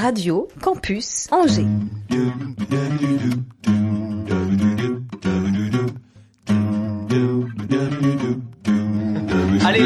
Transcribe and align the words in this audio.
Radio 0.00 0.48
Campus 0.60 1.28
Angers. 1.30 1.66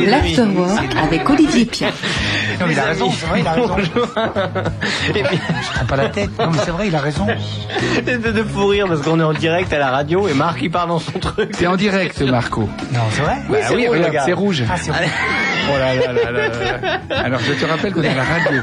L'Afterwork 0.06 0.96
avec 0.96 1.28
Olivier 1.30 1.66
Pierre. 1.66 1.94
Non, 2.64 2.68
mais 2.68 2.72
il 2.74 2.80
a 2.80 2.84
raison, 2.84 3.10
c'est 3.10 3.26
vrai, 3.26 3.40
il 3.40 3.46
a 3.46 3.52
raison. 3.52 3.76
Et 5.14 5.18
Je 5.24 5.72
prends 5.74 5.86
pas 5.86 5.96
la 5.96 6.08
tête. 6.08 6.30
Non, 6.38 6.50
mais 6.50 6.58
c'est 6.64 6.70
vrai, 6.70 6.88
il 6.88 6.96
a 6.96 7.00
raison. 7.00 7.26
de, 8.06 8.30
de 8.32 8.42
fou 8.42 8.66
rire 8.68 8.86
parce 8.88 9.02
qu'on 9.02 9.20
est 9.20 9.24
en 9.24 9.32
direct 9.34 9.72
à 9.72 9.78
la 9.78 9.90
radio 9.90 10.28
et 10.28 10.34
Marc 10.34 10.58
il 10.62 10.70
parle 10.70 10.88
dans 10.88 10.98
son 10.98 11.18
truc. 11.18 11.50
C'est 11.52 11.66
en 11.66 11.76
direct, 11.76 12.20
Marco. 12.22 12.62
Non, 12.92 13.00
c'est 13.10 13.22
vrai 13.22 13.36
Oui, 13.48 13.58
Bah 13.60 13.66
c'est 13.68 13.74
rouge, 13.74 13.88
regarde, 13.88 14.06
regarde. 14.08 14.26
c'est 14.26 14.32
rouge. 14.32 14.62
Ah, 14.70 14.74
c'est 14.76 14.90
vrai. 14.90 15.08
Oh 15.72 15.78
là 15.78 15.94
là 15.94 16.12
là 16.12 16.30
là 16.30 16.48
là. 16.48 17.00
Alors 17.24 17.40
je 17.40 17.52
te 17.52 17.64
rappelle 17.64 17.92
qu'on 17.92 18.02
est 18.02 18.08
à 18.08 18.14
la 18.14 18.24
radio. 18.24 18.60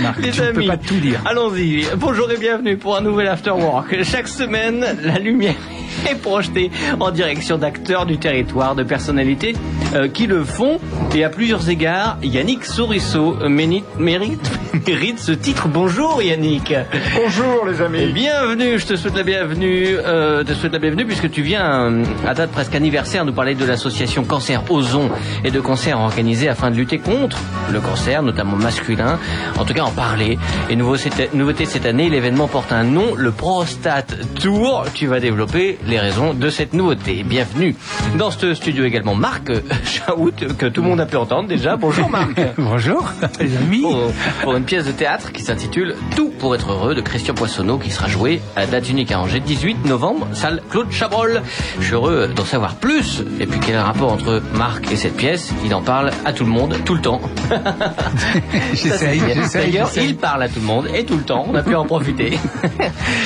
Marc, 0.00 0.18
Les 0.18 0.30
tu 0.30 0.40
ne 0.42 0.50
peux 0.52 0.66
pas 0.66 0.76
tout 0.76 0.94
dire. 0.96 1.20
Allons-y. 1.24 1.86
Bonjour 1.96 2.30
et 2.30 2.36
bienvenue 2.36 2.76
pour 2.76 2.96
un 2.96 3.00
nouvel 3.00 3.26
After 3.28 3.50
Work. 3.50 4.02
Chaque 4.04 4.28
semaine, 4.28 4.84
la 5.02 5.18
lumière 5.18 5.54
est 6.10 6.14
projetée 6.14 6.70
en 7.00 7.10
direction 7.10 7.58
d'acteurs 7.58 8.06
du 8.06 8.18
territoire, 8.18 8.74
de 8.74 8.82
personnalités 8.82 9.54
euh, 9.94 10.08
qui 10.08 10.26
le 10.26 10.44
font. 10.44 10.78
Et 11.14 11.24
à 11.24 11.30
plusieurs 11.30 11.68
égards, 11.68 12.18
Yannick 12.22 12.64
euh, 12.78 13.48
mérite, 13.48 13.84
mérite, 13.98 14.50
mérite 14.86 15.18
ce 15.18 15.32
titre. 15.32 15.68
Bonjour 15.68 16.22
Yannick. 16.22 16.74
Bonjour 17.14 17.66
les 17.66 17.78
Et 17.78 17.84
amis. 17.84 18.12
bienvenue, 18.12 18.78
je 18.78 18.86
te 18.86 18.96
souhaite 18.96 19.16
la 19.16 19.22
bienvenue, 19.22 19.96
euh, 19.96 20.44
te 20.44 20.52
souhaite 20.52 20.72
la 20.72 20.78
bienvenue 20.78 21.06
puisque 21.06 21.30
tu 21.30 21.42
viens 21.42 21.90
euh, 21.90 22.04
à 22.26 22.34
date 22.34 22.50
presque 22.50 22.74
anniversaire 22.74 23.24
nous 23.24 23.32
parler 23.32 23.54
de 23.54 23.64
l'association 23.64 24.24
Cancer 24.24 24.62
Ozon 24.70 25.10
et 25.44 25.50
de 25.50 25.60
cancers 25.60 25.98
organisés 25.98 26.48
afin 26.48 26.70
de 26.70 26.76
lutter 26.76 26.98
contre 26.98 27.38
le 27.72 27.80
cancer, 27.80 28.22
notamment 28.22 28.56
masculin. 28.56 29.18
En 29.58 29.64
tout 29.64 29.74
cas, 29.74 29.84
en 29.84 29.90
parler. 29.90 30.38
Et 30.68 30.76
nouveau, 30.76 30.96
nouveauté 31.34 31.64
cette 31.64 31.86
année, 31.86 32.10
l'événement 32.10 32.48
porte 32.48 32.72
un 32.72 32.84
nom, 32.84 33.14
le 33.16 33.30
Prostate 33.32 34.16
Tour. 34.40 34.84
Tu 34.94 35.06
vas 35.06 35.20
développer 35.20 35.78
les 35.86 35.95
raisons 35.98 36.34
de 36.34 36.50
cette 36.50 36.72
nouveauté. 36.72 37.22
Bienvenue. 37.22 37.74
Dans 38.16 38.30
ce 38.30 38.54
studio 38.54 38.84
également 38.84 39.14
Marc 39.14 39.50
euh, 39.50 39.60
Chaout, 39.84 40.32
que 40.58 40.66
tout 40.66 40.82
le 40.82 40.88
monde 40.88 41.00
a 41.00 41.06
pu 41.06 41.16
entendre 41.16 41.48
déjà. 41.48 41.76
Bonjour 41.76 42.08
Marc. 42.08 42.40
Bonjour, 42.58 43.10
les 43.40 43.56
amis. 43.56 43.82
pour, 43.82 44.12
pour 44.42 44.56
une 44.56 44.64
pièce 44.64 44.86
de 44.86 44.92
théâtre 44.92 45.32
qui 45.32 45.42
s'intitule 45.42 45.94
Tout 46.14 46.30
pour 46.38 46.54
être 46.54 46.72
heureux 46.72 46.94
de 46.94 47.00
Christian 47.00 47.34
Poissonneau 47.34 47.78
qui 47.78 47.90
sera 47.90 48.08
joué 48.08 48.40
à 48.56 48.60
la 48.60 48.66
date 48.66 48.88
unique 48.88 49.12
à 49.12 49.20
Angers 49.20 49.40
18 49.40 49.84
novembre, 49.86 50.26
salle 50.32 50.62
Claude 50.70 50.90
Chabrol. 50.90 51.42
Je 51.78 51.84
suis 51.84 51.94
heureux 51.94 52.28
d'en 52.34 52.44
savoir 52.44 52.76
plus. 52.76 53.22
Et 53.40 53.46
puis 53.46 53.60
quel 53.60 53.74
est 53.74 53.78
le 53.78 53.84
rapport 53.84 54.12
entre 54.12 54.42
Marc 54.54 54.90
et 54.92 54.96
cette 54.96 55.16
pièce? 55.16 55.52
Il 55.64 55.74
en 55.74 55.82
parle 55.82 56.10
à 56.24 56.32
tout 56.32 56.44
le 56.44 56.50
monde, 56.50 56.76
tout 56.84 56.94
le 56.94 57.00
temps. 57.00 57.20
J'essaye, 58.72 59.20
D'ailleurs, 59.52 59.90
il 59.96 60.16
parle 60.16 60.42
à 60.42 60.48
tout 60.48 60.60
le 60.60 60.66
monde 60.66 60.88
et 60.94 61.04
tout 61.04 61.16
le 61.16 61.22
temps. 61.22 61.46
On 61.48 61.54
a 61.54 61.62
pu 61.62 61.74
en 61.74 61.84
profiter. 61.84 62.38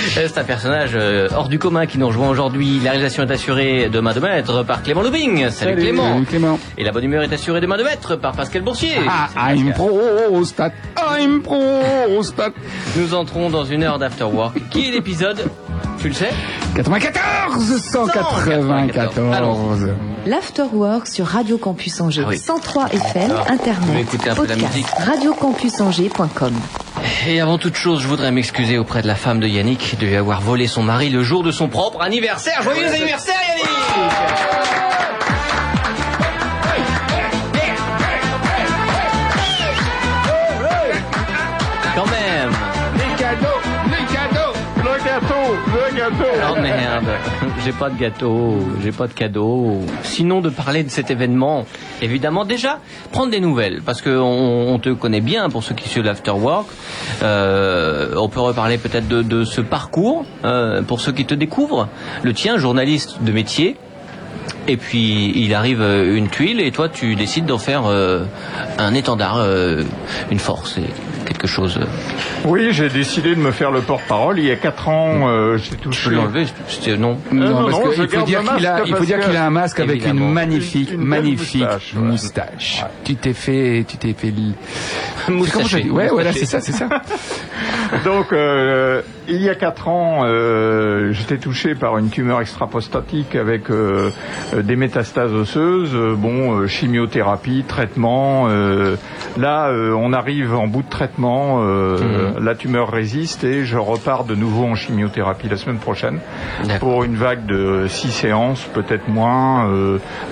C'est 0.08 0.38
un 0.38 0.44
personnage 0.44 0.92
euh, 0.94 1.28
hors 1.34 1.48
du 1.48 1.58
commun 1.58 1.86
qui 1.86 1.98
nous 1.98 2.06
rejoint 2.06 2.28
aujourd'hui. 2.28 2.49
La 2.52 2.90
réalisation 2.90 3.22
est 3.22 3.30
assurée 3.30 3.88
de 3.88 4.00
main 4.00 4.12
de 4.12 4.20
maître 4.20 4.62
par 4.64 4.82
Clément 4.82 5.02
Lubing. 5.02 5.50
Salut, 5.50 5.76
Clément. 5.76 6.14
Salut, 6.14 6.26
Clément. 6.26 6.58
Et 6.76 6.84
la 6.84 6.90
bonne 6.92 7.04
humeur 7.04 7.22
est 7.22 7.32
assurée 7.32 7.60
de 7.60 7.66
main 7.66 7.76
de 7.76 7.84
maître 7.84 8.16
par 8.16 8.32
Pascal 8.32 8.62
Boursier. 8.62 8.96
Ah, 9.08 9.28
I'm 9.54 9.72
prostate, 9.72 10.72
I'm 10.98 11.42
prostate. 11.42 12.54
Nous 12.96 13.14
entrons 13.14 13.50
dans 13.50 13.64
une 13.64 13.84
heure 13.84 13.98
d'after 13.98 14.24
work. 14.24 14.56
Qui 14.70 14.88
est 14.88 14.92
l'épisode 14.92 15.48
Tu 16.00 16.08
le 16.08 16.14
sais 16.14 16.30
94, 16.74 17.80
194. 17.82 19.90
L'Afterwork 20.26 21.06
sur 21.06 21.26
Radio 21.26 21.56
Campus 21.58 22.00
Angers. 22.00 22.22
Ah 22.24 22.28
oui. 22.30 22.38
103 22.38 22.86
FM, 22.88 23.30
va 23.30 23.44
Internet, 23.52 24.06
podcast, 24.06 24.56
musique. 24.56 24.86
radiocampusangers.com. 24.86 26.52
Et 27.26 27.40
avant 27.40 27.58
toute 27.58 27.76
chose, 27.76 28.02
je 28.02 28.08
voudrais 28.08 28.32
m'excuser 28.32 28.78
auprès 28.78 29.02
de 29.02 29.06
la 29.06 29.14
femme 29.14 29.40
de 29.40 29.46
Yannick 29.46 29.98
de 29.98 30.06
lui 30.06 30.16
avoir 30.16 30.40
volé 30.40 30.66
son 30.66 30.82
mari 30.82 31.10
le 31.10 31.22
jour 31.22 31.42
de 31.42 31.50
son 31.50 31.68
propre 31.68 32.00
anniversaire. 32.02 32.62
Joyeux 32.62 32.88
anniversaire 32.88 33.36
Yannick 33.48 34.59
Oh 46.50 46.60
merde, 46.60 47.06
j'ai 47.64 47.72
pas 47.72 47.90
de 47.90 47.98
gâteau, 47.98 48.58
j'ai 48.82 48.92
pas 48.92 49.06
de 49.06 49.12
cadeau. 49.12 49.80
Sinon 50.02 50.40
de 50.40 50.50
parler 50.50 50.82
de 50.82 50.90
cet 50.90 51.10
événement, 51.10 51.66
évidemment 52.02 52.44
déjà 52.44 52.78
prendre 53.12 53.30
des 53.30 53.40
nouvelles 53.40 53.82
parce 53.84 54.02
que 54.02 54.10
on, 54.10 54.78
te 54.78 54.90
connaît 54.90 55.20
bien 55.20 55.50
pour 55.50 55.62
ceux 55.62 55.74
qui 55.74 55.88
suivent 55.88 56.04
l'afterwork. 56.04 56.66
Euh, 57.22 58.14
on 58.16 58.28
peut 58.28 58.40
reparler 58.40 58.78
peut-être 58.78 59.08
de, 59.08 59.44
ce 59.44 59.60
parcours 59.60 60.24
euh, 60.44 60.82
pour 60.82 61.00
ceux 61.00 61.12
qui 61.12 61.24
te 61.24 61.34
découvrent. 61.34 61.88
Le 62.22 62.32
tien, 62.32 62.58
journaliste 62.58 63.22
de 63.22 63.32
métier. 63.32 63.76
Et 64.68 64.76
puis 64.76 65.32
il 65.34 65.54
arrive 65.54 65.80
euh, 65.80 66.16
une 66.16 66.28
tuile 66.28 66.60
et 66.60 66.70
toi 66.70 66.88
tu 66.88 67.14
décides 67.14 67.46
d'en 67.46 67.58
faire 67.58 67.86
euh, 67.86 68.24
un 68.78 68.94
étendard, 68.94 69.44
une 70.30 70.38
force, 70.38 70.78
quelque 71.30 71.46
chose. 71.46 71.78
euh, 71.80 71.84
Oui, 72.44 72.68
j'ai 72.72 72.88
décidé 72.88 73.34
de 73.34 73.40
me 73.40 73.52
faire 73.52 73.70
le 73.70 73.80
porte-parole. 73.80 74.38
Il 74.38 74.44
y 74.46 74.50
a 74.50 74.56
4 74.56 74.88
ans, 74.88 75.28
euh, 75.28 75.56
j'ai 75.56 75.64
Je 75.64 75.70
peux 75.70 75.76
touché. 75.76 76.10
l'enlever, 76.10 76.44
c'était 76.68 76.96
non. 76.96 77.18
Non, 77.32 77.48
non, 77.48 77.64
parce 77.64 77.70
non, 77.72 77.82
qu'il 77.82 77.92
je 77.92 78.02
faut 78.02 78.08
garde 78.08 78.26
dire 78.26 78.40
qu'il 78.40 78.66
a, 78.66 78.72
masque 78.72 78.84
il 78.88 78.96
faut 78.96 79.04
dire 79.04 79.18
que- 79.20 79.24
qu'il 79.26 79.36
a 79.36 79.46
un 79.46 79.50
masque 79.50 79.80
avec 79.80 80.06
une 80.06 80.32
magnifique, 80.32 80.90
Une 80.90 80.96
belle 80.98 81.06
magnifique 81.06 81.60
moustache, 81.62 81.94
ouais. 81.94 82.00
moustache. 82.02 82.84
Tu 83.04 83.14
t'es 83.16 83.32
fait, 83.32 83.84
tu 83.88 83.96
t'es 83.96 84.12
fait. 84.14 84.32
Moustaché. 85.28 85.88
Ouais, 85.90 86.08
voilà, 86.08 86.30
Moustaché. 86.30 86.46
c'est 86.46 86.46
ça, 86.46 86.60
c'est 86.60 86.72
ça. 86.72 86.88
Donc, 88.04 88.32
euh, 88.32 89.02
il 89.28 89.42
y 89.42 89.48
a 89.48 89.54
4 89.54 89.88
ans, 89.88 90.20
euh, 90.24 91.12
j'étais 91.12 91.38
touché 91.38 91.74
par 91.74 91.98
une 91.98 92.08
tumeur 92.10 92.40
extraprostatique 92.40 93.34
avec 93.36 93.70
euh, 93.70 94.10
euh, 94.54 94.62
des 94.62 94.76
métastases 94.76 95.32
osseuses. 95.32 95.96
Bon, 96.16 96.66
chimiothérapie, 96.66 97.64
traitement. 97.66 98.46
euh, 98.48 98.96
là, 99.38 99.70
on 99.96 100.12
arrive 100.12 100.54
en 100.54 100.66
bout 100.66 100.82
de 100.82 100.88
traitement. 100.88 101.60
euh, 101.62 102.32
La 102.40 102.54
tumeur 102.54 102.90
résiste 102.90 103.44
et 103.44 103.64
je 103.64 103.78
repars 103.78 104.24
de 104.24 104.34
nouveau 104.34 104.64
en 104.64 104.74
chimiothérapie 104.74 105.48
la 105.48 105.56
semaine 105.56 105.78
prochaine. 105.78 106.18
Pour 106.78 107.04
une 107.04 107.16
vague 107.16 107.46
de 107.46 107.86
six 107.88 108.10
séances, 108.10 108.64
peut-être 108.74 109.08
moins, 109.08 109.68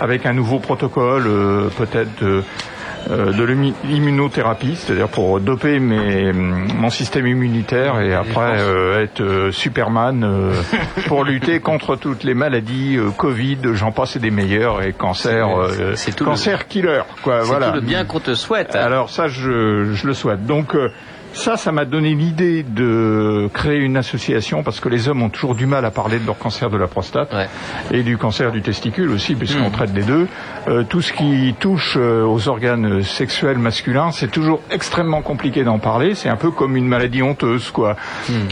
avec 0.01 0.27
un 0.27 0.33
nouveau 0.33 0.59
protocole, 0.59 1.25
peut-être 1.77 2.45
de, 3.07 3.13
euh, 3.13 3.33
de 3.33 3.45
l'immu- 3.45 3.75
l'immunothérapie, 3.85 4.77
c'est-à-dire 4.77 5.09
pour 5.09 5.41
doper 5.41 5.79
mes, 5.79 6.33
mon 6.33 6.91
système 6.91 7.27
immunitaire 7.27 8.01
et 8.01 8.15
après 8.15 8.57
euh, 8.61 9.03
être 9.03 9.21
euh, 9.21 9.53
Superman 9.53 10.25
euh, 10.25 10.53
pour 11.07 11.25
lutter 11.25 11.61
contre 11.61 11.97
toutes 11.97 12.25
les 12.25 12.35
maladies, 12.35 12.97
euh, 12.97 13.11
Covid, 13.11 13.59
j'en 13.75 13.93
passe 13.93 14.17
et 14.17 14.19
des 14.19 14.31
meilleurs 14.31 14.83
et 14.83 14.93
cancer, 14.93 15.49
C'est- 15.97 16.11
euh, 16.11 16.13
tout 16.17 16.25
le- 16.25 16.31
cancer 16.31 16.67
killer, 16.69 17.03
quoi. 17.23 17.41
C'est 17.43 17.49
Voilà. 17.49 17.69
tout 17.71 17.75
le 17.77 17.81
bien 17.81 18.05
qu'on 18.05 18.21
te 18.21 18.35
souhaite. 18.35 18.75
Alors 18.75 19.11
ça, 19.11 19.29
je, 19.29 19.93
je 19.95 20.07
le 20.07 20.15
souhaite. 20.15 20.47
Donc 20.47 20.75
euh, 20.75 20.91
ça, 21.33 21.57
ça 21.57 21.71
m'a 21.73 21.85
donné 21.85 22.15
l'idée 22.15 22.63
de 22.63 23.49
créer 23.53 23.79
une 23.79 23.97
association 23.97 24.63
parce 24.63 24.81
que 24.81 24.89
les 24.89 25.09
hommes 25.09 25.23
ont 25.23 25.29
toujours 25.29 25.55
du 25.55 25.67
mal 25.67 25.85
à 25.85 25.91
parler 25.91 26.19
de 26.19 26.27
leur 26.27 26.39
cancer 26.39 26.69
de 26.71 26.77
la 26.77 26.87
prostate 26.89 27.33
Ouais. 27.33 27.49
et 27.93 28.03
du 28.03 28.17
cancer 28.19 28.51
du 28.53 28.63
testicule 28.63 29.11
aussi, 29.11 29.35
puisqu'on 29.35 29.69
Mm. 29.69 29.73
traite 29.73 29.93
des 29.93 30.03
deux. 30.03 30.27
Euh, 30.69 30.83
tout 30.85 31.01
ce 31.01 31.13
qui 31.13 31.55
touche 31.61 31.97
euh, 31.97 32.25
aux 32.25 32.49
organes 32.49 33.03
sexuels 33.03 33.59
masculins, 33.59 34.11
c'est 34.11 34.31
toujours 34.31 34.61
extrêmement 34.71 35.23
compliqué 35.23 35.65
d'en 35.65 35.79
parler. 35.79 36.15
C'est 36.15 36.29
un 36.29 36.37
peu 36.37 36.51
comme 36.51 36.77
une 36.77 36.89
maladie 36.89 37.23
honteuse, 37.23 37.71
quoi. 37.71 37.97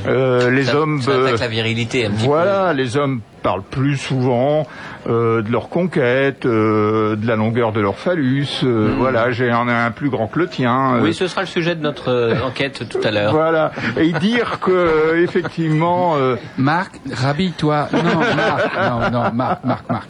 Euh, 0.06 0.50
les 0.50 0.62
Hmm. 0.62 0.64
Ça- 0.66 0.76
hommes, 0.80 1.02
ça 1.02 1.12
la 1.40 1.48
virilité 1.48 2.06
un 2.06 2.10
petit 2.10 2.24
voilà, 2.26 2.72
les 2.72 2.96
hommes 2.96 3.20
parlent 3.46 3.62
plus 3.62 3.96
souvent 3.96 4.66
euh, 5.08 5.40
de 5.40 5.52
leur 5.52 5.68
conquête, 5.68 6.44
euh, 6.46 7.14
de 7.14 7.28
la 7.28 7.36
longueur 7.36 7.70
de 7.70 7.80
leur 7.80 7.96
phallus. 7.96 8.48
euh, 8.64 8.92
Voilà, 8.98 9.30
j'ai 9.30 9.52
un, 9.52 9.68
un 9.68 9.92
plus 9.92 10.10
grand 10.10 10.26
que 10.26 10.40
le 10.40 10.48
tien. 10.48 10.96
euh, 10.96 11.00
Oui, 11.00 11.14
ce 11.14 11.28
sera 11.28 11.42
le 11.42 11.46
sujet 11.46 11.76
de 11.76 11.80
notre 11.80 12.08
euh, 12.10 12.34
enquête 12.44 12.88
tout 12.88 12.98
à 13.04 13.12
l'heure. 13.12 13.30
voilà, 13.30 13.70
et 13.98 14.10
dire 14.14 14.58
que 14.58 15.22
effectivement, 15.22 16.16
euh, 16.16 16.34
Marc, 16.58 17.00
rhabille-toi. 17.12 17.88
Non, 17.92 18.02
Marc, 18.34 18.74
non, 18.74 19.10
non, 19.12 19.30
Marc, 19.32 19.64
Marc, 19.64 19.84
Marc. 19.90 20.08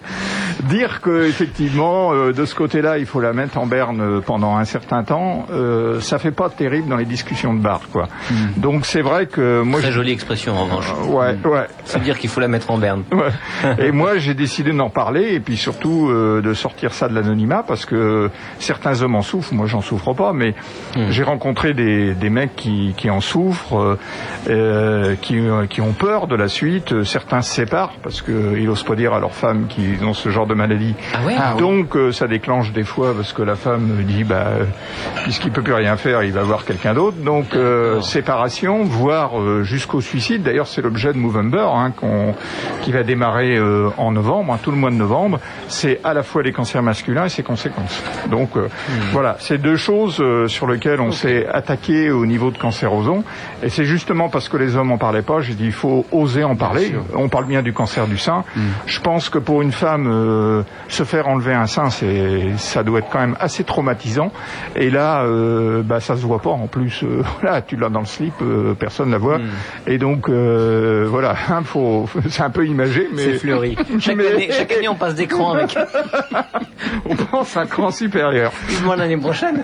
Dire 0.65 1.01
que 1.01 1.27
effectivement 1.27 2.13
euh, 2.13 2.33
de 2.33 2.45
ce 2.45 2.55
côté-là, 2.55 2.99
il 2.99 3.07
faut 3.07 3.21
la 3.21 3.33
mettre 3.33 3.59
en 3.59 3.67
berne 3.67 4.01
euh, 4.01 4.21
pendant 4.21 4.57
un 4.57 4.65
certain 4.65 5.05
temps, 5.05 5.47
euh, 5.51 6.01
ça 6.01 6.19
fait 6.19 6.31
pas 6.31 6.49
terrible 6.51 6.89
dans 6.89 6.97
les 6.97 7.05
discussions 7.05 7.55
de 7.55 7.61
bar, 7.61 7.81
quoi. 7.93 8.09
Donc 8.57 8.87
c'est 8.87 9.03
vrai 9.03 9.27
que 9.27 9.63
moi, 9.63 9.81
Très 9.81 9.89
je- 9.91 9.97
jolie 9.97 10.13
expression 10.13 10.55
en 10.59 10.65
revanche. 10.65 10.93
ouais, 11.09 11.37
ouais. 11.49 11.67
C'est 11.85 12.03
dire 12.03 12.19
qu'il 12.19 12.31
faut 12.31 12.41
la 12.41 12.49
mettre 12.49 12.71
en 12.71 12.79
berne. 12.79 13.03
Ouais. 13.13 13.87
Et 13.87 13.93
moi, 13.93 14.19
j'ai 14.19 14.35
décidé 14.35 14.73
d'en 14.73 14.91
parler 14.91 15.33
et 15.35 15.41
puis 15.41 15.57
surtout 15.57 16.09
euh, 16.11 16.41
de 16.43 16.53
sortir 16.55 16.93
ça 16.93 17.09
de 17.09 17.15
l'anonymat 17.15 17.63
parce 17.67 17.85
que 17.87 18.31
certains 18.59 19.03
hommes 19.03 19.15
en 19.15 19.23
souffrent. 19.23 19.53
Moi, 19.55 19.67
j'en 19.67 19.81
souffre 19.81 20.13
pas, 20.13 20.33
mais 20.33 20.55
Hmm. 20.97 21.11
j'ai 21.11 21.23
rencontré 21.25 21.75
des, 21.75 22.15
des 22.15 22.31
mecs 22.31 22.55
qui, 22.57 22.95
qui 22.97 23.11
en 23.11 23.21
souffrent, 23.21 23.77
euh, 23.79 23.99
euh, 24.49 25.15
qui, 25.21 25.39
qui 25.69 25.81
ont 25.81 25.93
peur 25.93 26.27
de 26.27 26.35
la 26.37 26.49
suite. 26.49 27.03
Certains 27.05 27.43
se 27.43 27.53
séparent 27.53 27.93
parce 28.03 28.23
qu'ils 28.23 28.65
n'osent 28.67 28.83
pas 28.85 28.95
dire 28.95 29.13
à 29.13 29.21
leur 29.21 29.35
femme 29.35 29.67
qu'ils 29.69 30.05
ont 30.05 30.15
ce 30.15 30.29
genre 30.31 30.46
genre 30.47 30.49
de 30.49 30.55
maladie. 30.55 30.95
Ah 31.15 31.27
ouais 31.27 31.35
Ah 31.39 31.53
oui. 31.57 31.61
Donc 31.61 31.97
euh, 31.97 32.13
ça 32.13 32.27
déclenche 32.29 32.73
des 32.73 32.85
fois 32.85 33.15
parce 33.15 33.33
que 33.33 33.43
la 33.43 33.57
femme 33.57 34.03
dit 34.07 34.25
bah 34.25 34.45
euh, 34.49 34.65
puisqu'il 35.25 35.51
peut 35.51 35.63
plus 35.63 35.73
rien 35.75 35.97
faire, 35.97 36.23
il 36.23 36.33
va 36.33 36.43
voir 36.43 36.65
quelqu'un 36.65 36.95
d'autre. 36.95 37.17
Donc 37.19 37.55
euh, 37.55 38.01
séparation, 38.01 38.85
voire 38.85 39.41
euh, 39.41 39.63
jusqu'au 39.63 40.01
suicide. 40.01 40.43
D'ailleurs 40.43 40.67
c'est 40.67 40.83
l'objet 40.83 41.13
de 41.13 41.19
Movember 41.19 41.67
hein, 41.75 41.93
qu'on- 41.97 42.35
qui 42.83 42.93
va 42.93 43.03
démarrer 43.03 43.57
euh, 43.57 43.89
en 43.97 44.13
novembre, 44.13 44.53
hein, 44.53 44.59
tout 44.63 44.71
le 44.71 44.77
mois 44.77 44.91
de 44.91 44.97
novembre. 44.97 45.41
C'est 45.69 46.01
à 46.05 46.15
la 46.15 46.23
fois 46.23 46.43
les 46.43 46.53
cancers 46.53 46.83
masculins 46.83 47.25
et 47.25 47.29
ses 47.29 47.43
conséquences. 47.43 48.03
Donc 48.31 48.57
euh, 48.57 48.69
voilà, 49.13 49.37
c'est 49.41 49.59
deux 49.59 49.77
choses 49.77 50.19
euh, 50.21 50.47
sur 50.49 50.67
lesquelles 50.67 51.01
on 51.01 51.11
s'est 51.13 51.47
attaqué 51.53 52.11
au 52.11 52.27
niveau 52.27 52.51
de 52.51 52.59
cancérosons. 52.59 53.25
Et 53.63 53.69
c'est 53.71 53.85
justement 53.85 54.29
parce 54.29 54.49
que 54.49 54.57
les 54.57 54.77
hommes 54.77 54.93
en 54.93 54.99
parlaient 54.99 55.23
pas, 55.23 55.41
j'ai 55.41 55.55
dit 55.55 55.67
il 55.67 55.73
faut 55.73 56.05
oser 56.13 56.45
en 56.45 56.57
parler. 56.57 56.95
On 57.15 57.29
parle 57.29 57.47
bien 57.47 57.63
du 57.63 57.73
cancer 57.73 58.07
du 58.07 58.19
sein. 58.19 58.45
Je 58.87 59.01
pense 59.01 59.29
que 59.29 59.39
pour 59.39 59.63
une 59.63 59.73
femme, 59.73 60.07
euh, 60.37 60.63
se 60.89 61.05
faire 61.05 61.29
enlever 61.29 61.55
un 61.55 61.67
sein, 61.67 61.91
c'est, 61.91 62.57
ça 62.59 62.83
doit 62.83 63.01
être 63.01 63.09
quand 63.11 63.21
même 63.21 63.37
assez 63.41 63.65
traumatisant. 63.65 64.31
Et 64.75 64.91
là, 64.91 65.23
euh, 65.23 65.83
bah, 65.83 66.01
ça 66.01 66.17
se 66.17 66.23
voit 66.23 66.41
pas. 66.41 66.51
En 66.51 66.67
plus, 66.67 67.03
euh, 67.03 67.23
voilà, 67.41 67.63
tu 67.63 67.77
l'as 67.77 67.89
dans 67.89 68.01
le 68.01 68.07
slip, 68.07 68.35
euh, 68.43 68.75
personne 68.75 69.11
la 69.11 69.19
voit. 69.19 69.39
Et 69.87 69.99
donc, 69.99 70.29
euh, 70.29 71.07
voilà, 71.09 71.35
hein, 71.51 71.63
faut, 71.65 72.09
c'est 72.29 72.43
un 72.43 72.51
peu 72.51 72.67
imagé, 72.67 73.09
mais 73.13 73.23
C'est 73.23 73.39
fleuri. 73.39 73.77
Chaque, 73.99 74.17
Mais- 74.17 74.27
année, 74.33 74.49
chaque 74.51 74.73
année, 74.73 74.89
on 74.89 74.95
passe 74.95 75.15
d'écran 75.15 75.53
avec. 75.55 75.77
on 77.09 77.17
pense 77.17 77.57
à 77.57 77.61
un 77.63 77.67
cran 77.67 77.91
supérieur. 77.91 78.53
Vivement 78.69 78.95
l'année 78.95 79.17
prochaine. 79.17 79.63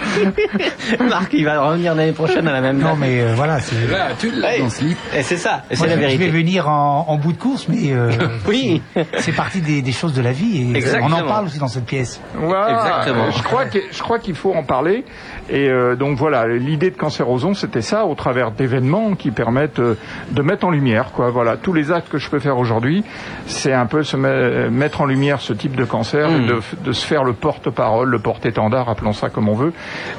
Marc, 1.08 1.32
il 1.32 1.44
va 1.44 1.60
revenir 1.60 1.94
l'année 1.94 2.12
prochaine 2.12 2.46
à 2.48 2.52
la 2.52 2.60
même 2.60 2.78
Non, 2.78 2.90
date. 2.90 2.98
mais 3.00 3.20
euh, 3.20 3.32
voilà, 3.34 3.60
c'est. 3.60 3.86
Là, 3.90 4.08
tu 4.18 4.30
l'as 4.30 4.58
dans 4.58 4.70
ce 4.70 4.84
lit. 4.84 4.96
Et 5.16 5.22
c'est 5.22 5.36
ça, 5.36 5.62
et 5.70 5.76
c'est 5.76 5.80
Moi, 5.80 5.86
la 5.88 5.94
je- 5.94 6.00
Je 6.00 6.06
vais 6.06 6.16
vérité. 6.16 6.30
venir 6.38 6.68
en, 6.68 7.04
en 7.08 7.16
bout 7.16 7.32
de 7.32 7.38
course, 7.38 7.66
mais 7.68 7.92
euh, 7.92 8.10
Oui. 8.48 8.82
c'est 9.18 9.32
partie 9.32 9.60
des, 9.60 9.82
des 9.82 9.92
choses 9.92 10.12
de 10.14 10.22
la 10.22 10.32
vie 10.32 10.72
et 10.72 10.76
Exactement. 10.76 11.16
on 11.16 11.20
en 11.24 11.26
parle 11.26 11.46
aussi 11.46 11.58
dans 11.58 11.68
cette 11.68 11.86
pièce. 11.86 12.20
Voilà. 12.34 12.74
Exactement. 12.74 13.30
Je 13.30 13.42
crois 13.42 13.64
que 13.66 13.78
je 13.90 14.02
crois 14.02 14.18
qu'il 14.18 14.34
faut 14.34 14.52
en 14.54 14.62
parler. 14.64 15.04
Et 15.52 15.68
euh, 15.68 15.96
donc 15.96 16.16
voilà, 16.16 16.46
l'idée 16.46 16.90
de 16.90 16.96
Cancérosons, 16.96 17.54
c'était 17.54 17.82
ça, 17.82 18.04
au 18.06 18.14
travers 18.14 18.52
d'événements 18.52 19.14
qui 19.16 19.32
permettent 19.32 19.80
euh, 19.80 19.94
de 20.30 20.42
mettre 20.42 20.64
en 20.64 20.70
lumière, 20.70 21.10
quoi. 21.12 21.30
Voilà, 21.30 21.56
tous 21.56 21.72
les 21.72 21.90
actes 21.90 22.08
que 22.08 22.18
je 22.18 22.30
peux 22.30 22.38
faire 22.38 22.56
aujourd'hui, 22.58 23.02
c'est 23.46 23.72
un 23.72 23.86
peu 23.86 24.04
se 24.04 24.16
me- 24.16 24.70
mettre 24.70 25.00
en 25.00 25.06
lumière 25.06 25.40
ce 25.40 25.52
type 25.52 25.74
de 25.74 25.84
cancer, 25.84 26.28
et 26.30 26.38
Mm. 26.40 26.46
de, 26.46 26.60
de 26.84 26.92
se 26.92 27.04
faire 27.04 27.24
le 27.24 27.32
porte-parole, 27.32 28.08
le 28.10 28.18
porte-étendard, 28.20 28.88
appelons 28.88 29.12
ça 29.12 29.28
comme 29.28 29.48
on 29.48 29.54
veut, 29.54 29.72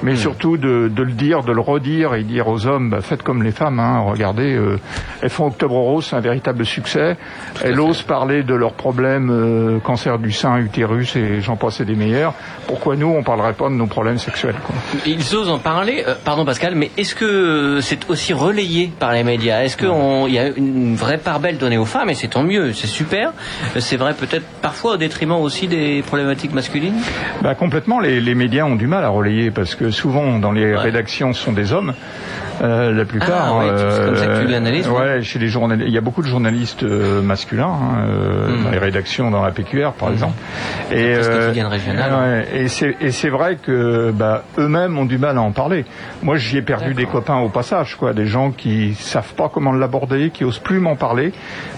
mais 0.04 0.16
surtout 0.18 0.58
de, 0.58 0.90
de 0.90 1.04
le 1.04 1.14
dire, 1.14 1.44
de 1.44 1.54
le 1.54 1.62
redire 1.62 2.14
et 2.16 2.24
dire 2.24 2.50
aux 2.50 2.68
hommes, 2.68 2.90
bah, 2.90 3.00
faites 3.02 3.24
comme 3.24 3.42
les 3.42 3.52
femmes. 3.52 3.80
Hein, 3.80 4.02
regardez, 4.06 4.54
euh, 4.54 4.80
elles 5.22 5.30
font 5.30 5.46
Octobre 5.48 5.76
Rose, 5.76 6.08
c'est 6.10 6.16
un 6.18 6.20
véritable 6.20 6.66
succès. 6.66 7.16
Elles 7.64 7.80
osent 7.80 8.02
parler 8.02 8.44
de 8.44 8.54
leurs 8.54 8.74
problèmes, 8.74 9.30
euh, 9.32 9.80
cancer 9.80 10.20
du 10.20 10.32
sein, 10.34 10.58
utérus 10.58 11.16
et 11.16 11.40
j'en 11.40 11.56
passe 11.56 11.82
des 11.82 11.96
meilleurs. 11.96 12.34
Pourquoi 12.68 12.98
nous, 12.98 13.08
on 13.08 13.24
parlerait 13.24 13.54
pas 13.54 13.70
de 13.70 13.76
nos 13.76 13.88
problèmes 13.88 14.18
sexuels 14.18 14.56
quoi? 14.66 14.76
Osent 15.34 15.50
en 15.50 15.60
parler, 15.60 16.04
euh, 16.08 16.16
pardon 16.24 16.46
Pascal, 16.46 16.76
mais 16.76 16.92
est-ce 16.98 17.16
que 17.16 17.80
c'est 17.82 18.10
aussi 18.10 18.34
relayé 18.34 18.92
par 19.00 19.14
les 19.14 19.24
médias? 19.24 19.64
Est-ce 19.64 19.78
qu'il 19.78 20.34
y 20.34 20.40
a 20.40 20.48
une 20.48 20.96
vraie 20.96 21.18
part 21.18 21.40
belle 21.40 21.58
donnée 21.58 21.78
aux 21.78 21.86
femmes, 21.86 22.10
et 22.10 22.16
c'est 22.16 22.28
tant 22.28 22.44
mieux, 22.44 22.74
c'est 22.74 22.88
super. 22.88 23.34
C'est 23.80 23.98
vrai 23.98 24.14
peut-être 24.14 24.46
parfois 24.62 24.94
au 24.94 24.98
détriment 24.98 25.34
aussi 25.34 25.68
des 25.68 26.04
problématiques 26.06 26.54
masculines? 26.54 27.00
Bah 27.42 27.56
complètement, 27.56 28.00
les, 28.00 28.20
les 28.20 28.36
médias 28.36 28.66
ont 28.66 28.76
du 28.76 28.88
mal 28.88 29.04
à 29.04 29.10
relayer 29.10 29.52
parce 29.52 29.76
que 29.76 29.92
souvent 29.92 30.40
dans 30.40 30.52
les 30.52 30.76
rédactions 30.76 31.34
ce 31.34 31.44
sont 31.44 31.54
des 31.54 31.74
hommes. 31.74 31.94
Euh, 32.62 32.92
la 32.92 33.06
plupart. 33.06 33.30
Ah, 33.32 33.58
oui, 33.60 33.66
c'est 33.76 34.06
comme 34.06 34.16
ça 34.18 34.26
que 34.28 34.42
tu 34.42 34.48
l'analyses, 34.52 34.88
Ouais, 34.88 35.00
ouais. 35.00 35.22
chez 35.24 35.40
les 35.40 35.48
journalistes, 35.48 35.88
il 35.88 35.94
y 35.94 35.98
a 35.98 36.02
beaucoup 36.02 36.22
de 36.22 36.28
journalistes 36.28 36.84
euh, 36.84 37.22
masculins 37.22 37.66
hein, 37.72 38.06
euh, 38.08 38.48
Hmm. 38.58 38.64
dans 38.66 38.70
les 38.72 38.78
rédactions, 38.78 39.32
dans 39.32 39.42
la 39.42 39.52
PQR 39.52 39.94
par 39.98 40.12
exemple. 40.12 40.36
Et 40.92 41.16
quotidienne 41.22 41.68
régionale. 41.68 42.12
ouais, 42.14 42.48
et 43.02 43.12
c'est 43.12 43.30
vrai 43.30 43.56
que 43.56 44.12
bah, 44.12 44.44
eux-mêmes 44.60 44.98
ont 44.98 45.06
du 45.06 45.18
mal 45.18 45.38
à 45.38 45.42
en 45.42 45.52
parler. 45.52 45.86
Moi, 46.22 46.38
j'y 46.38 46.58
ai 46.58 46.62
perdu 46.62 46.94
des 46.94 47.06
copains 47.06 47.38
au 47.40 47.50
passage, 47.50 47.96
quoi, 47.96 48.14
des 48.14 48.26
gens 48.26 48.52
qui 48.52 48.94
savent 48.96 49.34
pas 49.34 49.50
comment 49.52 49.72
l'aborder, 49.72 50.30
qui 50.30 50.44
osent 50.44 50.60
plus 50.60 50.80
m'en 50.80 50.96
parler 50.96 51.34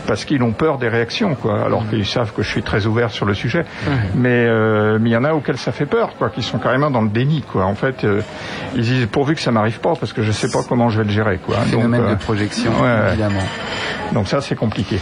parce 0.07 0.25
qu'ils 0.25 0.43
ont 0.43 0.51
peur 0.51 0.79
des 0.79 0.89
réactions, 0.89 1.35
quoi, 1.35 1.59
Hmm. 1.59 1.63
alors 1.65 1.89
qu'ils 1.89 2.05
savent 2.05 2.33
que 2.33 2.41
je 2.41 2.49
suis 2.49 2.63
très 2.63 2.85
ouvert 2.87 3.11
sur 3.11 3.25
le 3.25 3.33
sujet. 3.33 3.63
Mais 4.15 4.45
euh, 4.47 4.99
il 5.01 5.07
y 5.07 5.15
en 5.15 5.23
a 5.23 5.33
auxquels 5.33 5.57
ça 5.57 5.71
fait 5.71 5.85
peur, 5.85 6.15
quoi, 6.17 6.29
qui 6.29 6.41
sont 6.41 6.57
carrément 6.59 6.91
dans 6.91 7.01
le 7.01 7.09
déni, 7.09 7.41
quoi. 7.41 7.63
En 7.65 7.75
fait, 7.75 8.03
euh, 8.03 8.21
ils 8.75 8.81
disent 8.81 9.05
pourvu 9.05 9.35
que 9.35 9.41
ça 9.41 9.51
m'arrive 9.51 9.79
pas 9.79 9.93
parce 9.97 10.11
que 10.11 10.21
je 10.23 10.31
sais 10.31 10.49
pas 10.51 10.61
comment 10.73 10.89
je 10.89 10.97
vais 10.97 11.03
le 11.03 11.11
gérer, 11.11 11.37
quoi. 11.37 11.57
Phénomène 11.57 12.01
euh, 12.01 12.15
de 12.15 12.19
projection, 12.19 12.71
ouais. 12.81 13.09
évidemment. 13.09 13.43
donc 14.11 14.27
ça, 14.27 14.41
c'est 14.41 14.55
compliqué. 14.55 14.99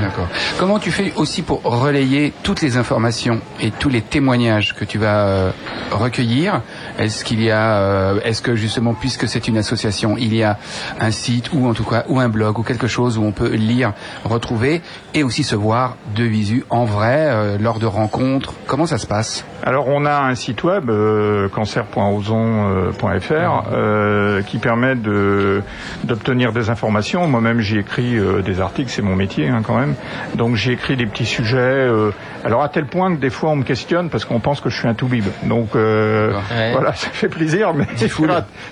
D'accord. 0.00 0.26
Comment 0.58 0.78
tu 0.78 0.90
fais 0.90 1.12
aussi 1.16 1.42
pour 1.42 1.60
relayer 1.64 2.32
toutes 2.42 2.62
les 2.62 2.78
informations 2.78 3.38
et 3.60 3.70
tous 3.70 3.90
les 3.90 4.00
témoignages 4.00 4.74
que 4.74 4.86
tu 4.86 4.96
vas 4.96 5.26
euh, 5.26 5.50
recueillir? 5.90 6.62
Est-ce 6.98 7.26
qu'il 7.26 7.42
y 7.42 7.50
a, 7.50 7.76
euh, 7.76 8.20
est-ce 8.24 8.40
que 8.40 8.56
justement, 8.56 8.94
puisque 8.94 9.28
c'est 9.28 9.48
une 9.48 9.58
association, 9.58 10.16
il 10.16 10.34
y 10.34 10.42
a 10.42 10.56
un 10.98 11.10
site 11.10 11.50
ou 11.52 11.68
en 11.68 11.74
tout 11.74 11.84
cas 11.84 12.04
ou 12.08 12.18
un 12.18 12.30
blog 12.30 12.58
ou 12.58 12.62
quelque 12.62 12.86
chose 12.86 13.18
où 13.18 13.22
on 13.22 13.32
peut 13.32 13.50
lire, 13.50 13.92
retrouver 14.24 14.80
et 15.12 15.24
aussi 15.24 15.42
se 15.42 15.56
voir 15.56 15.98
de 16.16 16.24
visu 16.24 16.64
en 16.70 16.86
vrai 16.86 17.58
lors 17.58 17.78
de 17.78 17.86
rencontres? 17.86 18.54
Comment 18.66 18.86
ça 18.86 18.96
se 18.96 19.06
passe? 19.06 19.44
Alors 19.64 19.86
on 19.88 20.04
a 20.06 20.22
un 20.22 20.34
site 20.34 20.64
web 20.64 20.90
euh, 20.90 21.48
cancer.ozon.fr 21.48 23.32
euh, 23.72 24.42
qui 24.42 24.58
permet 24.58 24.96
de 24.96 25.62
d'obtenir 26.04 26.52
des 26.52 26.68
informations. 26.68 27.28
Moi-même 27.28 27.60
j'y 27.60 27.78
écris 27.78 28.18
euh, 28.18 28.42
des 28.42 28.60
articles, 28.60 28.90
c'est 28.90 29.02
mon 29.02 29.14
métier 29.14 29.48
hein, 29.48 29.62
quand 29.64 29.78
même. 29.78 29.94
Donc 30.34 30.56
j'ai 30.56 30.72
écrit 30.72 30.96
des 30.96 31.06
petits 31.06 31.26
sujets. 31.26 31.58
euh, 31.58 32.10
alors 32.44 32.62
à 32.62 32.68
tel 32.68 32.86
point 32.86 33.14
que 33.14 33.20
des 33.20 33.30
fois 33.30 33.50
on 33.50 33.56
me 33.56 33.62
questionne 33.62 34.10
parce 34.10 34.24
qu'on 34.24 34.40
pense 34.40 34.60
que 34.60 34.68
je 34.68 34.76
suis 34.76 34.88
un 34.88 34.94
toubib. 34.94 35.26
Donc 35.44 35.76
euh. 35.76 36.32
Ouais. 36.50 36.72
voilà, 36.72 36.92
ça 36.94 37.10
fait 37.10 37.28
plaisir, 37.28 37.72
mais 37.72 37.86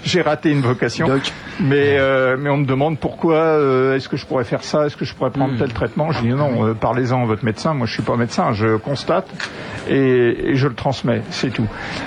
j'ai 0.04 0.22
raté, 0.22 0.50
une 0.50 0.60
vocation. 0.60 1.06
Doc. 1.06 1.32
Mais 1.60 1.98
euh, 1.98 2.36
mais 2.38 2.50
on 2.50 2.56
me 2.56 2.64
demande 2.66 2.98
pourquoi 2.98 3.36
euh, 3.36 3.94
est-ce 3.94 4.08
que 4.08 4.16
je 4.16 4.26
pourrais 4.26 4.44
faire 4.44 4.64
ça, 4.64 4.86
est-ce 4.86 4.96
que 4.96 5.04
je 5.04 5.14
pourrais 5.14 5.31
prendre 5.31 5.56
tel 5.56 5.72
traitement. 5.72 6.10
Je 6.10 6.20
dis 6.22 6.28
non, 6.31 6.66
euh, 6.66 6.75
parlez-en 6.75 7.22
à 7.22 7.26
votre 7.26 7.44
médecin. 7.44 7.75
Moi 7.75 7.86
je 7.86 7.93
suis 7.93 8.02
pas 8.02 8.16
médecin, 8.16 8.52
je 8.52 8.76
constate 8.76 9.28
et, 9.88 10.50
et 10.50 10.54
je 10.56 10.66
le 10.66 10.75
transmets, 10.81 11.21
c'est 11.31 11.50
tout. 11.50 11.67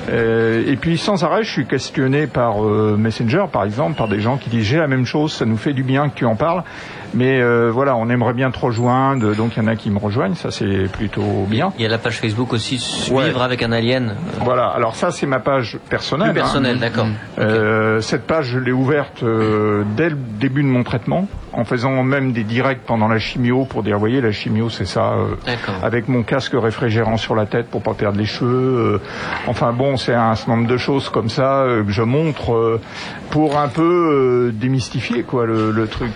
Euh, 0.10 0.64
et 0.68 0.76
puis 0.76 0.98
sans 0.98 1.24
arrêt, 1.24 1.44
je 1.44 1.52
suis 1.52 1.66
questionné 1.66 2.26
par 2.28 2.66
euh, 2.66 2.98
Messenger, 2.98 3.46
par 3.52 3.64
exemple, 3.64 3.96
par 3.96 4.08
des 4.08 4.20
gens 4.20 4.38
qui 4.38 4.50
disent 4.50 4.66
j'ai 4.66 4.78
la 4.78 4.88
même 4.88 5.06
chose, 5.06 5.32
ça 5.32 5.46
nous 5.46 5.58
fait 5.58 5.74
du 5.74 5.84
bien 5.84 6.10
que 6.10 6.16
tu 6.16 6.26
en 6.26 6.36
parles, 6.36 6.64
mais 7.14 7.40
euh, 7.40 7.70
voilà, 7.72 7.96
on 7.96 8.10
aimerait 8.10 8.34
bien 8.34 8.50
te 8.50 8.60
rejoindre, 8.60 9.36
donc 9.36 9.56
il 9.56 9.62
y 9.62 9.66
en 9.66 9.68
a 9.68 9.76
qui 9.76 9.92
me 9.92 10.00
rejoignent, 10.00 10.34
ça 10.36 10.50
c'est 10.50 10.92
plutôt 10.92 11.46
bien. 11.48 11.72
Il 11.78 11.84
y 11.84 11.86
a 11.86 11.90
la 11.90 12.00
page 12.00 12.20
Facebook 12.20 12.52
aussi, 12.52 12.80
suivre 12.80 13.16
Ouais. 13.16 13.32
avec 13.42 13.62
un 13.62 13.72
alien. 13.72 14.16
Voilà, 14.42 14.68
alors 14.68 14.96
ça 14.96 15.12
c'est 15.12 15.28
ma 15.28 15.40
page 15.40 15.78
personnelle. 15.90 16.32
Plus 16.32 16.40
hein. 16.40 16.44
personnel, 16.44 16.80
d'accord. 16.80 17.08
Cette 18.02 18.26
page, 18.26 18.48
je 18.48 18.60
l'ai 18.60 18.72
ouverte 18.72 19.24
dès 19.24 20.10
le 20.10 20.18
début 20.40 20.64
de 20.64 20.68
mon 20.68 20.84
traitement, 20.84 21.28
en 21.54 21.66
faisant 21.66 22.04
même 22.04 22.32
des 22.34 22.44
directs 22.44 22.82
pendant 22.86 23.08
la 23.08 23.20
chimio 23.20 23.66
pour 23.66 23.84
dire, 23.84 24.00
voyez, 24.00 24.22
la 24.22 24.32
chimio, 24.32 24.70
c'est 24.70 24.86
ça, 24.86 25.14
euh, 25.14 25.36
avec 25.84 26.08
mon 26.08 26.24
casque 26.24 26.54
réfrigérant 26.56 27.18
sur 27.18 27.36
la 27.36 27.46
tête 27.46 27.68
pour 27.70 27.82
pas 27.82 27.94
perdre 27.94 28.18
les 28.18 28.26
cheveux. 28.26 28.96
euh, 28.96 29.02
enfin 29.48 29.72
bon, 29.72 29.96
c'est 29.98 30.14
un 30.16 30.36
certain 30.36 30.56
nombre 30.56 30.68
de 30.68 30.78
choses 30.78 31.10
comme 31.10 31.30
ça 31.30 31.62
euh, 31.62 31.84
que 31.84 31.92
je 31.92 32.02
montre 32.02 32.80
pour 33.30 33.58
un 33.60 33.68
peu 33.68 34.52
démystifier 34.54 35.24
quoi 35.24 35.46
le, 35.46 35.72
le 35.72 35.88
truc. 35.88 36.12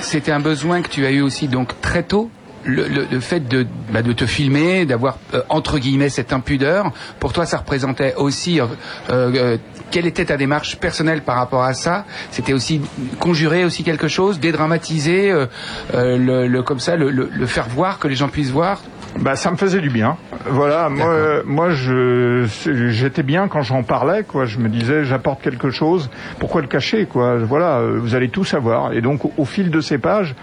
C'était 0.00 0.32
un 0.32 0.40
besoin 0.40 0.82
que 0.82 0.88
tu 0.88 1.04
as 1.06 1.10
eu 1.10 1.20
aussi 1.22 1.48
donc 1.48 1.80
très 1.80 2.02
tôt. 2.02 2.30
Le, 2.64 2.88
le- 2.88 3.06
le 3.10 3.20
fait 3.20 3.48
de, 3.48 3.66
bah, 3.92 4.02
de 4.02 4.12
te 4.12 4.26
filmer, 4.26 4.84
d'avoir 4.84 5.18
euh, 5.32 5.40
entre 5.48 5.78
guillemets 5.78 6.08
cette 6.10 6.32
impudeur, 6.32 6.90
pour 7.20 7.32
toi 7.32 7.46
ça 7.46 7.58
représentait 7.58 8.14
aussi 8.16 8.60
euh, 8.60 8.66
euh, 9.10 9.56
quelle 9.90 10.06
était 10.06 10.24
ta 10.26 10.36
démarche 10.36 10.76
personnelle 10.76 11.22
par 11.22 11.36
rapport 11.36 11.62
à 11.64 11.74
ça? 11.74 12.04
C'était 12.30 12.52
aussi 12.52 12.80
conjurer 13.18 13.64
aussi 13.64 13.84
quelque 13.84 14.08
chose, 14.08 14.40
dédramatiser, 14.40 15.30
euh, 15.30 15.46
euh, 15.94 16.16
le, 16.18 16.46
le- 16.46 16.62
comme 16.62 16.78
ça, 16.80 16.96
le, 16.96 17.10
le- 17.10 17.30
le 17.32 17.46
faire 17.46 17.68
voir, 17.68 17.98
que 17.98 18.08
les 18.08 18.14
gens 18.16 18.28
puissent 18.28 18.50
voir? 18.50 18.80
Bah, 19.18 19.34
ça 19.36 19.50
me 19.50 19.56
faisait 19.56 19.80
du 19.80 19.88
bien. 19.90 20.16
Voilà, 20.50 20.88
moi, 20.90 21.08
euh, 21.08 21.42
moi, 21.46 21.70
je, 21.70 22.46
j'étais 22.90 23.22
bien 23.22 23.48
quand 23.48 23.62
j'en 23.62 23.82
parlais, 23.82 24.22
quoi. 24.22 24.44
Je 24.44 24.58
me 24.58 24.68
disais, 24.68 25.04
j'apporte 25.04 25.40
quelque 25.42 25.70
chose. 25.70 26.10
Pourquoi 26.38 26.60
le 26.60 26.68
cacher, 26.68 27.06
quoi? 27.06 27.36
Voilà, 27.38 27.82
vous 27.96 28.14
allez 28.14 28.28
tout 28.28 28.44
savoir. 28.44 28.92
Et 28.92 29.00
donc, 29.00 29.24
au, 29.24 29.32
au 29.38 29.44
fil 29.44 29.70
de 29.70 29.80
ces 29.80 29.98
pages, 29.98 30.34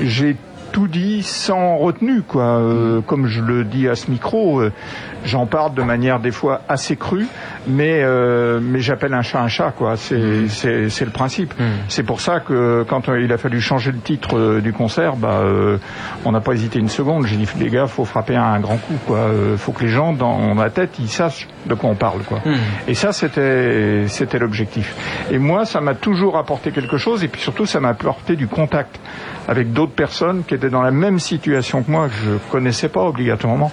j'ai 0.00 0.36
tout 0.72 0.88
dit 0.88 1.22
sans 1.22 1.76
retenue, 1.76 2.22
quoi. 2.22 2.42
Euh, 2.58 3.00
comme 3.00 3.26
je 3.26 3.40
le 3.40 3.64
dis 3.64 3.86
à 3.88 3.94
ce 3.94 4.10
micro, 4.10 4.60
euh, 4.60 4.72
j'en 5.24 5.46
parle 5.46 5.74
de 5.74 5.82
manière 5.82 6.18
des 6.18 6.32
fois 6.32 6.62
assez 6.68 6.96
crue, 6.96 7.26
mais 7.66 8.00
euh, 8.02 8.60
mais 8.62 8.80
j'appelle 8.80 9.14
un 9.14 9.22
chat 9.22 9.40
un 9.40 9.48
chat, 9.48 9.72
quoi. 9.72 9.96
C'est 9.96 10.48
c'est 10.48 10.88
c'est 10.88 11.04
le 11.04 11.10
principe. 11.10 11.54
C'est 11.88 12.02
pour 12.02 12.20
ça 12.20 12.40
que 12.40 12.84
quand 12.88 13.08
euh, 13.08 13.20
il 13.22 13.32
a 13.32 13.38
fallu 13.38 13.60
changer 13.60 13.92
le 13.92 13.98
titre 13.98 14.38
euh, 14.38 14.60
du 14.60 14.72
concert, 14.72 15.16
bah 15.16 15.40
euh, 15.42 15.78
on 16.24 16.32
n'a 16.32 16.40
pas 16.40 16.52
hésité 16.52 16.78
une 16.78 16.88
seconde. 16.88 17.26
J'ai 17.26 17.36
dit 17.36 17.48
les 17.58 17.70
gars, 17.70 17.86
faut 17.86 18.04
frapper 18.04 18.36
un 18.36 18.58
grand 18.60 18.76
coup, 18.76 18.98
quoi. 19.06 19.30
Faut 19.56 19.72
que 19.72 19.82
les 19.82 19.90
gens 19.90 20.12
dans 20.12 20.54
la 20.54 20.70
tête 20.70 20.98
ils 20.98 21.08
sachent 21.08 21.48
de 21.66 21.74
quoi 21.74 21.90
on 21.90 21.94
parle, 21.94 22.22
quoi. 22.22 22.40
Et 22.88 22.94
ça 22.94 23.12
c'était 23.12 24.04
c'était 24.08 24.38
l'objectif. 24.38 24.94
Et 25.30 25.38
moi 25.38 25.64
ça 25.64 25.80
m'a 25.80 25.94
toujours 25.94 26.36
apporté 26.36 26.70
quelque 26.70 26.96
chose 26.96 27.24
et 27.24 27.28
puis 27.28 27.40
surtout 27.40 27.66
ça 27.66 27.80
m'a 27.80 27.88
apporté 27.90 28.36
du 28.36 28.46
contact 28.46 28.98
avec 29.48 29.72
d'autres 29.72 29.92
personnes 29.92 30.42
qui 30.46 30.54
étaient 30.54 30.70
dans 30.70 30.82
la 30.82 30.90
même 30.90 31.18
situation 31.18 31.82
que 31.82 31.90
moi, 31.90 32.08
que 32.08 32.14
je 32.14 32.50
connaissais 32.50 32.88
pas 32.88 33.02
obligatoirement. 33.02 33.70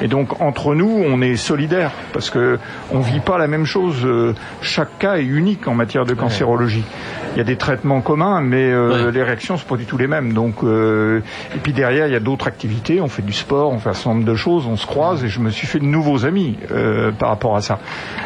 Et 0.00 0.08
donc 0.08 0.40
entre 0.40 0.74
nous, 0.74 1.02
on 1.06 1.20
est 1.22 1.36
solidaires 1.36 1.92
parce 2.12 2.30
que 2.30 2.58
on 2.90 3.00
vit 3.00 3.20
pas 3.20 3.31
la 3.38 3.46
même 3.48 3.64
chose. 3.64 4.04
Euh, 4.04 4.34
Chaque 4.60 4.98
cas 4.98 5.16
est 5.16 5.24
unique 5.24 5.66
en 5.68 5.74
matière 5.74 6.04
de 6.04 6.14
cancérologie. 6.14 6.84
Il 7.34 7.38
y 7.38 7.40
a 7.40 7.44
des 7.44 7.56
traitements 7.56 8.00
communs, 8.02 8.40
mais 8.42 8.70
euh, 8.70 9.10
les 9.10 9.22
réactions 9.22 9.56
sont 9.56 9.66
pas 9.66 9.76
du 9.76 9.86
tout 9.86 9.96
les 9.96 10.06
mêmes. 10.06 10.32
Donc 10.34 10.56
euh, 10.62 11.20
et 11.54 11.58
puis 11.58 11.72
derrière, 11.72 12.06
il 12.06 12.12
y 12.12 12.16
a 12.16 12.20
d'autres 12.20 12.46
activités. 12.46 13.00
On 13.00 13.08
fait 13.08 13.22
du 13.22 13.32
sport, 13.32 13.72
on 13.72 13.78
fait 13.78 13.90
un 13.90 13.94
certain 13.94 14.10
nombre 14.14 14.24
de 14.26 14.34
choses, 14.34 14.66
on 14.66 14.76
se 14.76 14.86
croise 14.86 15.24
et 15.24 15.28
je 15.28 15.40
me 15.40 15.50
suis 15.50 15.66
fait 15.66 15.78
de 15.78 15.84
nouveaux 15.86 16.26
amis 16.26 16.58
euh, 16.70 17.10
par 17.10 17.30
rapport 17.30 17.56
à 17.56 17.62
ça. 17.62 17.78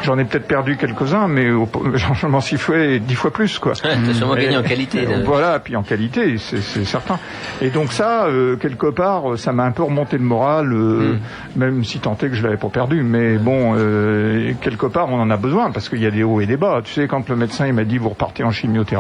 J'en 0.03 0.19
ai 0.19 0.25
peut-être 0.25 0.49
perdu 0.49 0.77
quelques-uns, 0.77 1.29
mais 1.29 1.51
au- 1.51 1.69
je 1.95 2.27
m'en 2.27 2.41
suis 2.41 2.59
fait 2.59 2.99
dix 2.99 3.15
fois 3.15 3.31
plus 3.33 3.59
quoi. 3.59 3.73
Ouais, 3.85 4.13
sûrement 4.15 4.35
gagné 4.35 4.57
en 4.57 4.63
qualité. 4.63 5.05
là. 5.07 5.19
Voilà, 5.25 5.59
puis 5.61 5.77
en 5.77 5.83
qualité, 5.83 6.37
c'est 6.39 6.61
certain. 6.85 7.19
Et 7.63 7.71
donc 7.71 7.93
ça, 7.93 8.27
euh, 8.27 8.57
quelque 8.57 8.89
part, 8.91 9.39
ça 9.39 9.53
m'a 9.53 9.65
un 9.65 9.71
peu 9.73 9.83
remonté 9.85 10.19
le 10.19 10.25
moral, 10.25 10.73
euh, 10.73 10.97
Mm. 10.97 11.19
même 11.59 11.85
si 11.85 11.99
tant 12.01 12.15
est 12.15 12.29
que 12.29 12.35
je 12.35 12.43
l'avais 12.43 12.57
pas 12.57 12.69
perdu. 12.71 13.03
Mais 13.03 13.37
bon, 13.39 13.75
euh, 13.77 14.53
quelque 14.61 14.87
part, 14.87 15.09
on 15.11 15.21
en 15.21 15.31
a 15.31 15.37
besoin 15.37 15.71
parce 15.71 15.89
qu'il 15.89 16.01
y 16.03 16.07
a 16.07 16.11
des 16.11 16.23
hauts 16.25 16.41
et 16.41 16.47
des 16.47 16.57
bas. 16.57 16.81
Tu 16.83 16.93
sais, 16.93 17.07
quand 17.07 17.29
le 17.29 17.37
médecin 17.37 17.67
il 17.67 17.73
m'a 17.75 17.85
dit 17.85 17.99
vous 17.99 18.09
repartez 18.09 18.43
en 18.43 18.51
chimiothérapie, 18.51 18.96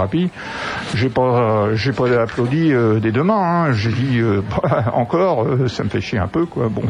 j'ai 0.94 1.08
pas, 1.08 1.74
j'ai 1.74 1.92
pas 1.92 2.06
applaudi 2.20 2.72
euh, 2.72 3.00
des 3.00 3.12
deux 3.12 3.22
mains. 3.22 3.66
Hein. 3.66 3.72
J'ai 3.72 3.90
dit 3.90 4.18
euh, 4.18 4.42
bah, 4.62 4.86
encore, 4.94 5.44
euh, 5.44 5.68
ça 5.68 5.84
me 5.84 5.88
fait 5.88 6.00
chier 6.00 6.18
un 6.18 6.28
peu, 6.28 6.46
quoi. 6.46 6.68
Bon, 6.68 6.82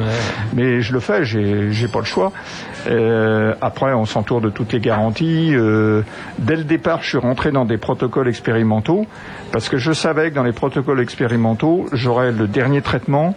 mais 0.54 0.80
je 0.80 0.92
le 0.92 1.00
fais, 1.00 1.24
j'ai 1.24 1.72
j'ai 1.72 1.88
pas 1.88 2.00
le 2.00 2.04
choix. 2.04 2.32
Après, 3.60 3.92
on 3.94 4.04
s'entoure 4.04 4.40
de 4.40 4.50
toutes 4.50 4.72
les 4.72 4.80
garanties. 4.80 5.52
Dès 6.38 6.56
le 6.56 6.64
départ, 6.64 7.02
je 7.02 7.08
suis 7.08 7.18
rentré 7.18 7.50
dans 7.50 7.64
des 7.64 7.78
protocoles 7.78 8.28
expérimentaux 8.28 9.06
parce 9.52 9.68
que 9.68 9.76
je 9.78 9.92
savais 9.92 10.30
que 10.30 10.34
dans 10.34 10.42
les 10.42 10.52
protocoles 10.52 11.00
expérimentaux, 11.00 11.86
j'aurais 11.92 12.32
le 12.32 12.46
dernier 12.46 12.82
traitement 12.82 13.34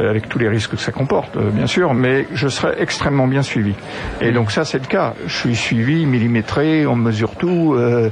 euh, 0.00 0.10
avec 0.10 0.28
tous 0.28 0.38
les 0.38 0.48
risques 0.48 0.72
que 0.72 0.76
ça 0.76 0.92
comporte, 0.92 1.36
euh, 1.36 1.50
bien 1.50 1.66
sûr, 1.66 1.94
mais 1.94 2.26
je 2.32 2.48
serais 2.48 2.76
extrêmement 2.80 3.26
bien 3.26 3.42
suivi. 3.42 3.74
Et 4.20 4.32
donc 4.32 4.50
ça, 4.50 4.64
c'est 4.64 4.78
le 4.78 4.86
cas. 4.86 5.14
Je 5.26 5.36
suis 5.36 5.56
suivi, 5.56 6.06
millimétré, 6.06 6.86
on 6.86 6.96
me 6.96 7.02
mesure 7.04 7.34
tout. 7.36 7.74
euh, 7.74 8.10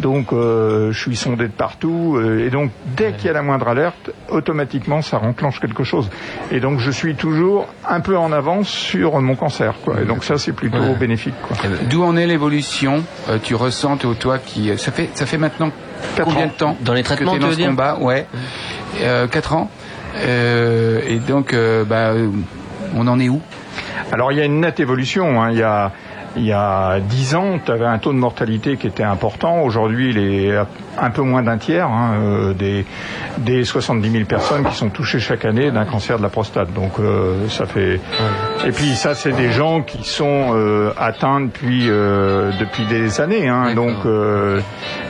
donc, 0.00 0.32
euh, 0.32 0.90
je 0.90 1.00
suis 1.00 1.16
sondé 1.16 1.44
de 1.46 1.52
partout. 1.52 2.16
euh, 2.16 2.44
et 2.46 2.50
donc, 2.50 2.70
dès 2.96 3.12
qu'il 3.12 3.26
y 3.26 3.28
a 3.30 3.32
la 3.34 3.42
moindre 3.42 3.68
alerte, 3.68 4.10
automatiquement, 4.30 5.00
ça 5.02 5.18
renclenche 5.18 5.60
quelque 5.60 5.84
chose. 5.84 6.10
Et 6.50 6.58
donc, 6.60 6.80
je 6.80 6.90
suis 6.90 7.14
toujours 7.14 7.68
un 7.88 8.00
peu 8.00 8.16
en 8.16 8.32
avance 8.32 8.68
sur 8.68 9.20
mon 9.20 9.36
cancer. 9.36 9.74
Quoi. 9.84 10.00
Et 10.02 10.04
donc, 10.04 10.24
ça, 10.24 10.38
c'est 10.38 10.52
plutôt 10.52 10.78
Ouais. 10.78 10.96
bénéfique. 10.98 11.34
Quoi. 11.46 11.56
D'où 11.88 12.02
en 12.02 12.16
est 12.16 12.26
l'évolution 12.26 13.04
Tu 13.44 13.54
ressens, 13.54 13.98
toi, 13.98 14.14
toi 14.18 14.38
qui 14.38 14.76
ça 14.78 14.90
fait 14.90 15.10
ça 15.14 15.26
fait 15.26 15.38
maintenant 15.38 15.70
Quatre 16.16 16.24
combien 16.26 16.44
ans. 16.44 16.48
de 16.48 16.52
temps 16.52 16.76
Dans 16.80 16.94
les 16.94 17.02
que 17.02 17.06
traitements, 17.08 17.32
t'es 17.32 17.38
tu 17.38 17.42
dans 17.42 17.46
veux 17.48 17.52
ce 17.54 17.58
dire 17.58 17.68
combat 17.68 17.96
Ouais, 18.00 18.26
euh, 19.02 19.26
quatre 19.28 19.54
ans. 19.54 19.70
Euh, 20.16 21.00
et 21.06 21.16
donc, 21.18 21.52
euh, 21.54 21.84
bah, 21.84 22.10
euh, 22.10 22.28
on 22.96 23.06
en 23.08 23.18
est 23.18 23.28
où? 23.28 23.40
Alors 24.12 24.30
il 24.32 24.38
y 24.38 24.40
a 24.40 24.44
une 24.44 24.60
nette 24.60 24.78
évolution. 24.80 25.42
hein. 25.42 25.50
Il 25.52 25.58
y 25.58 25.62
a 25.62 25.90
il 26.36 26.44
y 26.44 26.52
a 26.52 27.00
10 27.00 27.34
ans, 27.34 27.58
tu 27.64 27.70
avais 27.70 27.84
un 27.84 27.98
taux 27.98 28.12
de 28.12 28.18
mortalité 28.18 28.76
qui 28.76 28.86
était 28.86 29.02
important. 29.02 29.62
Aujourd'hui, 29.62 30.10
il 30.10 30.18
est 30.18 30.56
un 30.98 31.10
peu 31.10 31.22
moins 31.22 31.42
d'un 31.42 31.58
tiers 31.58 31.86
hein, 31.88 32.14
euh, 32.20 32.54
des, 32.54 32.84
des 33.38 33.64
70 33.64 34.10
000 34.10 34.24
personnes 34.24 34.64
qui 34.64 34.74
sont 34.74 34.90
touchées 34.90 35.20
chaque 35.20 35.44
année 35.44 35.70
d'un 35.70 35.84
cancer 35.84 36.18
de 36.18 36.22
la 36.22 36.28
prostate. 36.28 36.72
Donc 36.72 36.98
euh, 36.98 37.48
ça 37.48 37.66
fait. 37.66 38.00
Et 38.66 38.72
puis 38.72 38.94
ça, 38.94 39.14
c'est 39.14 39.32
des 39.32 39.50
gens 39.50 39.82
qui 39.82 40.04
sont 40.04 40.52
euh, 40.54 40.92
atteints 40.98 41.40
depuis 41.40 41.88
euh, 41.88 42.50
depuis 42.58 42.84
des 42.86 43.20
années. 43.20 43.48
Hein. 43.48 43.74
Donc, 43.74 44.04
euh, 44.04 44.60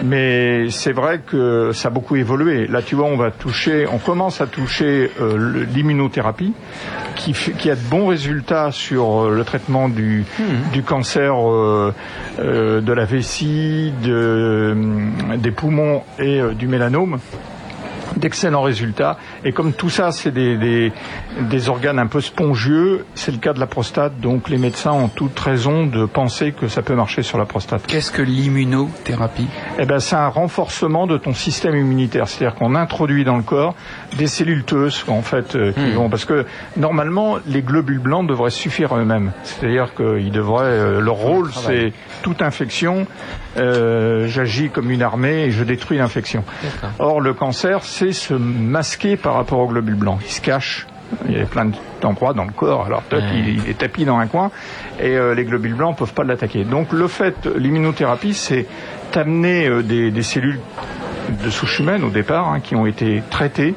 mais 0.05 0.71
c'est 0.71 0.93
vrai 0.93 1.21
que 1.25 1.73
ça 1.73 1.89
a 1.89 1.91
beaucoup 1.91 2.17
évolué. 2.17 2.67
Là, 2.67 2.83
tu 2.83 2.95
vois, 2.95 3.07
on 3.07 3.17
va 3.17 3.31
toucher, 3.31 3.87
on 3.93 3.99
commence 3.99 4.41
à 4.41 4.47
toucher 4.47 5.11
euh, 5.21 5.67
l'immunothérapie, 5.75 6.53
qui, 7.31 7.71
a 7.71 7.75
de 7.77 7.81
bons 7.81 8.09
résultats 8.09 8.73
sur 8.73 9.23
euh, 9.23 9.35
le 9.35 9.45
traitement 9.45 9.89
du, 9.89 10.25
du 10.73 10.83
cancer 10.83 11.35
euh, 11.35 11.95
euh, 12.39 12.81
de 12.81 12.93
la 12.93 13.05
vessie, 13.05 13.93
de, 14.03 14.77
des 15.37 15.51
poumons 15.51 16.03
et 16.19 16.41
du 16.55 16.67
mélanome 16.67 17.19
d'excellents 18.17 18.63
résultats. 18.63 19.19
Et 19.45 19.53
comme 19.53 19.73
tout 19.73 19.91
ça, 19.91 20.13
c'est 20.13 20.31
des, 20.31 20.57
des, 20.57 20.93
des 21.41 21.69
organes 21.69 21.99
un 21.99 22.07
peu 22.07 22.21
spongieux, 22.21 23.05
c'est 23.15 23.33
le 23.33 23.39
cas 23.39 23.53
de 23.53 23.61
la 23.61 23.67
prostate. 23.67 24.21
Donc 24.21 24.49
les 24.49 24.59
médecins 24.59 24.93
ont 24.93 25.09
toute 25.09 25.39
raison 25.39 25.87
de 25.87 26.05
penser 26.05 26.53
que 26.53 26.69
ça 26.69 26.83
peut 26.83 26.95
marcher 26.95 27.23
sur 27.23 27.39
la 27.39 27.45
prostate. 27.45 27.87
Qu'est-ce 27.87 28.11
que 28.11 28.23
l'immunothérapie? 28.23 29.49
Eh 29.79 29.85
ben, 29.87 29.99
c'est 30.01 30.17
un 30.17 30.29
renforcement 30.29 31.07
de 31.07 31.19
ton 31.19 31.35
système 31.35 31.77
immunitaire. 31.77 32.29
C'est-à-dire 32.29 32.57
qu'on 32.59 32.75
introduit 32.75 33.25
dans 33.25 33.37
le 33.37 33.43
corps 33.43 33.75
des 34.17 34.27
cellules 34.27 34.65
tueuses, 34.65 35.05
en 35.09 35.23
fait, 35.23 35.57
euh, 35.57 35.73
qui 35.73 35.91
vont, 35.93 36.09
parce 36.09 36.25
que 36.25 36.45
normalement, 36.77 37.39
les 37.47 37.63
globules 37.63 37.99
blancs 37.99 38.29
devraient 38.29 38.51
suffire 38.51 38.93
à 38.93 38.99
eux-mêmes. 38.99 39.33
C'est-à-dire 39.43 39.95
qu'ils 39.95 40.31
devraient, 40.33 40.65
euh, 40.65 41.01
leur 41.01 41.17
rôle, 41.17 41.51
c'est 41.53 41.93
toute 42.23 42.43
infection. 42.43 43.07
Euh, 43.57 44.27
J'agis 44.29 44.71
comme 44.71 44.91
une 44.91 45.03
armée 45.03 45.45
et 45.45 45.51
je 45.51 45.65
détruis 45.65 45.99
l'infection. 45.99 46.45
Or, 46.99 47.21
le 47.21 47.35
cancer, 47.35 47.81
c'est 47.85 48.13
se 48.13 48.35
masquer 48.35 49.17
par 49.17 49.35
rapport 49.35 49.59
aux 49.61 49.69
globules 49.69 49.95
blancs. 49.97 50.21
Il 50.25 50.31
se 50.31 50.41
cache. 50.41 50.87
Il 51.29 51.37
y 51.37 51.41
a 51.43 51.45
plein 51.45 51.71
d'endroits 52.01 52.33
dans 52.33 52.45
le 52.47 52.53
corps. 52.53 52.87
Alors, 52.87 53.03
toc, 53.03 53.21
Ouais. 53.21 53.27
il, 53.35 53.49
il 53.65 53.69
est 53.69 53.77
tapis 53.79 54.07
dans 54.07 54.17
un 54.17 54.27
coin 54.27 54.51
et 54.99 55.15
euh, 55.17 55.35
les 55.35 55.45
globules 55.45 55.75
blancs 55.75 55.97
peuvent 55.97 56.15
pas 56.15 56.25
l'attaquer. 56.25 56.65
Donc, 56.65 56.91
le 56.93 57.07
fait, 57.07 57.47
l'immunothérapie, 57.57 58.33
c'est 58.33 58.65
t'amener 59.11 59.69
euh, 59.69 59.83
des, 59.83 60.11
des 60.11 60.23
cellules 60.23 60.59
de 61.45 61.51
souche 61.51 61.81
humaine 61.81 62.03
au 62.05 62.09
départ 62.11 62.49
hein, 62.49 62.61
qui 62.61 62.75
ont 62.77 62.87
été 62.87 63.23
traitées, 63.31 63.75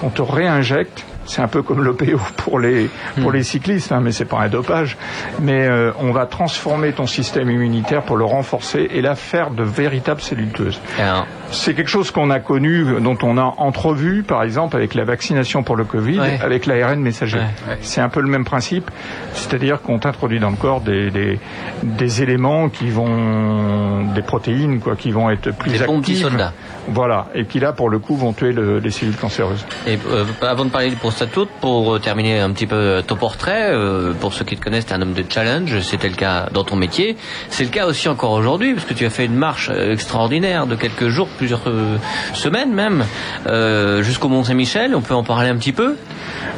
qu'on 0.00 0.08
te 0.08 0.22
réinjecte. 0.22 1.04
C'est 1.28 1.42
un 1.42 1.48
peu 1.48 1.62
comme 1.62 1.82
l'OPO 1.82 2.18
pour 2.36 2.58
les 2.58 2.90
pour 3.20 3.32
les 3.32 3.42
cyclistes, 3.42 3.92
hein, 3.92 4.00
mais 4.02 4.12
c'est 4.12 4.24
pas 4.24 4.40
un 4.40 4.48
dopage. 4.48 4.96
Mais 5.40 5.68
euh, 5.68 5.92
on 5.98 6.10
va 6.10 6.26
transformer 6.26 6.92
ton 6.92 7.06
système 7.06 7.50
immunitaire 7.50 8.02
pour 8.02 8.16
le 8.16 8.24
renforcer 8.24 8.88
et 8.90 9.02
là 9.02 9.14
faire 9.14 9.50
de 9.50 9.62
véritables 9.62 10.20
cellules 10.20 10.52
tueuses. 10.52 10.80
Alors, 10.98 11.26
C'est 11.50 11.72
quelque 11.74 11.88
chose 11.88 12.10
qu'on 12.10 12.28
a 12.30 12.40
connu, 12.40 12.84
dont 13.00 13.16
on 13.22 13.38
a 13.38 13.54
entrevu, 13.56 14.22
par 14.22 14.42
exemple, 14.42 14.76
avec 14.76 14.94
la 14.94 15.04
vaccination 15.04 15.62
pour 15.62 15.76
le 15.76 15.84
Covid, 15.84 16.20
Ouais. 16.20 16.38
avec 16.42 16.66
l'ARN 16.66 17.00
messager. 17.00 17.38
Ouais, 17.38 17.44
ouais. 17.70 17.78
C'est 17.80 18.00
un 18.02 18.10
peu 18.10 18.20
le 18.20 18.28
même 18.28 18.44
principe, 18.44 18.90
c'est-à-dire 19.32 19.80
qu'on 19.80 19.98
t'introduit 19.98 20.40
dans 20.40 20.50
le 20.50 20.56
corps 20.56 20.82
des, 20.82 21.10
des, 21.10 21.38
des 21.82 22.22
éléments 22.22 22.68
qui 22.68 22.90
vont, 22.90 24.04
des 24.14 24.22
protéines, 24.22 24.80
quoi, 24.80 24.94
qui 24.96 25.10
vont 25.10 25.30
être 25.30 25.50
plus 25.56 25.70
Des 25.72 25.78
bons 25.86 25.98
actives. 25.98 26.16
petits 26.16 26.22
soldats. 26.30 26.52
Voilà, 26.88 27.26
et 27.34 27.44
qui 27.44 27.60
là, 27.60 27.72
pour 27.72 27.88
le 27.90 27.98
coup, 27.98 28.16
vont 28.16 28.32
tuer 28.32 28.52
le- 28.52 28.78
les 28.78 28.90
cellules 28.90 29.16
cancéreuses. 29.16 29.64
Et 29.86 29.98
euh, 30.10 30.24
avant 30.42 30.64
de 30.64 30.70
parler 30.70 30.90
du 30.90 30.96
prostatute, 30.96 31.48
pour 31.60 31.94
euh, 31.94 31.98
terminer 31.98 32.40
un 32.40 32.50
petit 32.52 32.66
peu 32.66 33.02
ton 33.06 33.16
portrait, 33.16 33.70
euh, 33.72 34.12
pour 34.12 34.32
ceux 34.32 34.44
qui 34.44 34.56
te 34.56 34.62
connaissent, 34.62 34.86
t'es 34.86 34.94
un 34.94 35.02
homme 35.02 35.12
de 35.14 35.24
challenge, 35.28 35.80
c'était 35.80 36.08
le 36.08 36.14
cas 36.16 36.48
dans 36.52 36.64
ton 36.64 36.76
métier, 36.76 37.16
c'est 37.50 37.64
le 37.64 37.70
cas 37.70 37.86
aussi 37.86 38.08
encore 38.08 38.32
aujourd'hui, 38.32 38.74
parce 38.74 38.86
que 38.86 38.94
tu 38.94 39.04
as 39.04 39.10
fait 39.10 39.24
une 39.26 39.34
marche 39.36 39.70
euh, 39.72 39.92
extraordinaire 39.92 40.66
de 40.66 40.76
quelques 40.76 41.08
jours, 41.08 41.28
plusieurs 41.38 41.62
euh, 41.68 41.96
semaines 42.34 42.72
même, 42.74 43.04
euh, 43.46 44.02
jusqu'au 44.02 44.28
Mont 44.28 44.44
Saint-Michel, 44.44 44.94
on 44.94 45.00
peut 45.00 45.14
en 45.14 45.22
parler 45.24 45.48
un 45.48 45.56
petit 45.56 45.72
peu 45.72 45.94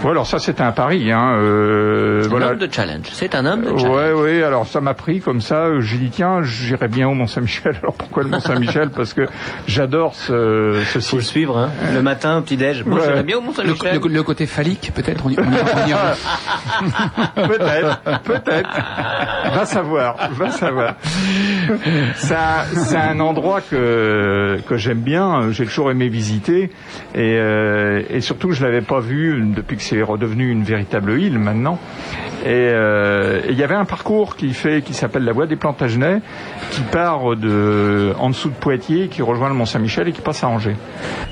Voilà, 0.01 0.13
alors 0.17 0.27
ça, 0.27 0.39
c'était 0.39 0.63
un 0.63 0.73
pari, 0.73 1.13
hein. 1.13 1.37
euh, 1.39 2.23
C'est 2.23 2.29
voilà. 2.29 2.47
un 2.47 2.51
homme 2.53 2.59
de 2.59 2.69
challenge, 2.73 3.07
c'est 3.13 3.35
un 3.35 3.47
homme 3.47 3.63
de 3.63 3.79
challenge. 3.79 3.85
Ouais, 3.85 4.13
ouais, 4.13 4.43
alors 4.43 4.67
ça 4.67 4.81
m'a 4.81 4.95
pris 4.95 5.21
comme 5.21 5.41
ça. 5.41 5.67
J'ai 5.81 5.99
dit, 5.99 6.11
tiens, 6.11 6.43
j'irai 6.43 6.89
bien 6.89 7.09
au 7.09 7.15
Mont-Saint-Michel. 7.15 7.77
Alors 7.83 7.95
pourquoi 7.95 8.23
le 8.25 8.31
Mont-Saint-Michel? 8.31 8.91
Parce 8.91 9.13
que 9.15 9.23
j'adore 9.67 10.15
ce, 10.15 10.81
ce 10.93 10.99
Faut 11.01 11.17
le 11.17 11.23
site. 11.23 11.31
suivre, 11.31 11.59
hein. 11.59 11.71
le 11.95 12.03
matin, 12.03 12.41
petit-déj. 12.43 12.85
Moi, 12.85 12.99
Ouais. 12.99 13.05
j'irais 13.07 13.23
bien 13.23 13.37
au 13.39 13.41
Mont 13.43 13.51
le, 13.51 13.55
Saint-Michel. 13.75 14.01
le- 14.03 14.09
le 14.09 14.23
côté 14.23 14.47
phallique, 14.47 14.91
peut-être 14.95 15.25
on 15.27 15.31
y, 15.31 15.37
on 15.39 15.43
y-. 15.43 15.91
Peut-être, 17.35 18.01
peut-être. 18.25 18.71
Va 19.55 19.65
savoir, 19.65 20.17
va 20.33 20.51
savoir. 20.51 20.95
C'est 22.17 22.37
c'est 22.75 22.97
un 22.97 23.21
endroit 23.21 23.61
que, 23.61 24.59
que 24.71 24.77
j'aime 24.77 25.01
bien, 25.01 25.51
j'ai 25.51 25.65
toujours 25.65 25.91
aimé 25.91 26.09
visiter. 26.09 26.71
Et, 27.15 27.37
euh, 27.37 28.03
et 28.09 28.21
surtout, 28.21 28.53
je 28.53 28.65
l'avais 28.65 28.83
pas 28.83 29.01
vu 29.01 29.43
depuis 29.55 29.77
que 29.77 29.83
c'est 29.83 30.01
redevenu 30.01 30.49
une 30.49 30.63
véritable 30.63 31.21
île 31.21 31.39
maintenant. 31.39 31.79
Et 32.45 32.71
euh, 32.71 33.41
et 33.47 33.53
il 33.53 33.59
y 33.59 33.63
avait 33.63 33.75
un 33.75 33.85
parcours 33.85 34.37
qui 34.37 34.55
fait, 34.55 34.83
qui 34.83 34.95
s'appelle 34.95 35.25
la 35.25 35.33
Voie 35.33 35.47
des 35.47 35.57
Plantagenets, 35.57 36.21
qui 36.71 36.81
part 36.83 37.37
de 37.37 38.13
en 38.19 38.31
dessous 38.31 38.49
de 38.49 38.55
Poitiers, 38.55 39.09
qui 39.09 39.23
rejoint 39.23 39.49
le 39.49 39.55
Mont 39.55 39.67
Saint-Michel 39.67 40.09
et 40.09 40.13
qui 40.13 40.21
passe 40.21 40.45
à 40.45 40.49
Angers. 40.49 40.77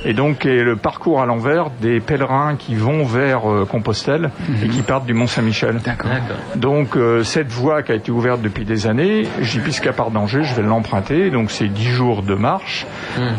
Et 0.04 0.12
donc, 0.14 0.44
le 0.44 0.76
parcours 0.76 1.20
à 1.22 1.26
l'envers 1.26 1.70
des 1.80 2.00
pèlerins 2.00 2.56
qui 2.56 2.74
vont 2.74 3.04
vers 3.04 3.50
euh, 3.50 3.64
Compostelle 3.64 4.30
et 4.62 4.68
qui 4.68 4.82
partent 4.82 5.06
du 5.06 5.14
Mont 5.14 5.26
Saint-Michel. 5.26 5.76
D'accord. 5.84 6.10
D'accord. 6.10 6.36
Donc 6.56 6.96
euh, 6.96 7.22
cette 7.22 7.48
voie 7.48 7.82
qui 7.82 7.92
a 7.92 7.94
été 7.94 8.10
ouverte 8.10 8.40
depuis 8.42 8.64
des 8.64 8.86
années, 8.86 9.26
j'y 9.40 9.60
puisqu'à 9.60 9.92
part 9.92 10.10
d'Angers, 10.10 10.42
je 10.42 10.54
vais 10.54 10.62
l'emprunter. 10.62 11.30
Donc 11.30 11.50
c'est 11.50 11.68
10 11.68 11.84
jours 11.84 12.22
de 12.22 12.34
marche, 12.34 12.86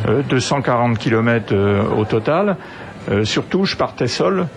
euh, 0.07 0.21
240 0.29 0.97
km 0.97 1.53
au 1.97 2.05
total. 2.05 2.57
Euh, 3.11 3.23
surtout, 3.25 3.65
je 3.65 3.75
partais 3.77 4.07
seul. 4.07 4.47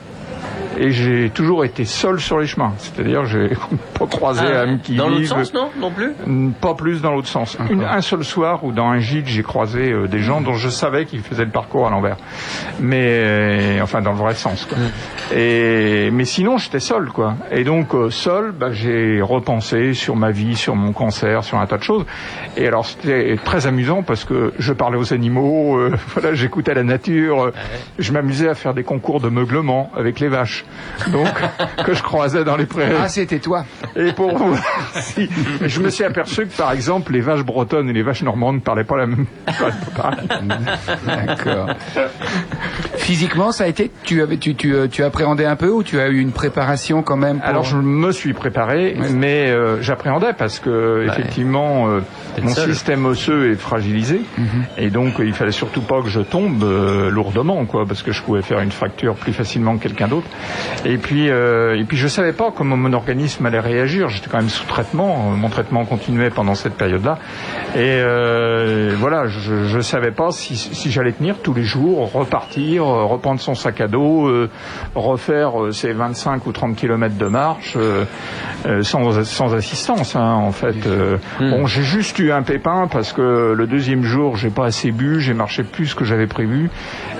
et 0.78 0.90
j'ai 0.90 1.28
toujours 1.30 1.64
été 1.64 1.84
seul 1.84 2.18
sur 2.20 2.38
les 2.38 2.46
chemins. 2.46 2.72
C'est-à-dire, 2.78 3.24
j'ai 3.26 3.50
pas 3.98 4.06
croisé 4.06 4.42
Ah, 4.46 4.62
âme 4.62 4.80
qui 4.82 4.96
dans 4.96 5.08
l'autre 5.08 5.26
sens, 5.26 5.52
non 5.54 5.68
Non 5.78 5.90
plus 5.90 6.12
Pas 6.60 6.74
plus 6.74 7.00
dans 7.02 7.12
l'autre 7.12 7.28
sens. 7.28 7.56
Une- 7.70 7.84
un 7.84 8.00
seul 8.00 8.24
soir 8.24 8.64
où 8.64 8.72
dans 8.72 8.86
un 8.88 8.98
gîte 8.98 9.26
j'ai 9.26 9.42
croisé 9.42 9.92
euh, 9.92 10.08
des 10.08 10.20
gens 10.20 10.40
dont 10.40 10.54
je 10.54 10.68
savais 10.70 11.04
qu'ils 11.04 11.20
faisaient 11.22 11.44
le 11.44 11.50
parcours 11.50 11.86
à 11.86 11.90
l'envers, 11.90 12.16
mais 12.80 13.04
euh, 13.06 13.80
enfin 13.82 14.00
dans 14.00 14.12
le 14.12 14.18
vrai 14.18 14.34
sens. 14.34 14.64
Quoi. 14.66 14.78
Et 15.34 16.10
mais 16.12 16.24
sinon 16.24 16.58
j'étais 16.58 16.80
seul 16.80 17.08
quoi. 17.08 17.36
Et 17.50 17.64
donc 17.64 17.94
euh, 17.94 18.10
seul, 18.10 18.52
bah, 18.52 18.72
j'ai 18.72 19.22
repensé 19.22 19.94
sur 19.94 20.16
ma 20.16 20.30
vie, 20.30 20.56
sur 20.56 20.74
mon 20.76 20.92
cancer, 20.92 21.42
sur 21.44 21.58
un 21.58 21.66
tas 21.66 21.78
de 21.78 21.82
choses. 21.82 22.04
Et 22.56 22.66
alors 22.66 22.84
c'était 22.84 23.36
très 23.42 23.66
amusant 23.66 24.02
parce 24.02 24.24
que 24.24 24.52
je 24.58 24.72
parlais 24.72 24.98
aux 24.98 25.14
animaux, 25.14 25.78
euh, 25.78 25.96
voilà, 26.08 26.34
j'écoutais 26.34 26.74
la 26.74 26.82
nature, 26.82 27.44
euh, 27.44 27.50
je 27.98 28.12
m'amusais 28.12 28.48
à 28.48 28.54
faire 28.54 28.74
des 28.74 28.82
concours 28.82 29.20
de 29.20 29.28
meuglement 29.28 29.90
avec 29.96 30.20
les 30.20 30.28
vaches, 30.28 30.64
donc 31.08 31.28
que 31.84 31.94
je 31.94 32.02
croisais 32.02 32.44
dans 32.44 32.56
les 32.56 32.66
prairies. 32.66 32.96
Ah, 33.00 33.08
c'était 33.08 33.38
toi. 33.38 33.64
Et 33.96 34.12
pour 34.12 34.36
vous, 34.36 34.56
si, 34.94 35.28
je 35.64 35.80
me 35.80 35.88
suis 35.88 36.04
aperçu 36.04 36.46
que 36.46 36.56
par 36.56 36.72
exemple 36.72 37.12
les 37.12 37.20
vaches 37.20 37.44
bretonnes 37.44 37.88
et 37.88 37.92
les 37.92 38.02
vaches 38.02 38.22
normandes 38.22 38.56
ne 38.56 38.60
parlaient 38.60 38.84
pas 38.84 38.98
la 38.98 39.06
même. 39.06 39.26
D'accord. 41.06 41.70
Physiquement, 42.96 43.52
ça 43.52 43.64
a 43.64 43.66
été. 43.66 43.90
Tu 44.04 44.20
avais, 44.22 44.36
tu, 44.36 44.54
tu, 44.54 44.74
tu 44.90 45.02
appréhendais 45.22 45.46
un 45.46 45.56
peu 45.56 45.70
ou 45.70 45.82
tu 45.84 46.00
as 46.00 46.08
eu 46.08 46.18
une 46.18 46.32
préparation 46.32 47.02
quand 47.02 47.16
même 47.16 47.38
pour... 47.38 47.48
Alors 47.48 47.62
je 47.62 47.76
me 47.76 48.10
suis 48.10 48.32
préparé, 48.32 48.96
mais 49.12 49.50
euh, 49.50 49.80
j'appréhendais 49.80 50.32
parce 50.32 50.58
que 50.58 51.06
effectivement 51.06 51.88
euh, 51.88 52.00
mon 52.42 52.48
seul. 52.48 52.70
système 52.70 53.06
osseux 53.06 53.52
est 53.52 53.56
fragilisé 53.56 54.22
et 54.76 54.90
donc 54.90 55.14
il 55.20 55.32
fallait 55.32 55.52
surtout 55.52 55.82
pas 55.82 56.02
que 56.02 56.08
je 56.08 56.20
tombe 56.20 56.64
euh, 56.64 57.08
lourdement 57.10 57.64
quoi 57.66 57.84
parce 57.86 58.02
que 58.02 58.10
je 58.10 58.20
pouvais 58.22 58.42
faire 58.42 58.60
une 58.60 58.72
fracture 58.72 59.14
plus 59.14 59.32
facilement 59.32 59.76
que 59.76 59.84
quelqu'un 59.84 60.08
d'autre. 60.08 60.26
Et 60.84 60.98
puis 60.98 61.30
euh, 61.30 61.78
et 61.78 61.84
puis 61.84 61.96
je 61.96 62.08
savais 62.08 62.32
pas 62.32 62.50
comment 62.50 62.76
mon 62.76 62.92
organisme 62.92 63.46
allait 63.46 63.60
réagir. 63.60 64.08
J'étais 64.08 64.28
quand 64.28 64.38
même 64.38 64.48
sous 64.48 64.66
traitement, 64.66 65.30
mon 65.30 65.48
traitement 65.50 65.84
continuait 65.84 66.30
pendant 66.30 66.56
cette 66.56 66.74
période-là 66.74 67.18
et 67.76 68.00
euh, 68.00 68.94
voilà 68.98 69.26
je 69.28 69.66
je 69.66 69.80
savais 69.80 70.10
pas 70.10 70.32
si 70.32 70.56
si 70.56 70.90
j'allais 70.90 71.12
tenir 71.12 71.38
tous 71.38 71.54
les 71.54 71.62
jours, 71.62 72.12
repartir, 72.12 72.84
reprendre 72.84 73.40
son 73.40 73.54
sac 73.54 73.80
à 73.80 73.86
dos, 73.86 74.26
euh, 74.26 74.50
refaire 75.12 75.62
euh, 75.62 75.70
ces 75.72 75.92
25 75.92 76.46
ou 76.46 76.52
30 76.52 76.76
kilomètres 76.76 77.16
de 77.16 77.26
marche 77.26 77.74
euh, 77.76 78.04
euh, 78.66 78.82
sans, 78.82 79.24
sans 79.24 79.54
assistance 79.54 80.16
hein, 80.16 80.34
en 80.34 80.52
fait. 80.52 80.86
Euh, 80.86 81.16
Bon, 81.40 81.66
j'ai 81.66 81.82
juste 81.82 82.18
eu 82.18 82.32
un 82.32 82.42
pépin 82.42 82.88
parce 82.90 83.12
que 83.12 83.52
le 83.56 83.66
deuxième 83.66 84.02
jour 84.02 84.36
j'ai 84.36 84.50
pas 84.50 84.66
assez 84.66 84.90
bu, 84.92 85.20
j'ai 85.20 85.34
marché 85.34 85.62
plus 85.64 85.94
que 85.94 86.04
j'avais 86.04 86.26
prévu 86.26 86.70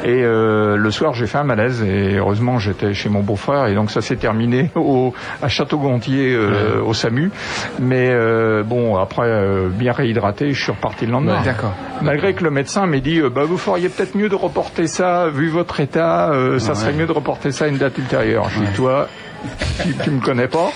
et 0.04 0.22
le 0.22 0.90
soir 0.90 1.12
j'ai 1.14 1.26
fait 1.26 1.38
un 1.38 1.44
malaise 1.44 1.82
et 1.82 2.16
heureusement 2.16 2.58
j'étais 2.58 2.94
chez 2.94 3.08
mon 3.08 3.20
beau-frère 3.20 3.66
et 3.66 3.74
donc 3.74 3.90
ça 3.90 4.00
s'est 4.00 4.16
terminé 4.16 4.70
au, 4.76 5.12
à 5.42 5.48
Château-Gontier 5.48 6.36
au 6.84 6.94
SAMU. 6.94 7.30
Mais 7.80 8.10
bon 8.64 8.96
après 8.96 9.30
bien 9.70 9.92
réhydraté, 9.92 10.52
je 10.52 10.62
suis 10.62 10.72
reparti 10.72 11.06
le 11.06 11.12
lendemain. 11.12 11.40
D'accord. 11.44 11.74
Malgré 12.00 12.34
que 12.34 12.44
le 12.44 12.50
médecin 12.50 12.86
m'ait 12.86 13.00
dit, 13.00 13.20
bah, 13.34 13.44
vous 13.44 13.58
feriez 13.58 13.88
peut-être 13.88 14.16
mieux 14.16 14.28
de 14.28 14.34
reporter 14.34 14.86
ça, 14.86 15.28
vu 15.28 15.48
votre 15.48 15.80
état, 15.80 16.30
euh, 16.30 16.58
ça 16.58 16.74
serait 16.74 16.92
mieux 16.92 17.06
de 17.06 17.12
reporter 17.12 17.52
ça 17.52 17.68
une 17.72 17.78
date 17.78 17.98
ultérieure. 17.98 18.48
Je 18.50 18.60
dis, 18.60 18.72
toi, 18.74 19.08
tu, 19.82 19.94
tu 20.04 20.10
me 20.10 20.20
connais 20.20 20.46
pas. 20.48 20.70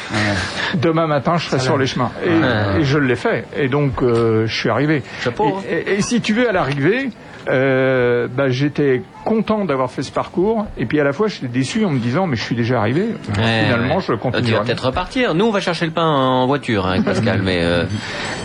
Demain 0.74 1.06
matin, 1.06 1.36
je 1.36 1.46
serai 1.48 1.58
sur 1.60 1.78
les 1.78 1.86
chemins. 1.86 2.10
Et, 2.24 2.28
Ouais. 2.30 2.80
et 2.80 2.84
je 2.84 2.98
l'ai 2.98 3.16
fait. 3.16 3.44
Et 3.56 3.68
donc, 3.68 4.02
euh, 4.02 4.46
je 4.46 4.54
suis 4.54 4.68
arrivé. 4.70 5.02
Chapeau, 5.22 5.58
hein. 5.58 5.62
Et 5.86 6.00
si 6.02 6.20
tu 6.20 6.32
veux, 6.34 6.48
à 6.48 6.52
l'arrivée, 6.52 7.10
euh, 7.48 8.26
bah, 8.30 8.48
j'étais 8.48 9.02
content 9.26 9.64
d'avoir 9.64 9.90
fait 9.90 10.02
ce 10.04 10.12
parcours. 10.12 10.66
Et 10.78 10.86
puis 10.86 11.00
à 11.00 11.04
la 11.04 11.12
fois, 11.12 11.26
j'étais 11.26 11.48
déçu 11.48 11.84
en 11.84 11.90
me 11.90 11.98
disant, 11.98 12.26
mais 12.28 12.36
je 12.36 12.42
suis 12.42 12.54
déjà 12.54 12.78
arrivé. 12.78 13.02
Ouais, 13.36 13.64
Finalement, 13.64 13.96
ouais. 13.96 14.00
je 14.06 14.12
Euh, 14.12 14.40
Tu 14.42 14.52
vas 14.52 14.60
peut-être 14.60 14.86
repartir. 14.86 15.34
Nous, 15.34 15.44
on 15.44 15.50
va 15.50 15.60
chercher 15.60 15.84
le 15.86 15.90
pain 15.92 16.06
en 16.06 16.46
voiture 16.46 16.86
hein, 16.86 16.92
avec 16.92 17.04
Pascal, 17.04 17.42
mais, 17.42 17.58
euh, 17.60 17.84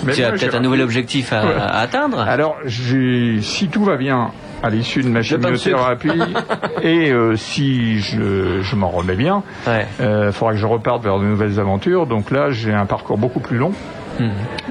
Mais 0.03 0.13
tu 0.13 0.23
as 0.23 0.31
peut-être 0.31 0.55
un 0.55 0.59
nouvel 0.59 0.81
objectif 0.81 1.31
à, 1.31 1.45
Ouais. 1.45 1.53
à 1.57 1.79
atteindre. 1.79 2.19
Alors, 2.19 2.57
si 2.67 3.67
tout 3.71 3.83
va 3.83 3.95
bien 3.95 4.31
à 4.63 4.69
l'issue 4.69 5.01
de 5.03 5.09
ma 5.09 5.21
chimiothérapie 5.21 6.09
et 6.83 7.11
euh, 7.11 7.35
si 7.35 7.99
je, 7.99 8.61
je 8.61 8.75
m'en 8.75 8.89
remets 8.89 9.15
bien, 9.15 9.43
Ouais. 9.67 9.85
il 9.99 10.31
faudra 10.33 10.53
que 10.53 10.59
je 10.59 10.65
reparte 10.65 11.03
vers 11.03 11.19
de 11.19 11.25
nouvelles 11.25 11.59
aventures. 11.59 12.07
Donc 12.07 12.31
là, 12.31 12.49
j'ai 12.49 12.73
un 12.73 12.85
parcours 12.87 13.17
beaucoup 13.17 13.39
plus 13.39 13.57
long. 13.57 13.71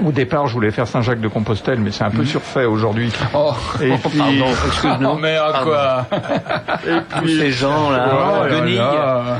Au 0.05 0.11
départ, 0.11 0.47
je 0.47 0.53
voulais 0.53 0.71
faire 0.71 0.87
Saint-Jacques-de-Compostelle, 0.87 1.79
mais 1.79 1.91
c'est 1.91 2.03
un 2.03 2.09
peu 2.09 2.23
surfait 2.25 2.65
aujourd'hui. 2.65 3.11
Oh, 3.33 3.53
Et 3.81 3.91
puis, 4.09 4.17
Pardon, 4.17 4.45
excuse-nous. 4.67 5.15
merde, 5.19 5.55
quoi. 5.63 6.05
et 6.87 7.19
puis- 7.21 7.37
ces 7.37 7.51
gens 7.51 7.89
là, 7.91 8.09
Oh 8.13 8.47
là 8.47 9.37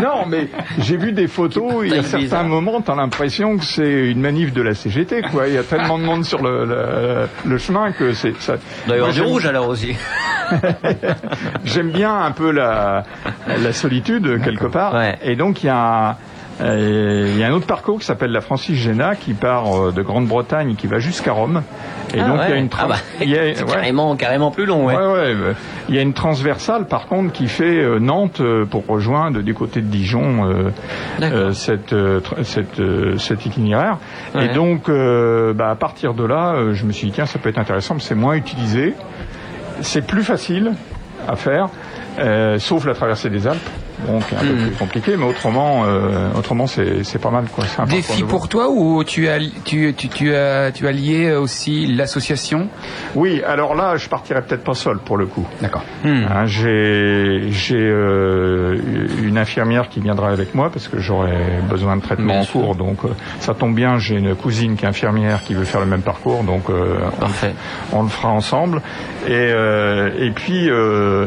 non, 0.02 0.26
mais 0.28 0.48
j'ai 0.78 0.96
vu 0.96 1.12
des 1.12 1.26
photos. 1.28 1.84
Il 1.84 1.90
y 1.94 1.98
a 1.98 2.02
certains 2.02 2.18
bizarre. 2.18 2.44
moments, 2.44 2.80
t'as 2.80 2.94
l'impression 2.94 3.56
que 3.58 3.64
c'est 3.64 4.10
une 4.10 4.20
manif 4.20 4.52
de 4.52 4.62
la 4.62 4.74
CGT. 4.74 5.22
Quoi, 5.30 5.48
il 5.48 5.54
y 5.54 5.58
a 5.58 5.62
tellement 5.62 5.98
de 5.98 6.04
monde 6.04 6.24
sur 6.24 6.42
le, 6.42 6.64
le, 6.64 7.28
le 7.44 7.58
chemin 7.58 7.92
que 7.92 8.12
c'est 8.14 8.34
ça. 8.40 8.54
Moi, 8.88 9.10
du 9.12 9.20
rouge 9.22 9.46
alors 9.46 9.68
aussi. 9.68 9.94
J'aime 11.64 11.90
bien 11.90 12.14
un 12.24 12.32
peu 12.32 12.50
la, 12.50 13.04
la 13.46 13.72
solitude 13.72 14.42
quelque 14.42 14.66
part. 14.66 14.94
Ouais. 14.94 15.18
Et 15.22 15.36
donc 15.36 15.62
il 15.62 15.66
y 15.66 15.70
a 15.70 16.10
euh, 16.10 16.12
il 16.62 17.38
y 17.38 17.42
a 17.42 17.46
un 17.48 17.52
autre 17.52 17.66
parcours 17.66 17.98
qui 18.00 18.04
s'appelle 18.04 18.32
la 18.32 18.40
Francis 18.40 18.76
Géna 18.76 19.14
qui 19.16 19.32
part 19.34 19.74
euh, 19.74 19.92
de 19.92 20.02
Grande-Bretagne 20.02 20.74
qui 20.76 20.86
va 20.86 20.98
jusqu'à 20.98 21.32
Rome. 21.32 21.62
Et 22.14 22.20
Ah 22.20 22.26
donc 22.28 22.40
il 22.44 22.50
y 22.50 22.52
a 22.52 22.56
une 22.56 22.68
Ah 22.78 22.86
bah, 22.86 22.96
il 23.20 23.30
y 23.30 23.38
a- 23.38 23.54
c'est 23.54 23.62
ouais. 23.64 23.70
carrément, 23.72 24.14
carrément 24.16 24.50
plus 24.50 24.66
long, 24.66 24.84
ouais. 24.86 24.94
Ouais. 24.96 25.34
Il 25.88 25.94
y 25.94 25.98
a 25.98 26.02
une 26.02 26.12
transversale, 26.12 26.86
par 26.86 27.06
contre, 27.06 27.32
qui 27.32 27.48
fait 27.48 27.78
euh, 27.82 27.98
Nantes 27.98 28.40
euh, 28.40 28.64
pour 28.66 28.86
rejoindre 28.86 29.40
du 29.42 29.54
côté 29.54 29.80
de 29.80 29.86
Dijon 29.86 30.44
euh, 30.50 30.70
euh, 31.22 31.52
cette, 31.52 31.92
euh, 31.92 32.20
cette, 32.42 32.78
euh, 32.80 33.16
cet 33.18 33.46
itinéraire. 33.46 33.98
Et 34.38 34.48
donc, 34.48 34.88
euh, 34.88 35.52
bah, 35.54 35.70
à 35.70 35.76
partir 35.76 36.14
de 36.14 36.24
là, 36.24 36.54
euh, 36.54 36.74
je 36.74 36.84
me 36.84 36.92
suis 36.92 37.06
dit, 37.08 37.12
tiens, 37.14 37.26
ça 37.26 37.38
peut 37.38 37.48
être 37.48 37.58
intéressant, 37.58 37.94
mais 37.94 38.00
c'est 38.00 38.14
moins 38.14 38.34
utilisé. 38.34 38.94
C'est 39.82 40.06
plus 40.06 40.22
facile 40.24 40.72
à 41.28 41.36
faire, 41.36 41.68
euh, 42.18 42.58
sauf 42.58 42.84
la 42.84 42.94
traversée 42.94 43.30
des 43.30 43.46
Alpes. 43.46 43.60
Donc, 44.06 44.22
un 44.32 44.40
peu 44.40 44.46
Mhm. 44.52 44.66
plus 44.68 44.76
compliqué, 44.76 45.16
mais 45.16 45.24
autrement, 45.24 45.84
euh, 45.84 46.28
autrement 46.38 46.66
c'est 46.66 47.04
c'est 47.04 47.18
pas 47.20 47.30
mal. 47.30 47.44
Quoi. 47.54 47.64
Défi 47.86 48.22
pour 48.22 48.48
toi 48.48 48.68
ou 48.70 49.04
tu 49.04 49.28
as, 49.28 49.38
tu, 49.64 49.94
tu, 49.94 50.08
tu 50.08 50.34
as, 50.34 50.72
tu 50.72 50.86
as 50.88 50.92
lié 50.92 51.32
aussi 51.32 51.86
l'association? 51.86 52.68
Oui, 53.14 53.42
alors 53.46 53.74
là, 53.74 53.96
je 53.96 54.08
partirais 54.08 54.42
peut-être 54.42 54.64
pas 54.64 54.74
seul 54.74 54.98
pour 54.98 55.16
le 55.16 55.26
coup. 55.26 55.46
D'accord. 55.60 55.82
Hmm. 56.04 56.24
Hein, 56.30 56.46
j'ai 56.46 57.48
j'ai 57.50 57.76
euh, 57.78 58.76
une 59.22 59.38
infirmière 59.38 59.88
qui 59.88 60.00
viendra 60.00 60.30
avec 60.30 60.54
moi 60.54 60.70
parce 60.72 60.88
que 60.88 60.98
j'aurai 60.98 61.36
besoin 61.68 61.96
de 61.96 62.02
traitement 62.02 62.32
Bien 62.32 62.40
en 62.40 62.44
sûr. 62.44 62.60
cours. 62.60 62.74
Donc 62.76 63.04
euh, 63.04 63.08
ça 63.40 63.54
tombe 63.54 63.74
bien, 63.74 63.98
j'ai 63.98 64.16
une 64.16 64.34
cousine 64.34 64.76
qui 64.76 64.84
est 64.84 64.88
infirmière 64.88 65.42
qui 65.44 65.54
veut 65.54 65.64
faire 65.64 65.80
le 65.80 65.86
même 65.86 66.02
parcours, 66.02 66.42
donc 66.44 66.70
euh, 66.70 66.96
on, 67.16 67.20
Parfait. 67.20 67.54
on 67.92 68.02
le 68.02 68.08
fera 68.08 68.28
ensemble. 68.30 68.80
Et 69.26 69.32
euh, 69.32 70.10
et 70.18 70.30
puis. 70.30 70.68
Euh, 70.70 71.26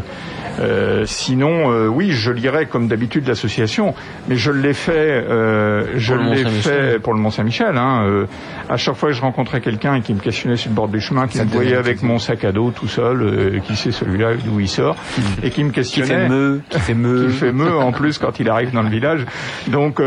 euh, 0.60 1.04
sinon, 1.08 1.72
euh, 1.72 1.88
oui, 1.88 2.12
je 2.12 2.32
lirai 2.32 2.63
comme 2.66 2.88
d'habitude 2.88 3.28
l'association, 3.28 3.94
mais 4.28 4.36
je 4.36 4.52
l'ai 4.52 4.74
fait, 4.74 4.92
euh, 4.94 5.86
je 5.96 6.14
Pour 6.14 6.24
le 6.24 6.30
l'ai 6.30 6.44
Mont-Saint-Michel. 6.44 6.92
fait 6.92 7.00
pour 7.00 7.14
le 7.14 7.20
Mont 7.20 7.30
Saint-Michel. 7.32 7.78
Hein, 7.78 8.06
euh, 8.08 8.26
à 8.70 8.78
chaque 8.78 8.96
fois 8.96 9.10
que 9.10 9.16
je 9.16 9.22
rencontrais 9.22 9.62
quelqu'un 9.62 10.02
qui 10.02 10.14
me 10.14 10.20
questionnait 10.20 10.56
sur 10.56 10.70
le 10.70 10.76
bord 10.76 10.88
du 10.88 11.00
chemin, 11.00 11.28
qui 11.28 11.38
Ça 11.38 11.46
me 11.46 11.50
voyait 11.50 11.76
avec 11.76 12.02
mon 12.04 12.20
sac 12.20 12.44
à 12.44 12.52
dos 12.52 12.72
tout 12.72 12.88
seul, 12.88 13.22
euh, 13.22 13.60
qui 13.60 13.76
c'est 13.76 13.92
celui-là, 13.92 14.32
d'où 14.44 14.60
il 14.60 14.68
sort, 14.70 14.96
et 15.44 15.50
qui 15.50 15.64
me 15.64 15.70
Qui 15.70 15.76
fait 15.76 15.82
questionnait, 15.82 16.30
meu, 16.30 16.62
qui 16.70 16.80
fait 16.80 16.94
meu. 16.94 17.28
qui 17.28 17.34
fait 17.34 17.52
en 17.52 17.92
plus 17.92 18.18
quand 18.18 18.40
il 18.40 18.50
arrive 18.50 18.72
dans 18.72 18.84
le 18.84 18.90
village. 18.90 19.26
Donc 19.68 20.00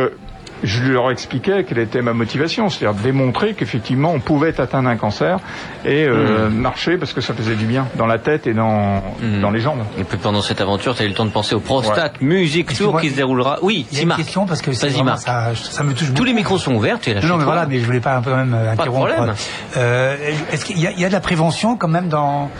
je 0.62 0.82
leur 0.84 1.10
expliquais 1.10 1.64
quelle 1.64 1.78
était 1.78 2.02
ma 2.02 2.12
motivation, 2.12 2.68
c'est-à-dire 2.70 3.00
démontrer 3.02 3.54
qu'effectivement 3.54 4.12
on 4.12 4.20
pouvait 4.20 4.58
atteindre 4.60 4.88
un 4.88 4.96
cancer 4.96 5.38
et 5.84 6.04
euh, 6.06 6.48
marcher 6.50 6.96
parce 6.96 7.12
que 7.12 7.20
ça 7.20 7.34
faisait 7.34 7.54
du 7.56 7.66
bien 7.66 7.86
dans 7.96 8.06
la 8.06 8.18
tête 8.18 8.46
et 8.46 8.54
dans, 8.54 9.02
Mm. 9.20 9.40
dans 9.40 9.50
les 9.50 9.60
jambes. 9.60 9.82
Et 9.98 10.04
puis 10.04 10.18
pendant 10.18 10.42
cette 10.42 10.60
aventure, 10.60 10.94
tu 10.94 11.02
as 11.02 11.04
eu 11.06 11.08
le 11.08 11.14
temps 11.14 11.24
de 11.26 11.30
penser 11.30 11.54
au 11.54 11.60
prostate 11.60 12.20
musique 12.20 12.74
tour 12.76 13.00
qui 13.00 13.10
se 13.10 13.16
déroulera. 13.16 13.58
Oui, 13.62 13.86
Il 13.92 13.98
y 13.98 14.00
a 14.00 14.04
une 14.04 14.12
question 14.14 14.46
parce 14.46 14.62
que 14.62 14.70
vraiment 14.70 15.16
ça, 15.16 15.54
ça 15.54 15.82
me 15.84 15.92
touche 15.92 16.08
Tous 16.08 16.12
beaucoup. 16.14 16.24
les 16.24 16.32
micros 16.34 16.58
sont 16.58 16.74
ouverts, 16.74 16.98
tu 17.00 17.10
es 17.10 17.14
là 17.14 17.20
Non, 17.22 17.36
mais 17.36 17.44
toi. 17.44 17.52
voilà, 17.52 17.66
mais 17.66 17.78
je 17.80 17.84
voulais 17.84 18.00
pas 18.00 18.20
quand 18.24 18.34
même 18.36 18.54
euh, 18.54 18.70
Pas 18.74 18.76
de 18.76 18.80
interrompre. 18.88 19.14
problème. 19.14 19.34
Euh, 19.76 20.16
Est-ce 20.52 20.64
qu'il 20.64 20.78
y, 20.80 20.86
a- 20.86 20.90
il 20.92 21.00
y 21.00 21.04
a 21.04 21.08
de 21.08 21.12
la 21.12 21.20
prévention 21.20 21.76
quand 21.76 21.88
même 21.88 22.08
dans 22.08 22.50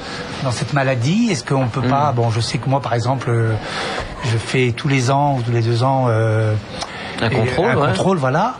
dans 0.44 0.50
cette 0.50 0.72
maladie? 0.72 1.28
Est-ce 1.30 1.44
qu'on 1.44 1.66
peut 1.68 1.80
pas 1.82 2.12
Hmm. 2.12 2.16
Bon, 2.16 2.30
je 2.30 2.40
sais 2.40 2.58
que 2.58 2.68
moi, 2.68 2.80
par 2.80 2.94
exemple, 2.94 3.30
euh, 3.30 3.52
je 4.24 4.36
fais 4.36 4.72
tous 4.76 4.88
les 4.88 5.10
ans 5.10 5.36
ou 5.38 5.42
tous 5.42 5.50
les 5.52 5.62
deux 5.62 5.82
ans. 5.82 6.06
euh, 6.08 6.54
Un 7.22 7.30
contrôle, 7.30 7.66
un 7.70 7.76
ouais. 7.76 7.86
contrôle, 7.88 8.18
voilà. 8.18 8.54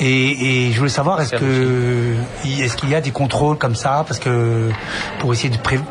Et, 0.00 0.66
et 0.68 0.72
je 0.72 0.78
voulais 0.78 0.90
savoir 0.90 1.20
est-ce 1.20 1.36
que 1.36 2.14
qu'il 2.42 2.88
y 2.90 2.94
a 2.94 3.00
des 3.00 3.10
contrôles 3.10 3.58
comme 3.58 3.74
ça? 3.74 4.04
Parce 4.06 4.18
que 4.18 4.70
pour 5.18 5.32
essayer 5.32 5.50
de 5.50 5.58
prévenir 5.58 5.88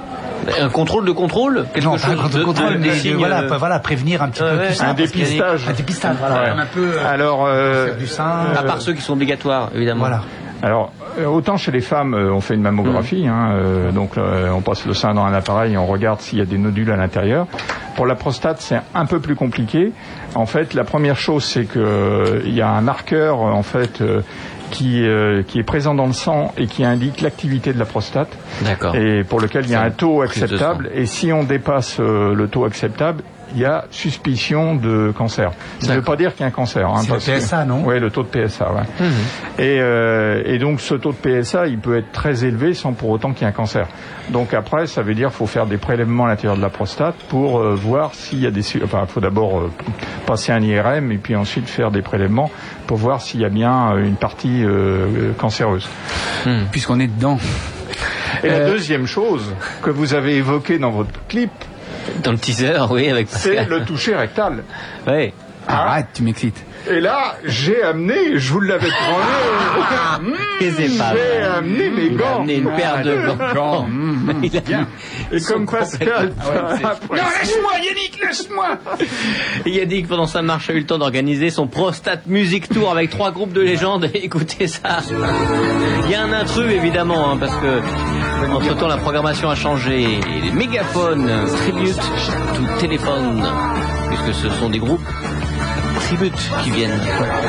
Un 0.62 0.69
contrôle 0.69 1.06
de 1.06 1.12
contrôle? 1.12 1.65
Quelque 1.73 1.84
non, 1.86 1.97
chose 1.97 2.01
pas 2.06 2.12
un 2.12 2.15
contre- 2.15 2.38
de- 2.39 2.43
contrôle, 2.43 2.73
de- 2.73 2.77
mais 2.80 2.88
des 2.89 2.95
de- 2.95 2.99
signes, 2.99 3.15
voilà, 3.17 3.41
euh, 3.41 3.49
pas- 3.49 3.58
voilà, 3.58 3.80
prévenir 3.80 4.21
un 4.23 4.30
petit 4.30 4.41
Ouais, 4.43 4.51
peu 4.51 4.58
ouais. 4.58 4.67
tout 4.69 4.73
ça. 4.75 4.88
Un 4.89 4.93
dépistage. 4.93 5.67
Un 5.69 5.73
dépistage, 5.73 6.15
voilà. 6.19 6.41
Ouais. 6.56 6.62
Un 6.62 6.65
peu. 6.65 6.91
euh, 6.93 7.08
Alors, 7.13 7.45
euh, 7.45 7.93
du 7.95 8.08
sein. 8.08 8.47
À 8.56 8.63
part 8.63 8.82
ceux 8.82 8.93
qui 8.93 9.01
sont 9.01 9.13
obligatoires, 9.13 9.69
évidemment. 9.75 10.01
Voilà. 10.01 10.21
Alors, 10.63 10.91
euh, 11.20 11.26
autant 11.26 11.58
chez 11.58 11.72
les 11.72 11.82
femmes, 11.82 12.13
euh, 12.13 12.34
on 12.34 12.41
fait 12.41 12.56
une 12.56 12.62
mammographie, 12.62 13.28
hein, 13.28 13.52
euh, 13.54 13.91
donc 13.91 14.17
euh, 14.17 14.50
on 14.50 14.62
passe 14.62 14.86
le 14.86 14.93
sein 14.93 15.13
dans 15.13 15.24
un 15.24 15.34
appareil 15.34 15.74
et 15.74 15.78
on 15.78 15.86
regarde 15.86 16.20
s'il 16.20 16.39
y 16.39 16.41
a 16.41 16.46
des 16.46 16.58
nodules 16.58 16.91
à 16.91 16.96
l'intérieur. 16.96 17.48
Pour 17.96 18.06
la 18.06 18.15
prostate, 18.15 18.62
c'est 18.62 18.80
un 18.93 19.06
peu 19.06 19.20
plus 19.20 19.36
compliqué. 19.36 19.91
En 20.36 20.46
fait, 20.46 20.74
la 20.74 20.84
première 20.84 21.17
chose, 21.17 21.43
c'est 21.43 21.65
que 21.65 21.80
euh, 21.80 22.41
il 22.46 22.54
y 22.54 22.62
a 22.62 22.70
un 22.70 22.82
marqueur, 22.82 23.39
en 23.39 23.63
fait, 23.63 24.02
qui, 24.72 25.04
euh, 25.06 25.43
qui 25.43 25.60
est 25.60 25.63
présent 25.63 25.96
dans 25.96 26.06
le 26.06 26.13
sang 26.13 26.54
et 26.58 26.67
qui 26.67 26.84
indique 26.84 27.22
l'activité 27.22 27.74
de 27.74 27.80
la 27.80 27.86
prostate 27.86 28.30
D'accord. 28.63 28.96
et 28.96 29.24
pour 29.24 29.39
lequel 29.39 29.65
il 29.65 29.72
y 29.72 29.76
a 29.76 29.82
un 29.82 29.91
taux 29.91 30.22
acceptable. 30.22 30.89
Et 30.93 31.06
si 31.06 31.32
on 31.32 31.43
dépasse 31.43 31.98
euh, 32.00 32.34
le 32.34 32.48
taux 32.48 32.65
acceptable, 32.65 33.24
il 33.55 33.62
y 33.62 33.65
a 33.65 33.86
suspicion 33.91 34.75
de 34.75 35.13
cancer. 35.17 35.51
Ça 35.79 35.91
ne 35.93 35.97
veut 35.99 36.03
pas 36.03 36.15
dire 36.15 36.31
qu'il 36.33 36.41
y 36.41 36.43
a 36.43 36.47
un 36.47 36.51
cancer. 36.51 36.88
Hein, 36.88 37.01
C'est 37.01 37.12
le 37.13 37.17
que- 37.38 37.39
PSA, 37.39 37.65
non? 37.65 37.83
Oui, 37.86 37.99
le 37.99 38.10
taux 38.12 38.23
de 38.23 38.27
PSA. 38.27 38.71
Ouais. 38.73 39.07
Et, 39.57 39.79
euh, 39.81 40.43
et 40.45 40.57
donc 40.60 40.81
ce 40.81 40.95
taux 40.95 41.13
de 41.13 41.17
PSA, 41.41 41.67
il 41.67 41.79
peut 41.79 41.97
être 41.97 42.12
très 42.12 42.43
élevé 42.45 42.73
sans 42.73 42.93
pour 42.93 43.10
autant 43.10 43.31
qu'il 43.31 43.41
y 43.43 43.45
ait 43.45 43.49
un 43.49 43.53
cancer. 43.53 43.88
Donc 44.29 44.53
après, 44.53 44.88
ça 44.88 45.01
veut 45.01 45.13
dire 45.15 45.29
qu'il 45.29 45.38
faut 45.38 45.47
faire 45.47 45.65
des 45.65 45.77
prélèvements 45.77 46.25
à 46.25 46.27
l'intérieur 46.27 46.57
de 46.57 46.62
la 46.62 46.69
prostate 46.69 47.15
pour 47.29 47.60
euh, 47.60 47.73
voir 47.75 48.13
s'il 48.13 48.41
y 48.41 48.47
a 48.47 48.51
des... 48.51 48.62
Enfin, 48.83 49.03
il 49.07 49.12
faut 49.12 49.21
d'abord 49.21 49.60
euh, 49.60 49.71
passer 50.25 50.51
un 50.51 50.62
IRM 50.62 51.12
et 51.12 51.17
puis 51.17 51.36
ensuite 51.36 51.69
faire 51.69 51.91
des 51.91 52.01
prélèvements 52.01 52.51
pour 52.86 52.97
voir 52.97 53.21
s'il 53.21 53.39
y 53.41 53.45
a 53.45 53.49
bien 53.49 53.95
une 53.97 54.15
partie 54.15 54.63
cancéreuse. 55.38 55.88
Puisqu'on 56.71 56.99
est 56.99 57.07
dedans. 57.07 57.38
Et 58.43 58.49
la 58.49 58.65
deuxième 58.69 59.05
chose 59.05 59.53
que 59.81 59.89
vous 59.89 60.13
avez 60.13 60.36
évoquée 60.36 60.79
dans 60.79 60.91
votre 60.91 61.12
clip, 61.27 61.51
Dans 62.24 62.32
le 62.32 62.38
teaser, 62.38 62.80
oui, 62.89 63.10
avec 63.10 63.28
c'est 63.30 63.56
Pascal. 63.56 63.80
le 63.80 63.86
toucher 63.86 64.15
rectal. 64.15 64.63
Ouais. 65.08 65.34
Arrête, 65.70 66.08
tu 66.13 66.24
m'excites. 66.24 66.63
Et 66.89 67.02
là, 67.02 67.36
j'ai 67.43 67.84
amené, 67.84 68.38
je 68.38 68.54
vous 68.54 68.62
l'avais 68.62 68.88
promis, 68.88 70.38
c'est 70.62 70.98
pas 70.98 71.13
j'ai 71.13 71.43
amené 71.43 71.89
mes 71.89 72.04
Il 72.06 72.13
a 72.13 72.17
gants. 72.17 72.36
amené 72.38 72.56
une 72.56 72.72
paire 72.72 73.02
de 73.04 73.54
gants. 73.54 73.86
Il 74.43 74.56
a 74.58 74.62
mis- 74.62 74.86
Et 75.34 75.41
comme 75.41 75.65
Pascal, 75.65 76.32
Non, 76.41 77.15
laisse-moi, 77.15 77.72
Yannick, 77.84 78.20
laisse-moi 78.26 78.78
Yannick, 79.65 80.08
pendant 80.08 80.28
sa 80.28 80.41
marche, 80.41 80.70
a 80.70 80.74
eu 80.74 80.80
le 80.80 80.86
temps 80.86 80.98
d'organiser 81.00 81.50
son 81.50 81.67
Prostate 81.67 82.26
Music 82.28 82.70
Tour 82.70 82.89
avec 82.89 83.10
trois 83.10 83.32
groupes 83.32 83.52
de 83.52 83.60
légendes. 83.62 84.10
Écoutez 84.13 84.67
ça. 84.67 85.00
Il 86.06 86.10
y 86.12 86.15
a 86.15 86.24
un 86.24 86.32
intrus, 86.32 86.72
évidemment, 86.72 87.32
hein, 87.32 87.38
parce 87.38 87.56
que 87.56 87.82
entre 88.52 88.76
temps, 88.76 88.88
la 88.88 88.97
programmation 88.97 89.50
a 89.50 89.56
changé. 89.56 90.19
Les 90.41 90.52
mégaphones, 90.52 91.30
tribute 91.63 91.95
to 91.95 92.80
téléphone, 92.80 93.47
puisque 94.10 94.34
ce 94.41 94.50
sont 94.50 94.69
des 94.69 94.80
groupes 94.80 95.08
tribute 96.08 96.52
qui 96.63 96.71
viennent 96.71 97.00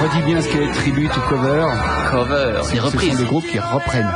Redis 0.03 0.23
bien 0.27 0.41
ce 0.41 0.49
qu'est 0.49 0.73
tribute 0.73 1.17
ou 1.17 1.21
cover. 1.29 1.67
cover, 2.11 2.53
des 2.61 2.67
Ce 2.67 3.11
sont 3.11 3.17
des 3.17 3.25
groupes 3.25 3.47
qui 3.47 3.59
reprennent. 3.59 4.13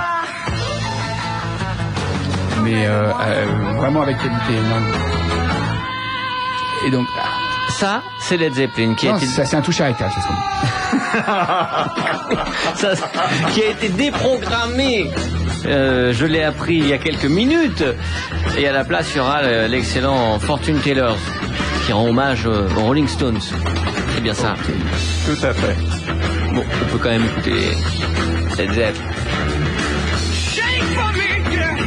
Mais 2.65 2.87
euh, 2.87 3.11
euh, 3.21 3.47
vraiment 3.77 4.03
avec 4.03 4.19
qualité. 4.19 4.59
Et 6.87 6.91
donc, 6.91 7.07
Ça, 7.71 8.03
c'est 8.19 8.37
Led 8.37 8.55
Zeppelin 8.55 8.95
qui 8.95 9.09
a 9.09 9.13
non, 9.13 9.17
été 9.19 9.27
ça 9.27 9.45
c'est 9.45 9.57
un 9.57 9.63
touche 9.63 9.81
à 9.81 9.87
c'est 9.95 10.05
dit. 10.05 10.13
ça, 12.75 12.95
qui 13.53 13.63
a 13.63 13.71
été 13.71 13.89
déprogrammé. 13.89 15.11
Euh, 15.67 16.13
je 16.13 16.27
l'ai 16.27 16.43
appris 16.43 16.77
il 16.77 16.89
y 16.89 16.93
a 16.93 16.99
quelques 16.99 17.25
minutes. 17.27 17.85
Et 18.59 18.67
à 18.67 18.73
la 18.73 18.85
place, 18.85 19.11
il 19.15 19.19
y 19.19 19.21
aura 19.21 19.43
le- 19.43 19.67
l'excellent 19.67 20.39
Fortune 20.39 20.79
Taylors 20.81 21.19
qui 21.87 21.93
rend 21.93 22.09
hommage 22.09 22.47
euh, 22.47 22.69
aux 22.77 22.81
Rolling 22.83 23.09
Stones. 23.09 23.41
C'est 24.15 24.21
bien 24.23 24.35
ça. 24.35 24.55
tout 25.27 25.47
à 25.47 25.53
fait. 25.53 25.77
Bon, 26.55 26.63
on 26.83 26.85
peut 26.93 26.99
quand 27.03 27.11
même 27.11 27.25
écouter 27.25 27.53
Led 28.59 28.73
Zepp. 28.73 28.97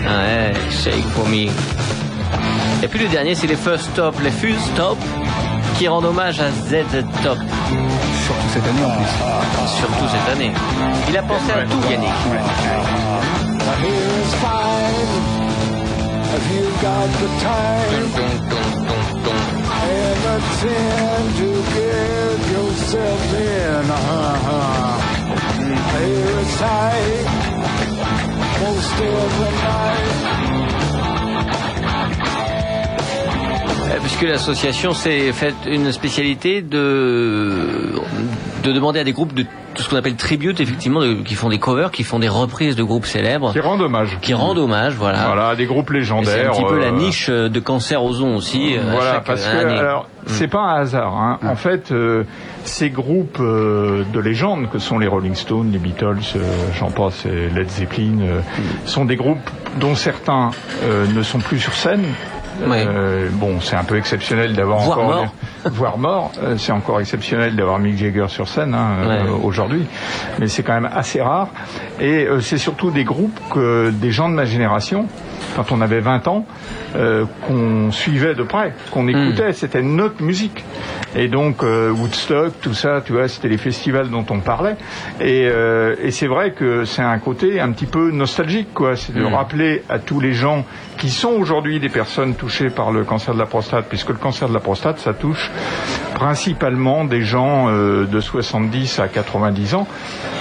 Ah 0.08 0.22
ouais, 0.24 0.54
Shake 0.72 1.04
for 1.14 1.28
me. 1.28 1.48
Et 2.84 2.88
puis 2.88 3.00
le 3.00 3.08
dernier, 3.08 3.36
c'est 3.36 3.48
les 3.48 3.56
First 3.56 3.86
Stop, 3.94 4.16
les 4.24 4.30
Fuse 4.32 4.60
Stop, 4.74 4.98
qui 5.78 5.88
rendent 5.88 6.06
hommage 6.06 6.40
à 6.40 6.50
ZZ 6.52 7.04
Top, 7.24 7.38
Surtout 8.26 8.50
cette 8.54 8.64
année 8.68 8.86
en 8.86 8.96
plus. 8.98 9.70
surtout 9.80 10.06
cette 10.12 10.36
année. 10.36 10.52
Il 11.10 11.18
a 11.18 11.22
pensé 11.24 11.52
à 11.52 11.64
tout, 11.64 11.90
Yannick. 11.90 12.10
Puisque 34.02 34.22
l'association 34.24 34.94
s'est 34.94 35.34
faite 35.34 35.56
une 35.66 35.92
spécialité 35.92 36.62
de, 36.62 37.85
de 38.66 38.72
demander 38.74 39.00
à 39.00 39.04
des 39.04 39.12
groupes 39.14 39.34
de 39.34 39.44
tout 39.76 39.84
ce 39.84 39.90
qu'on 39.90 39.98
appelle 39.98 40.16
tribute, 40.16 40.60
effectivement, 40.60 41.02
de- 41.02 41.14
qui 41.16 41.36
font 41.36 41.50
des 41.50 41.60
covers, 41.60 41.92
qui 41.92 42.04
font 42.04 42.20
des 42.20 42.30
reprises 42.30 42.76
de 42.76 42.84
groupes 42.84 43.06
célèbres, 43.06 43.52
Qui 43.54 43.60
rend 43.60 43.80
hommage. 43.80 44.18
qui 44.22 44.34
rendent 44.34 44.58
hommage, 44.58 44.94
voilà. 44.96 45.26
Voilà, 45.28 45.56
des 45.56 45.66
groupes 45.66 45.90
Et 45.92 45.94
C'est 45.94 46.00
légendaires. 46.00 46.50
un 46.52 46.54
petit 46.56 46.64
peu 46.66 46.80
la 46.80 46.88
euh, 46.88 46.92
niche 46.92 47.28
euh, 47.30 47.50
de 47.50 47.60
cancer 47.60 48.04
ozon 48.04 48.36
aussi. 48.36 48.76
euh, 48.78 48.82
Voilà, 48.92 49.22
parce 49.26 49.46
que 49.46 49.56
alors 49.78 50.08
c'est 50.28 50.48
pas 50.48 50.62
un 50.62 50.82
hasard. 50.82 51.14
Hein. 51.16 51.40
En 51.48 51.56
fait, 51.56 51.92
euh, 51.92 52.24
ces 52.64 52.90
groupes 52.90 53.38
euh, 53.40 54.04
de 54.14 54.20
légende 54.20 54.70
que 54.72 54.80
sont 54.80 54.98
les 54.98 55.08
Rolling 55.08 55.36
Stones, 55.36 55.72
les 55.72 55.78
Beatles, 55.78 56.18
j'en 56.80 56.90
passe, 56.90 57.26
et 57.26 57.50
Led 57.54 57.70
Zeppelin, 57.70 58.20
euh, 58.22 58.40
sont 58.86 59.06
des 59.06 59.18
groupes 59.18 59.50
dont 59.80 59.94
certains 59.96 60.52
ne 61.14 61.22
sont 61.22 61.40
plus 61.40 61.60
sur 61.60 61.74
scène. 61.74 62.04
Euh, 62.62 63.30
bon, 63.32 63.60
c'est 63.60 63.76
un 63.76 63.84
peu 63.84 63.98
exceptionnel 63.98 64.54
d'avoir 64.54 64.82
encore 64.82 65.04
mort. 65.04 65.34
voire 65.66 65.98
mort. 65.98 66.32
Euh, 66.42 66.56
c'est 66.58 66.72
encore 66.72 67.00
exceptionnel 67.00 67.56
d'avoir 67.56 67.80
Mick 67.80 67.98
Jagger 67.98 68.28
sur 68.28 68.48
scène 68.48 68.74
hein, 68.74 68.98
euh, 69.04 69.32
aujourd'hui, 69.44 69.86
mais 70.40 70.48
c'est 70.48 70.64
quand 70.64 70.74
même 70.74 70.90
assez 70.92 71.22
rare. 71.22 71.50
Et 72.00 72.28
c'est 72.42 72.58
surtout 72.58 72.92
des 72.92 73.04
groupes 73.04 73.40
que 73.54 73.90
des 73.90 74.12
gens 74.12 74.30
de 74.30 74.34
ma 74.34 74.46
génération, 74.46 75.08
quand 75.56 75.72
on 75.72 75.82
avait 75.82 76.02
20 76.02 76.28
ans, 76.28 76.46
qu'on 77.48 77.92
suivait 77.92 78.36
de 78.36 78.44
près, 78.44 78.74
qu'on 78.92 79.08
écoutait. 79.08 79.54
C'était 79.54 79.82
notre 79.82 80.22
musique. 80.22 80.64
Et 81.16 81.30
donc 81.30 81.62
Woodstock, 81.64 82.54
tout 82.62 82.74
ça, 82.74 83.02
tu 83.06 83.14
vois, 83.14 83.30
c'était 83.30 83.48
les 83.48 83.58
festivals 83.58 84.10
dont 84.10 84.26
on 84.30 84.40
parlait. 84.40 84.76
Et, 85.22 85.44
et 86.04 86.12
c'est 86.12 86.28
vrai 86.28 86.52
que 86.52 86.84
c'est 86.84 87.02
un 87.02 87.18
côté 87.20 87.62
un 87.62 87.72
petit 87.72 87.86
peu 87.86 88.12
nostalgique, 88.12 88.74
quoi. 88.74 88.98
C'est 88.98 89.16
de 89.16 89.24
rappeler 89.24 89.84
à 89.88 90.00
tous 90.00 90.20
les 90.20 90.34
gens 90.34 90.66
qui 91.06 91.12
sont 91.12 91.34
aujourd'hui 91.34 91.80
des 91.80 91.90
personnes 91.90 92.34
touchées 92.34 92.72
par 92.72 92.92
le 92.92 93.04
cancer 93.04 93.36
de 93.36 93.40
la 93.40 93.46
prostate, 93.46 93.86
puisque 93.88 94.10
le 94.10 94.16
cancer 94.16 94.50
de 94.50 94.56
la 94.56 94.60
prostate, 94.60 94.98
ça 94.98 95.14
touche 95.14 95.52
principalement 96.16 97.06
des 97.06 97.22
gens 97.22 97.70
euh, 97.70 98.08
de 98.08 98.20
70 98.20 98.98
à 99.00 99.08
90 99.08 99.76
ans, 99.76 99.88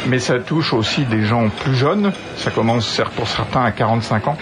mais 0.06 0.18
ça 0.18 0.38
touche 0.38 0.72
aussi 0.72 1.04
des 1.04 1.22
gens 1.26 1.50
plus 1.50 1.74
jeunes. 1.74 2.12
Ça 2.36 2.50
commence 2.50 2.98
pour 3.14 3.28
certains 3.28 3.62
à 3.62 3.72
45 3.72 4.26
ans, 4.28 4.38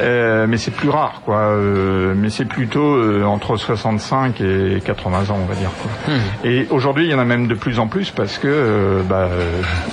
Euh, 0.00 0.46
mais 0.46 0.58
c'est 0.58 0.72
plus 0.72 0.90
rare, 0.90 1.22
quoi. 1.24 1.38
Euh, 1.38 2.12
mais 2.14 2.28
c'est 2.28 2.44
plutôt 2.44 3.24
entre 3.24 3.56
65 3.56 4.38
et 4.42 4.82
80 4.84 5.30
ans, 5.30 5.38
on 5.42 5.46
va 5.46 5.54
dire. 5.54 5.70
Quoi. 5.80 6.14
Et 6.44 6.66
aujourd'hui, 6.68 7.06
il 7.06 7.10
y 7.10 7.14
en 7.14 7.18
a 7.18 7.24
même 7.24 7.46
de 7.46 7.54
plus 7.54 7.78
en 7.78 7.86
plus 7.86 8.10
parce 8.10 8.36
que 8.36 9.00
bah, 9.08 9.30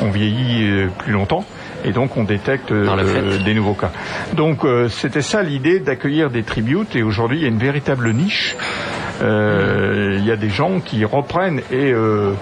on 0.02 0.10
vieillit 0.10 0.88
plus 0.98 1.14
longtemps. 1.14 1.46
Et 1.84 1.92
donc 1.92 2.18
on 2.18 2.24
détecte 2.24 2.72
euh, 2.72 3.44
des 3.44 3.54
nouveaux 3.54 3.74
cas. 3.74 3.92
Donc 4.34 4.64
euh, 4.64 4.88
c'était 4.88 5.22
ça 5.22 5.44
l'idée 5.44 5.80
d'accueillir 5.80 6.30
des 6.30 6.44
tributes. 6.44 6.96
Et 6.96 7.04
aujourd'hui, 7.04 7.40
il 7.40 7.42
y 7.44 7.46
a 7.46 7.50
une 7.50 7.58
véritable 7.58 8.12
niche. 8.12 8.56
Euh, 9.22 10.18
Il 10.18 10.26
y 10.26 10.32
a 10.32 10.36
des 10.36 10.50
gens 10.50 10.80
qui 10.80 11.06
reprennent 11.06 11.62
et 11.72 11.94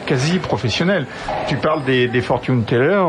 quasi 0.06 0.40
professionnels. 0.40 1.06
Tu 1.48 1.56
parles 1.56 1.84
des, 1.84 2.08
des 2.08 2.22
Fortune 2.22 2.64
Teller, 2.64 3.04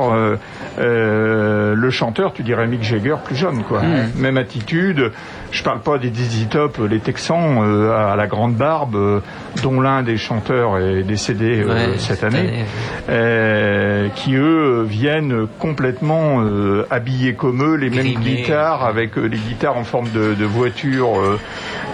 euh, 0.78 1.74
le 1.74 1.90
chanteur, 1.90 2.32
tu 2.32 2.42
dirais 2.42 2.66
Mick 2.66 2.82
Jagger 2.82 3.16
plus 3.24 3.36
jeune, 3.36 3.62
quoi. 3.64 3.82
Même 4.16 4.36
attitude. 4.38 5.12
Je 5.52 5.62
parle 5.62 5.80
pas 5.80 5.98
des 5.98 6.08
Dizzy 6.08 6.46
Top, 6.46 6.78
les 6.90 6.98
Texans 6.98 7.58
euh, 7.62 7.92
à 7.94 8.16
la 8.16 8.26
grande 8.26 8.54
barbe, 8.54 8.96
euh, 8.96 9.20
dont 9.62 9.80
l'un 9.82 10.02
des 10.02 10.16
chanteurs 10.16 10.78
est 10.78 11.02
décédé 11.02 11.60
euh, 11.62 11.68
Ouais, 11.68 11.98
cette 11.98 12.16
cette 12.16 12.24
année, 12.24 12.38
année. 12.38 12.64
euh, 13.10 14.08
qui 14.16 14.34
eux 14.34 14.82
viennent 14.88 15.46
complètement 15.58 16.40
euh, 16.42 16.86
habillés 16.90 17.34
comme 17.34 17.62
eux, 17.62 17.76
les 17.76 17.90
mêmes 17.90 18.14
guitares 18.14 18.82
avec 18.84 19.18
euh, 19.18 19.26
les 19.26 19.36
guitares 19.36 19.76
en 19.76 19.84
forme 19.84 20.08
de, 20.10 20.32
de 20.34 20.44
voiture 20.46 21.20
euh, 21.20 21.38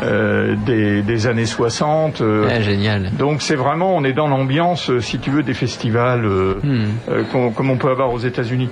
euh, 0.05 0.55
des, 0.65 1.03
des 1.03 1.27
années 1.27 1.45
60. 1.47 2.21
euh, 2.21 2.47
Ouais, 2.47 2.63
génial. 2.63 3.11
donc 3.19 3.43
c'est 3.43 3.57
vraiment, 3.57 3.97
on 3.97 4.05
est 4.05 4.13
dans 4.13 4.29
l'ambiance, 4.29 4.89
euh, 4.91 5.01
si 5.01 5.19
tu 5.19 5.31
veux, 5.31 5.43
des 5.43 5.55
festivals 5.55 6.25
euh, 6.25 6.55
Hmm. 6.63 6.85
euh, 7.09 7.23
qu'on- 7.33 7.51
comme 7.51 7.71
on 7.71 7.77
peut 7.77 7.91
avoir 7.91 8.13
aux 8.13 8.19
États-Unis. 8.21 8.71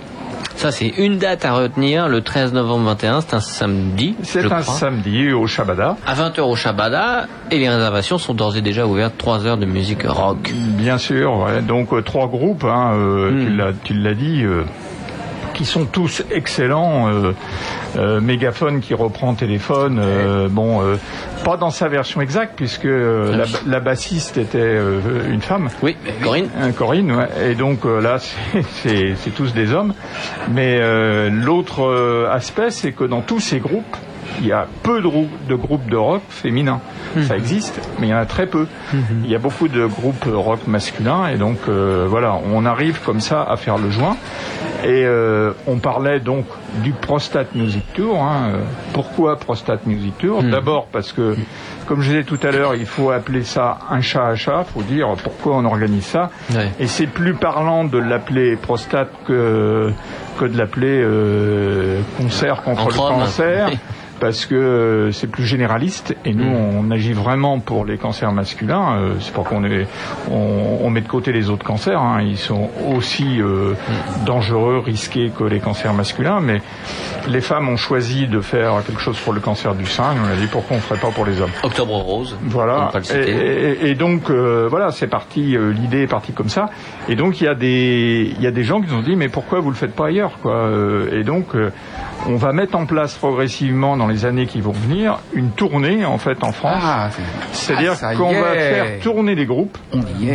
Ça, 0.56 0.72
c'est 0.72 0.88
une 0.88 1.18
date 1.18 1.44
à 1.44 1.52
retenir, 1.52 2.08
le 2.08 2.22
13 2.22 2.52
novembre 2.54 2.86
21, 2.86 3.20
c'est 3.20 3.34
un 3.34 3.40
samedi, 3.40 4.16
C'est 4.22 4.44
un 4.46 4.48
crois. 4.48 4.62
samedi 4.62 5.30
au 5.32 5.46
Shabada. 5.46 5.96
À 6.06 6.14
20h 6.14 6.40
au 6.40 6.56
Shabada, 6.56 7.26
et 7.50 7.58
les 7.58 7.68
réservations 7.68 8.16
sont 8.16 8.32
d'ores 8.32 8.56
et 8.56 8.62
déjà 8.62 8.86
ouvertes 8.86 9.14
3 9.18 9.46
heures 9.46 9.58
de 9.58 9.66
musique 9.66 10.04
rock. 10.04 10.52
Bien 10.54 10.96
sûr, 10.96 11.36
ouais. 11.40 11.60
donc 11.60 11.92
euh, 11.92 12.00
trois 12.00 12.26
groupes, 12.28 12.64
hein, 12.64 12.92
euh, 12.94 13.30
Hmm. 13.30 13.44
tu 13.46 13.50
l'as- 13.56 13.72
tu 13.84 13.94
l'as 13.94 14.14
dit. 14.14 14.42
euh, 14.44 14.64
qui 15.54 15.64
sont 15.64 15.86
tous 15.86 16.22
excellents. 16.30 17.08
Euh, 17.96 18.20
Mégaphone 18.20 18.80
qui 18.80 18.94
reprend 18.94 19.34
téléphone, 19.34 19.98
euh, 20.02 20.48
bon, 20.50 20.82
euh, 20.82 20.96
pas 21.44 21.56
dans 21.56 21.70
sa 21.70 21.88
version 21.88 22.20
exacte 22.20 22.52
puisque 22.56 22.84
la, 22.84 23.44
la 23.66 23.80
bassiste 23.80 24.36
était 24.36 24.76
une 25.28 25.40
femme. 25.40 25.68
Oui, 25.82 25.96
Corinne. 26.22 26.48
Corinne, 26.76 27.12
ouais. 27.12 27.50
et 27.50 27.54
donc 27.54 27.84
là, 27.84 28.18
c'est- 28.82 29.14
tous 29.34 29.52
des 29.54 29.72
hommes. 29.72 29.92
Mais 30.52 30.80
l'autre 31.30 32.26
aspect, 32.32 32.70
c'est 32.70 32.92
que 32.92 33.04
dans 33.04 33.20
tous 33.20 33.40
ces 33.40 33.58
groupes, 33.58 33.96
il 34.40 34.46
y 34.46 34.52
a 34.52 34.66
peu 34.82 35.00
de, 35.00 35.06
grou- 35.06 35.28
de 35.48 35.54
groupes 35.54 35.88
de 35.88 35.96
rock 35.96 36.22
féminins. 36.28 36.80
Ça 37.26 37.36
existe, 37.36 37.80
mais 37.98 38.08
il 38.08 38.10
y 38.10 38.14
en 38.14 38.18
a 38.18 38.26
très 38.26 38.46
peu. 38.46 38.66
Il 39.24 39.30
y 39.30 39.34
a 39.34 39.38
beaucoup 39.38 39.68
de 39.68 39.86
groupes 39.86 40.26
rock 40.30 40.66
masculins, 40.66 41.28
et 41.28 41.36
donc 41.36 41.58
voilà, 41.68 42.38
on 42.52 42.64
arrive 42.66 43.00
comme 43.04 43.20
ça 43.20 43.42
à 43.42 43.56
faire 43.56 43.78
le 43.78 43.90
joint. 43.90 44.16
Et 44.84 45.04
euh, 45.04 45.52
on 45.66 45.78
parlait 45.78 46.20
donc 46.20 46.44
du 46.82 46.92
Prostate 46.92 47.54
Music 47.54 47.84
Tour. 47.94 48.22
hein. 48.22 48.52
Pourquoi 48.92 49.36
Prostate 49.36 49.86
Music 49.86 50.16
Tour 50.18 50.42
D'abord 50.42 50.86
parce 50.92 51.12
que, 51.12 51.36
comme 51.86 52.00
je 52.02 52.10
disais 52.10 52.24
tout 52.24 52.38
à 52.42 52.50
l'heure, 52.50 52.74
il 52.74 52.86
faut 52.86 53.10
appeler 53.10 53.42
ça 53.44 53.78
un 53.90 54.00
chat 54.00 54.26
à 54.26 54.34
chat. 54.36 54.64
Il 54.68 54.72
faut 54.72 54.82
dire 54.86 55.08
pourquoi 55.22 55.56
on 55.56 55.64
organise 55.64 56.04
ça. 56.06 56.30
Ouais. 56.54 56.70
Et 56.78 56.86
c'est 56.86 57.06
plus 57.06 57.34
parlant 57.34 57.84
de 57.84 57.98
l'appeler 57.98 58.56
prostate 58.56 59.10
que, 59.26 59.92
que 60.38 60.44
de 60.44 60.56
l'appeler 60.58 61.00
euh, 61.02 62.00
concert 62.18 62.62
contre 62.62 62.86
le 62.88 62.92
cancer. 63.20 63.70
Parce 64.20 64.46
que 64.46 64.54
euh, 64.54 65.12
c'est 65.12 65.26
plus 65.26 65.44
généraliste 65.44 66.16
et 66.24 66.32
nous 66.32 66.46
on 66.46 66.90
agit 66.90 67.12
vraiment 67.12 67.58
pour 67.60 67.84
les 67.84 67.98
cancers 67.98 68.32
masculins. 68.32 68.96
Euh, 68.98 69.14
c'est 69.20 69.34
pas 69.34 69.42
qu'on 69.42 69.62
est, 69.64 69.86
on, 70.30 70.78
on 70.82 70.90
met 70.90 71.02
de 71.02 71.08
côté 71.08 71.32
les 71.32 71.50
autres 71.50 71.64
cancers. 71.64 72.00
hein. 72.00 72.22
Ils 72.22 72.38
sont 72.38 72.70
aussi 72.88 73.40
euh, 73.40 73.74
dangereux, 74.24 74.78
risqués 74.84 75.30
que 75.36 75.44
les 75.44 75.60
cancers 75.60 75.92
masculins. 75.92 76.40
Mais 76.40 76.60
les 77.28 77.40
femmes 77.40 77.68
ont 77.68 77.76
choisi 77.76 78.26
de 78.26 78.40
faire 78.40 78.82
quelque 78.86 79.00
chose 79.00 79.18
pour 79.18 79.32
le 79.32 79.40
cancer 79.40 79.74
du 79.74 79.84
sein. 79.86 80.14
On 80.24 80.32
a 80.32 80.36
dit 80.36 80.46
pourquoi 80.50 80.76
on 80.78 80.80
ferait 80.80 81.00
pas 81.00 81.10
pour 81.10 81.26
les 81.26 81.40
hommes? 81.40 81.50
Octobre 81.62 81.94
Rose. 81.96 82.36
Voilà. 82.42 82.90
Et, 83.14 83.30
et- 83.30 83.90
et 83.90 83.94
donc 83.94 84.30
euh, 84.30 84.66
voilà, 84.70 84.90
c'est 84.92 85.08
parti. 85.08 85.56
euh, 85.56 85.72
L'idée 85.72 86.02
est 86.02 86.06
partie 86.06 86.32
comme 86.32 86.48
ça. 86.48 86.70
Et 87.08 87.16
donc 87.16 87.40
il 87.40 87.44
y 87.44 87.48
a 87.48 87.54
des 87.54 88.32
il 88.36 88.42
y 88.42 88.46
a 88.46 88.50
des 88.50 88.62
gens 88.64 88.80
qui 88.80 88.88
nous 88.90 88.98
ont 88.98 89.02
dit 89.02 89.16
mais 89.16 89.28
pourquoi 89.28 89.60
vous 89.60 89.70
le 89.70 89.76
faites 89.76 89.94
pas 89.94 90.06
ailleurs 90.06 90.38
quoi 90.42 90.70
Et 91.12 91.22
donc 91.22 91.48
on 92.28 92.36
va 92.36 92.52
mettre 92.52 92.76
en 92.76 92.86
place 92.86 93.14
progressivement 93.14 93.96
dans 93.96 94.06
les 94.06 94.24
années 94.24 94.46
qui 94.46 94.60
vont 94.60 94.72
venir 94.72 95.18
une 95.32 95.50
tournée 95.50 96.04
en 96.04 96.18
fait 96.18 96.42
en 96.44 96.52
France. 96.52 96.82
Ah, 96.84 97.08
c'est- 97.10 97.22
C'est-à-dire 97.52 97.94
ah, 98.02 98.14
qu'on 98.14 98.32
va 98.32 98.52
faire 98.52 99.00
tourner 99.00 99.34
les 99.34 99.46
groupes. 99.46 99.76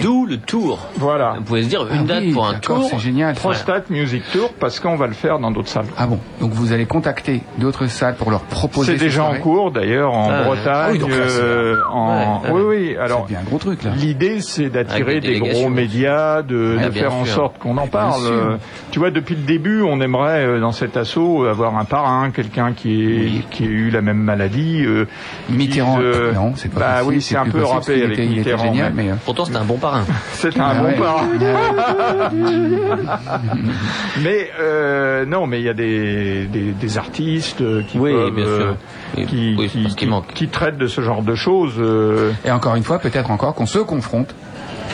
D'où 0.02 0.26
le 0.26 0.38
tour. 0.38 0.80
Voilà. 0.98 1.36
Vous 1.38 1.44
pouvez 1.44 1.64
se 1.64 1.70
dire 1.70 1.86
une 1.92 2.02
Ah 2.02 2.04
date 2.04 2.24
oui, 2.24 2.34
pour 2.34 2.48
un 2.48 2.56
tour. 2.56 2.88
C'est 2.90 3.00
génial. 3.00 3.36
ça. 3.36 3.42
Prostate 3.42 3.90
Music 3.90 4.24
Tour 4.32 4.52
parce 4.60 4.80
qu'on 4.80 4.96
va 4.96 5.08
le 5.08 5.14
faire 5.14 5.40
dans 5.40 5.52
d'autres 5.52 5.68
salles. 5.70 5.86
Ah 5.98 6.08
bon, 6.08 6.20
donc 6.40 6.52
vous 6.52 6.72
allez 6.74 6.86
contacter 6.86 7.42
d'autres 7.58 7.88
salles 7.88 8.16
pour 8.16 8.32
leur 8.32 8.42
proposer 8.42 8.94
C'est 8.94 8.98
ces 9.00 9.06
déjà 9.06 9.24
en 9.26 9.36
cours 9.36 9.72
d'ailleurs 9.72 10.14
en 10.14 10.30
Ah. 10.32 10.44
Bretagne. 10.44 10.72
Ah 10.74 10.90
oui, 10.92 11.00
donc 11.00 11.10
là, 11.10 11.16
c'est- 11.28 11.42
euh, 11.42 11.76
en... 11.92 12.42
Ouais, 12.46 12.52
ouais. 12.52 12.62
Oui 12.62 12.96
Alors 13.00 13.24
devient 13.24 13.38
un 13.38 13.44
gros 13.44 13.58
truc 13.58 13.84
là. 13.84 13.92
L'idée, 13.96 14.42
c'est 14.42 14.70
d'attirer 14.70 15.20
des 15.20 15.40
des, 15.40 15.40
gros 15.40 15.70
médias, 15.70 16.42
de, 16.42 16.76
Ouais, 16.78 16.84
de 16.86 16.90
bien 16.90 17.02
faire 17.04 17.14
en 17.14 17.26
sorte 17.26 17.58
qu'on 17.60 17.72
en 17.78 17.82
Bien 17.84 17.88
parle. 17.88 18.22
sûr. 18.22 18.32
Euh, 18.32 18.58
Tu 18.92 19.00
vois, 19.00 19.12
depuis 19.12 19.36
le 19.36 19.42
début, 19.44 19.82
on 19.82 20.00
aimerait 20.02 20.46
euh, 20.46 20.60
dans 20.60 20.72
cet 20.72 20.98
assaut 20.98 21.46
avoir 21.46 21.78
un 21.78 21.81
parrain, 21.86 22.32
quelqu'un 22.32 22.74
qui 22.74 23.04
est 23.04 23.18
Oui. 23.18 23.46
qui 23.52 23.64
a 23.64 23.68
eu 23.68 23.90
la 23.90 24.02
même 24.02 24.18
maladie. 24.18 24.84
euh, 24.86 25.06
Mitterrand, 25.50 25.98
dise, 25.98 26.06
euh, 26.08 26.32
non, 26.34 26.54
c'est 26.56 26.72
pas 26.72 26.80
Bah 26.80 26.88
possible, 27.04 27.14
oui, 27.16 27.22
c'est 27.22 27.36
un 27.38 27.46
peu 27.46 27.64
qu'il 27.84 28.04
avec 28.04 28.20
était- 28.20 28.26
Mitterrand. 28.28 28.64
génial, 28.66 28.94
mais 28.96 29.04
mais, 29.04 29.12
euh, 29.12 29.16
Pourtant, 29.26 29.46
c'est 29.46 29.56
un 29.56 29.64
bon 29.66 29.78
parrain. 29.78 30.04
C'est 30.34 30.58
un 30.60 30.64
Ah 30.64 30.74
bon 30.76 30.86
ouais. 30.86 30.94
parrain. 30.98 31.28
mais 34.24 34.50
euh, 34.60 35.26
non, 35.26 35.48
mais 35.48 35.60
il 35.60 35.66
y 35.66 35.70
a 35.70 35.74
des, 35.74 36.46
des, 36.46 36.72
des 36.72 36.98
artistes 36.98 37.64
qui 37.88 37.98
Oui, 38.00 38.12
peuvent, 38.12 38.34
bien 38.36 38.46
sûr. 38.46 38.76
Oui, 39.18 39.26
qui, 39.26 39.56
oui, 39.58 39.68
qui, 39.68 39.82
parce 39.84 39.96
qu'il 39.96 39.96
qui- 39.96 40.06
manque. 40.08 40.28
qui 40.34 40.48
traitent 40.48 40.78
de 40.78 40.88
ce 40.88 41.02
genre 41.02 41.22
de 41.22 41.36
choses. 41.36 41.76
euh, 41.80 42.32
Et 42.46 42.52
encore 42.52 42.76
une 42.76 42.84
fois, 42.84 43.00
peut-être 43.00 43.32
encore 43.32 43.54
qu'on 43.56 43.66
se 43.66 43.80
confronte 43.80 44.34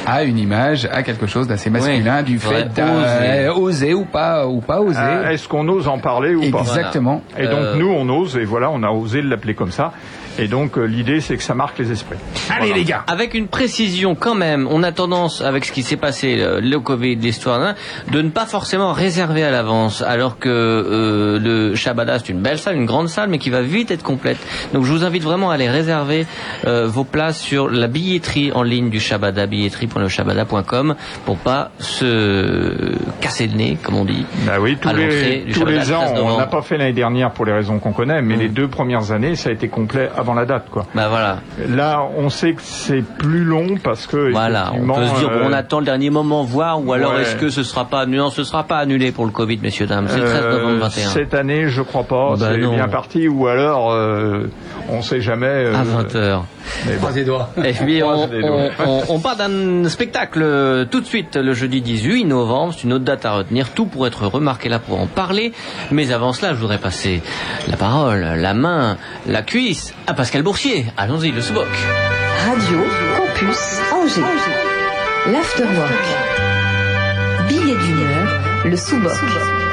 à 0.05 0.23
une 0.23 0.37
image, 0.37 0.87
à 0.91 1.03
quelque 1.03 1.27
chose 1.27 1.47
d'assez 1.47 1.69
masculin, 1.69 2.23
du 2.23 2.39
fait 2.39 2.65
d'oser 2.73 3.49
oser 3.49 3.93
ou 3.93 4.05
pas 4.05 4.47
ou 4.47 4.61
pas 4.61 4.79
oser. 4.81 4.99
ah, 4.99 5.31
Est-ce 5.33 5.47
qu'on 5.47 5.67
ose 5.67 5.87
en 5.87 5.97
parler 5.99 6.35
ou 6.35 6.49
pas? 6.51 6.59
Exactement. 6.59 7.21
Et 7.37 7.47
donc 7.47 7.59
Euh, 7.59 7.75
nous 7.75 7.89
on 7.89 8.07
ose 8.09 8.37
et 8.37 8.45
voilà 8.45 8.69
on 8.69 8.83
a 8.83 8.89
osé 8.89 9.21
l'appeler 9.21 9.53
comme 9.55 9.71
ça. 9.71 9.91
Et 10.39 10.47
donc 10.47 10.77
euh, 10.77 10.85
l'idée 10.85 11.21
c'est 11.21 11.37
que 11.37 11.43
ça 11.43 11.53
marque 11.53 11.77
les 11.79 11.91
esprits. 11.91 12.17
Allez 12.49 12.73
les 12.73 12.83
gars. 12.83 13.03
Avec 13.07 13.33
une 13.33 13.47
précision 13.47 14.15
quand 14.15 14.35
même, 14.35 14.67
on 14.69 14.83
a 14.83 14.91
tendance, 14.91 15.41
avec 15.41 15.65
ce 15.65 15.71
qui 15.71 15.83
s'est 15.83 15.97
passé, 15.97 16.37
euh, 16.39 16.59
le 16.61 16.79
Covid, 16.79 17.15
l'histoire, 17.15 17.61
hein, 17.61 17.75
de 18.11 18.21
ne 18.21 18.29
pas 18.29 18.45
forcément 18.45 18.93
réserver 18.93 19.43
à 19.43 19.51
l'avance, 19.51 20.01
alors 20.01 20.39
que 20.39 20.49
euh, 20.49 21.39
le 21.39 21.75
Shabada, 21.75 22.19
c'est 22.19 22.29
une 22.29 22.41
belle 22.41 22.57
salle, 22.57 22.75
une 22.75 22.85
grande 22.85 23.09
salle, 23.09 23.29
mais 23.29 23.37
qui 23.37 23.49
va 23.49 23.61
vite 23.61 23.91
être 23.91 24.03
complète. 24.03 24.37
Donc 24.73 24.83
je 24.85 24.91
vous 24.91 25.03
invite 25.03 25.23
vraiment 25.23 25.51
à 25.51 25.55
aller 25.55 25.69
réserver 25.69 26.25
euh, 26.65 26.87
vos 26.87 27.03
places 27.03 27.39
sur 27.39 27.67
la 27.69 27.87
billetterie 27.87 28.51
en 28.53 28.63
ligne 28.63 28.89
du 28.89 28.99
Shabada, 28.99 29.45
billetterie.leshabada.com, 29.47 30.95
pour 31.25 31.37
pas 31.37 31.71
se 31.79 32.93
casser 33.21 33.47
le 33.47 33.55
nez, 33.55 33.77
comme 33.81 33.95
on 33.95 34.05
dit. 34.05 34.25
Bah 34.45 34.53
oui, 34.59 34.77
tous 34.79 34.89
À 34.89 34.93
les, 34.93 35.45
tous 35.51 35.59
Shabbat, 35.59 35.73
les 35.73 35.91
ans, 35.93 36.05
13 36.05 36.21
on 36.23 36.37
n'a 36.37 36.47
pas 36.47 36.61
fait 36.61 36.77
l'année 36.77 36.93
dernière 36.93 37.31
pour 37.31 37.45
les 37.45 37.53
raisons 37.53 37.79
qu'on 37.79 37.91
connaît, 37.93 38.21
mais 38.21 38.35
Mm. 38.37 38.39
les 38.39 38.49
deux 38.49 38.67
premières 38.67 39.11
années, 39.11 39.35
ça 39.35 39.49
a 39.49 39.53
été 39.53 39.67
complet 39.67 40.09
avant 40.27 40.33
la 40.33 40.45
date, 40.45 40.65
quoi. 40.69 40.85
Bah 40.93 41.07
voilà, 41.09 41.37
Là, 41.69 42.03
on 42.17 42.29
sait 42.29 42.53
que 42.53 42.61
c'est 42.61 43.01
plus 43.01 43.43
long 43.45 43.75
parce 43.81 44.07
que 44.07 44.31
voilà. 44.31 44.73
On 44.75 44.85
peut 44.93 45.07
se 45.07 45.19
dire, 45.19 45.29
euh, 45.31 45.43
on 45.45 45.53
attend 45.53 45.79
le 45.79 45.85
dernier 45.85 46.09
moment, 46.09 46.43
voir, 46.43 46.83
ou 46.83 46.91
alors 46.91 47.13
ouais. 47.13 47.21
est-ce 47.21 47.35
que 47.37 47.49
ce 47.49 47.63
sera 47.63 47.85
pas 47.85 48.01
annulé? 48.01 48.17
Non, 48.17 48.29
ce 48.29 48.43
sera 48.43 48.63
pas 48.63 48.77
annulé 48.77 49.11
pour 49.13 49.25
le 49.25 49.31
Covid, 49.31 49.57
messieurs 49.61 49.85
dames. 49.87 50.07
C'est 50.09 50.19
le 50.19 50.25
13 50.25 50.43
novembre 50.43 50.67
euh, 50.69 50.79
21. 50.79 51.09
Cette 51.09 51.33
année, 51.33 51.67
je 51.69 51.81
crois 51.81 52.03
pas. 52.03 52.35
Bah 52.37 52.49
c'est 52.51 52.57
bien 52.57 52.87
parti, 52.89 53.27
ou 53.29 53.47
alors, 53.47 53.91
euh, 53.93 54.49
on 54.89 55.01
sait 55.01 55.21
jamais. 55.21 55.45
euh, 55.47 55.73
À 55.75 55.83
20h. 55.83 56.41
mais 56.85 56.95
bon. 56.97 57.07
Et 57.63 57.71
puis 57.73 58.03
on, 58.03 58.11
Croise 58.11 58.31
les 58.31 58.41
doigts. 58.41 58.57
on, 58.85 58.85
on, 58.85 59.03
on 59.15 59.19
part 59.19 59.37
d'un 59.37 59.87
spectacle 59.87 60.85
tout 60.91 60.99
de 60.99 61.05
suite 61.05 61.35
le 61.37 61.53
jeudi 61.53 61.81
18 61.81 62.25
novembre. 62.25 62.73
C'est 62.75 62.83
une 62.83 62.93
autre 62.93 63.05
date 63.05 63.25
à 63.25 63.31
retenir. 63.33 63.69
Tout 63.71 63.85
pour 63.85 64.05
être 64.07 64.25
remarqué 64.27 64.67
là 64.67 64.79
pour 64.79 64.99
en 64.99 65.07
parler. 65.07 65.53
Mais 65.91 66.11
avant 66.11 66.33
cela, 66.33 66.53
je 66.53 66.59
voudrais 66.59 66.77
passer 66.79 67.21
la 67.69 67.77
parole, 67.77 68.19
la 68.37 68.53
main, 68.53 68.97
la 69.27 69.41
cuisse 69.41 69.93
à 70.07 70.13
Pascal 70.17 70.41
Boursier. 70.41 70.87
Allons-y, 70.97 71.31
le 71.31 71.41
Sboc. 71.41 71.67
Radio 72.47 72.79
Campus 73.15 73.79
Angers. 73.93 75.31
L'Afterwork. 75.31 75.91
Billet 77.47 77.75
d'humeur, 77.75 78.41
le 78.65 78.75
sous-boc. 78.75 79.66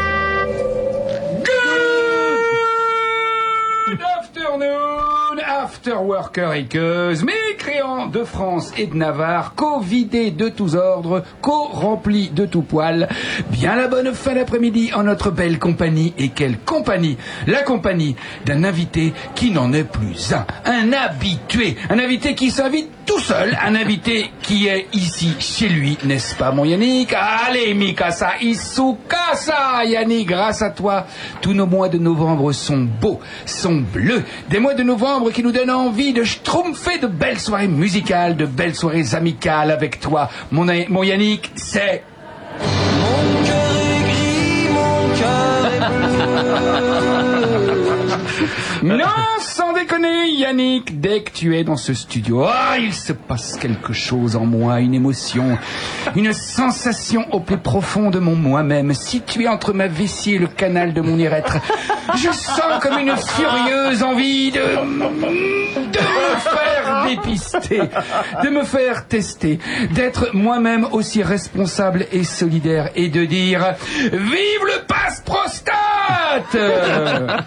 Afternoon, 5.65 6.13
afterworker 6.15 6.53
équeuse, 6.55 7.25
mécréants 7.25 8.07
de 8.07 8.25
France 8.25 8.73
et 8.77 8.87
de 8.87 8.95
Navarre, 8.95 9.55
co-vidés 9.55 10.31
de 10.31 10.49
tous 10.49 10.75
ordres, 10.75 11.25
co-remplis 11.41 12.31
de 12.31 12.47
tout 12.47 12.63
poil. 12.63 13.09
Bien 13.51 13.75
la 13.75 13.89
bonne 13.89 14.13
fin 14.15 14.35
d'après-midi 14.35 14.91
en 14.95 15.05
notre 15.05 15.31
belle 15.31 15.59
compagnie. 15.59 16.13
Et 16.19 16.29
quelle 16.29 16.59
compagnie? 16.59 17.17
La 17.47 17.63
compagnie 17.63 18.17
d'un 18.45 18.65
invité 18.65 19.13
qui 19.35 19.51
n'en 19.51 19.73
est 19.73 19.85
plus 19.85 20.33
un. 20.33 20.47
Un 20.65 20.93
habitué. 20.93 21.77
Un 21.89 21.99
invité 21.99 22.35
qui 22.35 22.51
s'invite 22.51 22.91
tout 23.07 23.21
seul. 23.21 23.57
Un 23.63 23.75
invité 23.75 24.31
qui 24.43 24.67
est 24.67 24.87
ici 24.93 25.35
chez 25.39 25.69
lui, 25.69 25.99
n'est-ce 26.05 26.35
pas 26.35 26.51
mon 26.51 26.65
Yannick? 26.65 27.15
Allez 27.15 27.75
Mikasa 27.75 28.33
Isukasa 28.41 29.85
Yannick, 29.85 30.29
grâce 30.29 30.63
à 30.63 30.71
toi, 30.71 31.07
tous 31.41 31.53
nos 31.53 31.67
mois 31.67 31.89
de 31.89 31.99
novembre 31.99 32.53
sont 32.53 32.87
beaux, 33.01 33.21
sont 33.47 33.83
bleus. 33.93 34.25
Des 34.49 34.59
mois 34.59 34.75
de 34.75 34.83
novembre 34.83 35.31
qui 35.31 35.43
nous 35.43 35.53
donnent 35.53 35.71
envie 35.71 36.13
de 36.13 36.25
schtroumpfer 36.25 36.99
de 36.99 37.07
belles 37.07 37.41
soirées 37.41 37.69
musicales, 37.69 38.37
de 38.37 38.47
belles 38.47 38.75
soirées 38.75 39.15
amicales 39.15 39.71
avec 39.71 40.01
toi. 40.01 40.31
Mon, 40.51 40.67
mon 40.89 41.03
Yannick, 41.03 41.51
c'est... 41.55 42.03
Non, 48.85 49.07
sans 49.41 49.73
déconner, 49.73 50.29
Yannick, 50.31 51.01
dès 51.01 51.23
que 51.23 51.31
tu 51.31 51.57
es 51.57 51.65
dans 51.65 51.79
ce 51.79 51.95
studio, 51.95 52.45
ah, 52.47 52.77
il 52.79 52.93
se 52.93 53.15
passe 53.15 53.57
quelque 53.57 53.95
chose 53.95 54.37
en 54.37 54.45
moi, 54.45 54.81
une 54.81 54.93
émotion, 54.93 55.57
une 56.15 56.35
sensation 56.35 57.25
au 57.33 57.41
plus 57.41 57.57
profond 57.57 58.11
de 58.11 58.19
mon 58.19 58.37
moi-même, 58.37 58.93
située 58.93 59.49
entre 59.49 59.73
ma 59.73 59.89
vessie 59.89 60.35
et 60.35 60.39
le 60.39 60.49
canal 60.49 60.93
de 60.93 61.01
mon 61.01 61.19
urètre. 61.19 61.57
Je 62.15 62.31
sens 62.31 62.83
comme 62.83 62.99
une 62.99 63.17
furieuse 63.17 64.03
envie 64.03 64.51
de, 64.53 64.61
de 64.61 66.01
me 66.01 66.37
faire 66.39 67.07
dépister, 67.09 67.81
de 68.43 68.49
me 68.51 68.65
faire 68.65 69.07
tester, 69.07 69.59
d'être 69.93 70.35
moi-même 70.35 70.87
aussi 70.93 71.23
responsable 71.23 72.07
et 72.13 72.25
solidaire 72.25 72.91
et 72.97 73.09
de 73.09 73.25
dire 73.25 73.75
Vive 74.13 74.65
le 74.67 74.87
passe 74.87 75.23
prostate 75.25 76.55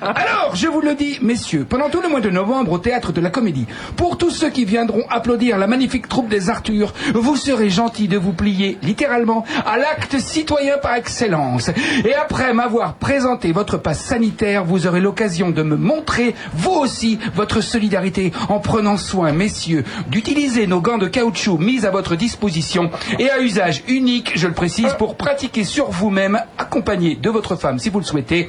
Alors, 0.02 0.56
je 0.56 0.68
vous 0.68 0.82
le 0.82 0.96
dis, 0.96 1.20
messieurs, 1.28 1.68
pendant 1.70 1.90
tout 1.90 2.02
le 2.02 2.08
mois 2.08 2.22
de 2.22 2.30
novembre 2.30 2.72
au 2.72 2.78
théâtre 2.78 3.12
de 3.12 3.20
la 3.20 3.30
Comédie, 3.30 3.68
pour 3.98 4.18
tous 4.18 4.32
ceux 4.32 4.50
qui 4.50 4.64
viendront 4.64 5.04
applaudir 5.10 5.58
la 5.58 5.68
magnifique 5.68 6.08
troupe 6.08 6.30
des 6.30 6.50
Arthurs, 6.50 6.94
vous 7.14 7.36
serez 7.36 7.70
gentils 7.70 8.08
de 8.08 8.18
vous 8.18 8.32
plier 8.32 8.78
littéralement 8.82 9.44
à 9.66 9.78
l'acte 9.78 10.18
citoyen 10.20 10.78
par 10.82 10.96
excellence. 10.96 11.70
Et 12.06 12.16
après 12.16 12.54
m'avoir 12.54 12.94
présenté 12.94 13.52
votre 13.52 13.78
passe 13.78 14.00
sanitaire, 14.00 14.64
vous 14.64 14.88
aurez 14.88 15.02
l'occasion 15.02 15.50
de 15.50 15.64
me 15.64 15.76
montrer, 15.76 16.34
vous 16.54 16.72
aussi, 16.72 17.20
votre 17.36 17.60
solidarité 17.60 18.32
en 18.48 18.60
prenant 18.60 18.96
soin, 18.96 19.34
messieurs, 19.34 19.84
d'utiliser 20.08 20.66
nos 20.66 20.80
gants 20.80 20.98
de 20.98 21.08
caoutchouc 21.08 21.58
mis 21.58 21.86
à 21.86 21.92
votre 21.92 22.16
disposition 22.16 22.90
et 23.20 23.30
à 23.30 23.42
usage 23.42 23.84
unique, 23.90 24.32
je 24.36 24.48
le 24.48 24.54
précise, 24.54 24.96
pour 24.98 25.18
pratiquer 25.18 25.66
sur 25.66 25.92
vous-même, 25.92 26.40
accompagné 26.58 27.16
de 27.16 27.30
votre 27.30 27.58
femme 27.58 27.80
si 27.80 27.90
vous 27.90 28.00
le 28.00 28.06
souhaitez, 28.06 28.48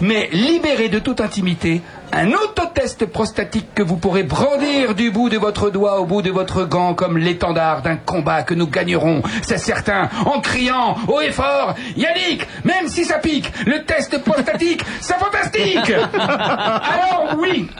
mais 0.00 0.28
libéré 0.32 0.88
de 0.88 1.00
toute 1.00 1.20
intimité, 1.20 1.82
un 2.20 2.32
autotest 2.32 3.06
prostatique 3.06 3.74
que 3.74 3.82
vous 3.82 3.96
pourrez 3.96 4.24
brandir 4.24 4.94
du 4.94 5.10
bout 5.10 5.30
de 5.30 5.38
votre 5.38 5.70
doigt 5.70 6.00
au 6.00 6.04
bout 6.04 6.20
de 6.20 6.30
votre 6.30 6.64
gant 6.66 6.92
comme 6.92 7.16
l'étendard 7.16 7.80
d'un 7.80 7.96
combat 7.96 8.42
que 8.42 8.52
nous 8.52 8.66
gagnerons, 8.66 9.22
c'est 9.40 9.56
certain, 9.56 10.10
en 10.26 10.40
criant 10.40 10.98
haut 11.08 11.22
et 11.22 11.32
fort, 11.32 11.74
Yannick, 11.96 12.46
même 12.64 12.88
si 12.88 13.06
ça 13.06 13.18
pique, 13.20 13.50
le 13.64 13.84
test 13.84 14.22
prostatique, 14.22 14.84
c'est 15.00 15.18
fantastique 15.18 15.90
Alors 16.12 17.36
oui, 17.38 17.70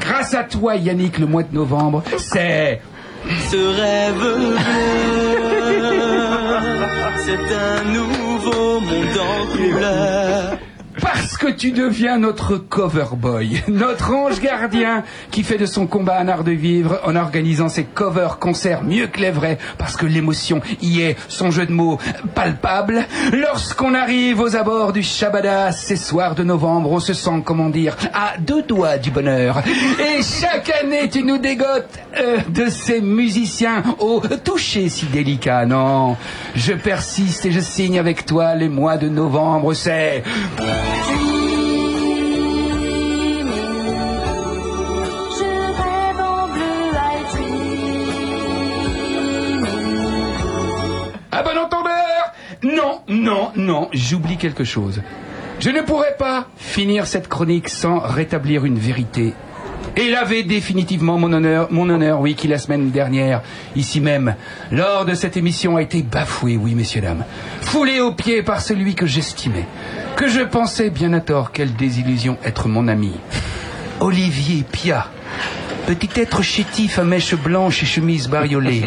grâce 0.00 0.32
à 0.32 0.44
toi 0.44 0.76
Yannick, 0.76 1.18
le 1.18 1.26
mois 1.26 1.42
de 1.42 1.54
novembre, 1.54 2.02
c'est... 2.16 2.80
Ce 3.50 3.56
rêve 3.56 4.14
bleu, 4.16 4.56
c'est 7.26 7.54
un 7.54 7.84
nouveau 7.92 8.80
monde 8.80 9.18
en 9.18 9.54
couleur. 9.54 10.58
Parce 11.00 11.36
que 11.36 11.50
tu 11.50 11.72
deviens 11.72 12.18
notre 12.18 12.56
cover 12.56 13.06
boy, 13.16 13.62
notre 13.68 14.12
ange 14.12 14.40
gardien 14.40 15.04
qui 15.30 15.42
fait 15.42 15.58
de 15.58 15.66
son 15.66 15.86
combat 15.86 16.18
un 16.18 16.28
art 16.28 16.44
de 16.44 16.52
vivre 16.52 17.00
en 17.04 17.16
organisant 17.16 17.68
ses 17.68 17.84
cover 17.84 18.28
concerts 18.38 18.82
mieux 18.82 19.06
que 19.06 19.20
les 19.20 19.30
vrais, 19.30 19.58
parce 19.78 19.96
que 19.96 20.06
l'émotion 20.06 20.60
y 20.82 21.00
est, 21.00 21.16
son 21.28 21.50
jeu 21.50 21.66
de 21.66 21.72
mots, 21.72 21.98
palpable. 22.34 23.04
Lorsqu'on 23.32 23.94
arrive 23.94 24.40
aux 24.40 24.56
abords 24.56 24.92
du 24.92 25.02
Shabada, 25.02 25.72
ces 25.72 25.96
soirs 25.96 26.34
de 26.34 26.44
novembre, 26.44 26.90
on 26.92 27.00
se 27.00 27.14
sent, 27.14 27.42
comment 27.44 27.70
dire, 27.70 27.96
à 28.12 28.38
deux 28.38 28.62
doigts 28.62 28.98
du 28.98 29.10
bonheur. 29.10 29.62
Et 29.98 30.22
chaque 30.22 30.70
année, 30.82 31.08
tu 31.08 31.22
nous 31.22 31.38
dégotes 31.38 31.98
euh, 32.18 32.38
de 32.48 32.68
ces 32.68 33.00
musiciens 33.00 33.82
au 33.98 34.20
toucher 34.44 34.88
si 34.88 35.06
délicat. 35.06 35.66
Non, 35.66 36.16
je 36.54 36.72
persiste 36.72 37.46
et 37.46 37.52
je 37.52 37.60
signe 37.60 37.98
avec 37.98 38.26
toi 38.26 38.54
les 38.54 38.68
mois 38.68 38.96
de 38.96 39.08
novembre, 39.08 39.74
c'est... 39.74 40.22
Je 45.38 45.44
rêve 45.82 46.20
en 46.20 46.48
bleu 46.48 46.76
I 46.94 46.96
dream. 47.34 47.60
À 51.32 51.42
bon 51.42 51.58
entendeur 51.58 52.32
Non, 52.62 53.00
non, 53.08 53.50
non, 53.56 53.88
j'oublie 53.92 54.36
quelque 54.36 54.64
chose. 54.64 55.00
Je 55.60 55.70
ne 55.70 55.80
pourrais 55.82 56.16
pas 56.18 56.46
finir 56.56 57.06
cette 57.06 57.28
chronique 57.28 57.68
sans 57.68 57.98
rétablir 58.00 58.64
une 58.64 58.78
vérité. 58.78 59.34
Et 59.96 60.10
laver 60.10 60.44
définitivement 60.44 61.18
mon 61.18 61.32
honneur, 61.32 61.68
mon 61.70 61.88
honneur, 61.88 62.20
oui, 62.20 62.34
qui 62.34 62.48
la 62.48 62.58
semaine 62.58 62.90
dernière, 62.90 63.42
ici 63.76 64.00
même, 64.00 64.34
lors 64.70 65.04
de 65.04 65.14
cette 65.14 65.36
émission, 65.36 65.76
a 65.76 65.82
été 65.82 66.02
bafoué, 66.02 66.56
oui, 66.56 66.74
messieurs, 66.74 67.00
dames. 67.00 67.24
Foulé 67.60 68.00
aux 68.00 68.12
pieds 68.12 68.42
par 68.42 68.60
celui 68.60 68.94
que 68.94 69.06
j'estimais, 69.06 69.66
que 70.16 70.28
je 70.28 70.40
pensais 70.40 70.90
bien 70.90 71.12
à 71.12 71.20
tort, 71.20 71.52
quelle 71.52 71.74
désillusion 71.74 72.38
être 72.44 72.68
mon 72.68 72.88
ami. 72.88 73.12
Olivier 74.00 74.64
Pia. 74.70 75.08
Petit 75.86 76.20
être 76.20 76.42
chétif 76.42 76.98
à 76.98 77.04
mèches 77.04 77.34
blanches 77.34 77.82
et 77.82 77.86
chemise 77.86 78.28
bariolée. 78.28 78.84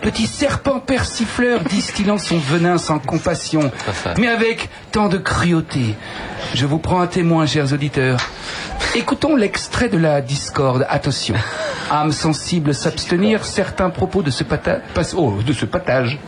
Petit 0.00 0.26
serpent 0.26 0.80
persifleur 0.80 1.60
distillant 1.60 2.18
son 2.18 2.38
venin 2.38 2.78
sans 2.78 2.98
compassion, 2.98 3.70
mais 4.18 4.26
avec 4.26 4.68
tant 4.90 5.08
de 5.08 5.18
cruauté. 5.18 5.94
Je 6.54 6.66
vous 6.66 6.78
prends 6.78 7.00
un 7.00 7.06
témoin, 7.06 7.46
chers 7.46 7.72
auditeurs. 7.72 8.18
Écoutons 8.94 9.36
l'extrait 9.36 9.88
de 9.88 9.96
la 9.96 10.20
discorde. 10.20 10.86
Attention. 10.90 11.34
Âme 11.90 12.12
sensible 12.12 12.74
s'abstenir, 12.74 13.44
certains 13.44 13.88
propos 13.88 14.22
de 14.22 14.30
ce, 14.30 14.44
oh, 15.16 15.34
de 15.46 15.52
ce 15.54 15.64
patage, 15.64 16.18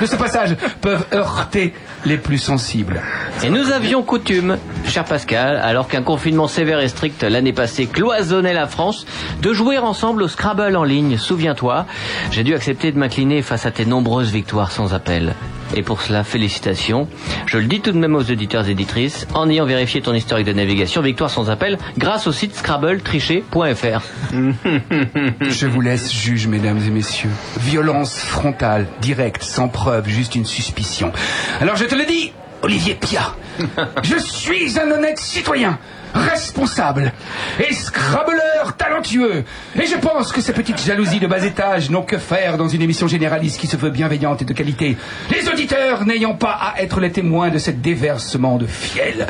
de 0.00 0.06
ce 0.06 0.16
passage 0.16 0.56
peuvent 0.80 1.04
heurter 1.12 1.74
les 2.06 2.16
plus 2.16 2.38
sensibles. 2.38 3.02
Et 3.44 3.50
nous 3.50 3.72
avions 3.72 4.02
coutume, 4.02 4.56
cher 4.86 5.04
Pascal, 5.04 5.58
alors 5.58 5.86
qu'un 5.86 6.02
confinement 6.02 6.48
sévère 6.48 6.80
et 6.80 6.88
strict 6.88 7.22
l'année 7.24 7.52
passée 7.52 7.86
cloisonnait 7.86 8.54
la 8.54 8.66
France, 8.66 9.04
de 9.42 9.52
jouer 9.52 9.76
ensemble 9.76 10.22
au 10.22 10.28
Scrabble 10.28 10.76
en 10.76 10.84
ligne. 10.84 11.18
Souviens-toi, 11.18 11.84
j'ai 12.30 12.42
dû 12.42 12.54
accepter 12.54 12.90
de 12.90 12.98
m'incliner 12.98 13.42
face 13.42 13.66
à 13.66 13.70
tes 13.70 13.84
nombreuses 13.84 14.32
victoires 14.32 14.72
sans 14.72 14.94
appel. 14.94 15.34
Et 15.74 15.82
pour 15.82 16.00
cela, 16.02 16.24
félicitations. 16.24 17.08
Je 17.46 17.58
le 17.58 17.64
dis 17.64 17.80
tout 17.80 17.92
de 17.92 17.98
même 17.98 18.14
aux 18.14 18.30
auditeurs 18.30 18.68
et 18.68 18.72
éditrices, 18.72 19.26
en 19.34 19.48
ayant 19.48 19.66
vérifié 19.66 20.00
ton 20.00 20.14
historique 20.14 20.46
de 20.46 20.52
navigation, 20.52 21.02
victoire 21.02 21.30
sans 21.30 21.50
appel, 21.50 21.78
grâce 21.96 22.26
au 22.26 22.32
site 22.32 22.54
scrabbletricher.fr. 22.56 24.02
Je 25.40 25.66
vous 25.66 25.80
laisse 25.80 26.12
juge, 26.12 26.46
mesdames 26.46 26.80
et 26.86 26.90
messieurs. 26.90 27.30
Violence 27.60 28.18
frontale, 28.18 28.86
directe, 29.00 29.42
sans 29.42 29.68
preuve, 29.68 30.08
juste 30.08 30.34
une 30.34 30.46
suspicion. 30.46 31.12
Alors 31.60 31.76
je 31.76 31.84
te 31.84 31.94
le 31.94 32.04
dis, 32.04 32.32
Olivier 32.62 32.94
Pia, 32.94 33.34
je 34.02 34.18
suis 34.18 34.78
un 34.78 34.90
honnête 34.90 35.18
citoyen, 35.18 35.78
responsable 36.14 37.12
et 37.58 37.72
scrabbleur 37.72 38.76
talentueux. 38.76 39.44
Et 39.74 39.86
je 39.86 39.96
pense 39.96 40.32
que 40.32 40.40
ces 40.40 40.52
petites 40.52 40.82
jalousies 40.82 41.20
de 41.20 41.26
bas 41.26 41.44
étage 41.44 41.90
n'ont 41.90 42.02
que 42.02 42.18
faire 42.18 42.56
dans 42.56 42.68
une 42.68 42.82
émission 42.82 43.06
généraliste 43.06 43.60
qui 43.60 43.66
se 43.66 43.76
veut 43.76 43.90
bienveillante 43.90 44.42
et 44.42 44.44
de 44.44 44.52
qualité. 44.52 44.96
Les 45.30 45.48
auditeurs 45.48 46.04
n'ayant 46.04 46.34
pas 46.34 46.58
à 46.60 46.80
être 46.82 47.00
les 47.00 47.12
témoins 47.12 47.50
de 47.50 47.58
cet 47.58 47.80
déversement 47.80 48.56
de 48.56 48.66
fiel. 48.66 49.26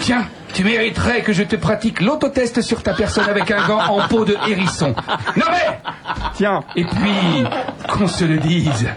Tiens, 0.00 0.26
tu 0.52 0.64
mériterais 0.64 1.22
que 1.22 1.32
je 1.32 1.42
te 1.42 1.56
pratique 1.56 2.00
l'autotest 2.00 2.60
sur 2.62 2.82
ta 2.82 2.92
personne 2.94 3.28
avec 3.28 3.50
un 3.50 3.66
gant 3.66 3.80
en 3.80 4.08
peau 4.08 4.24
de 4.24 4.36
hérisson. 4.48 4.94
Non 5.36 5.46
mais 5.50 5.78
Tiens, 6.34 6.62
Et 6.76 6.84
puis, 6.84 7.44
qu'on 7.88 8.06
se 8.06 8.24
le 8.24 8.38
dise, 8.38 8.88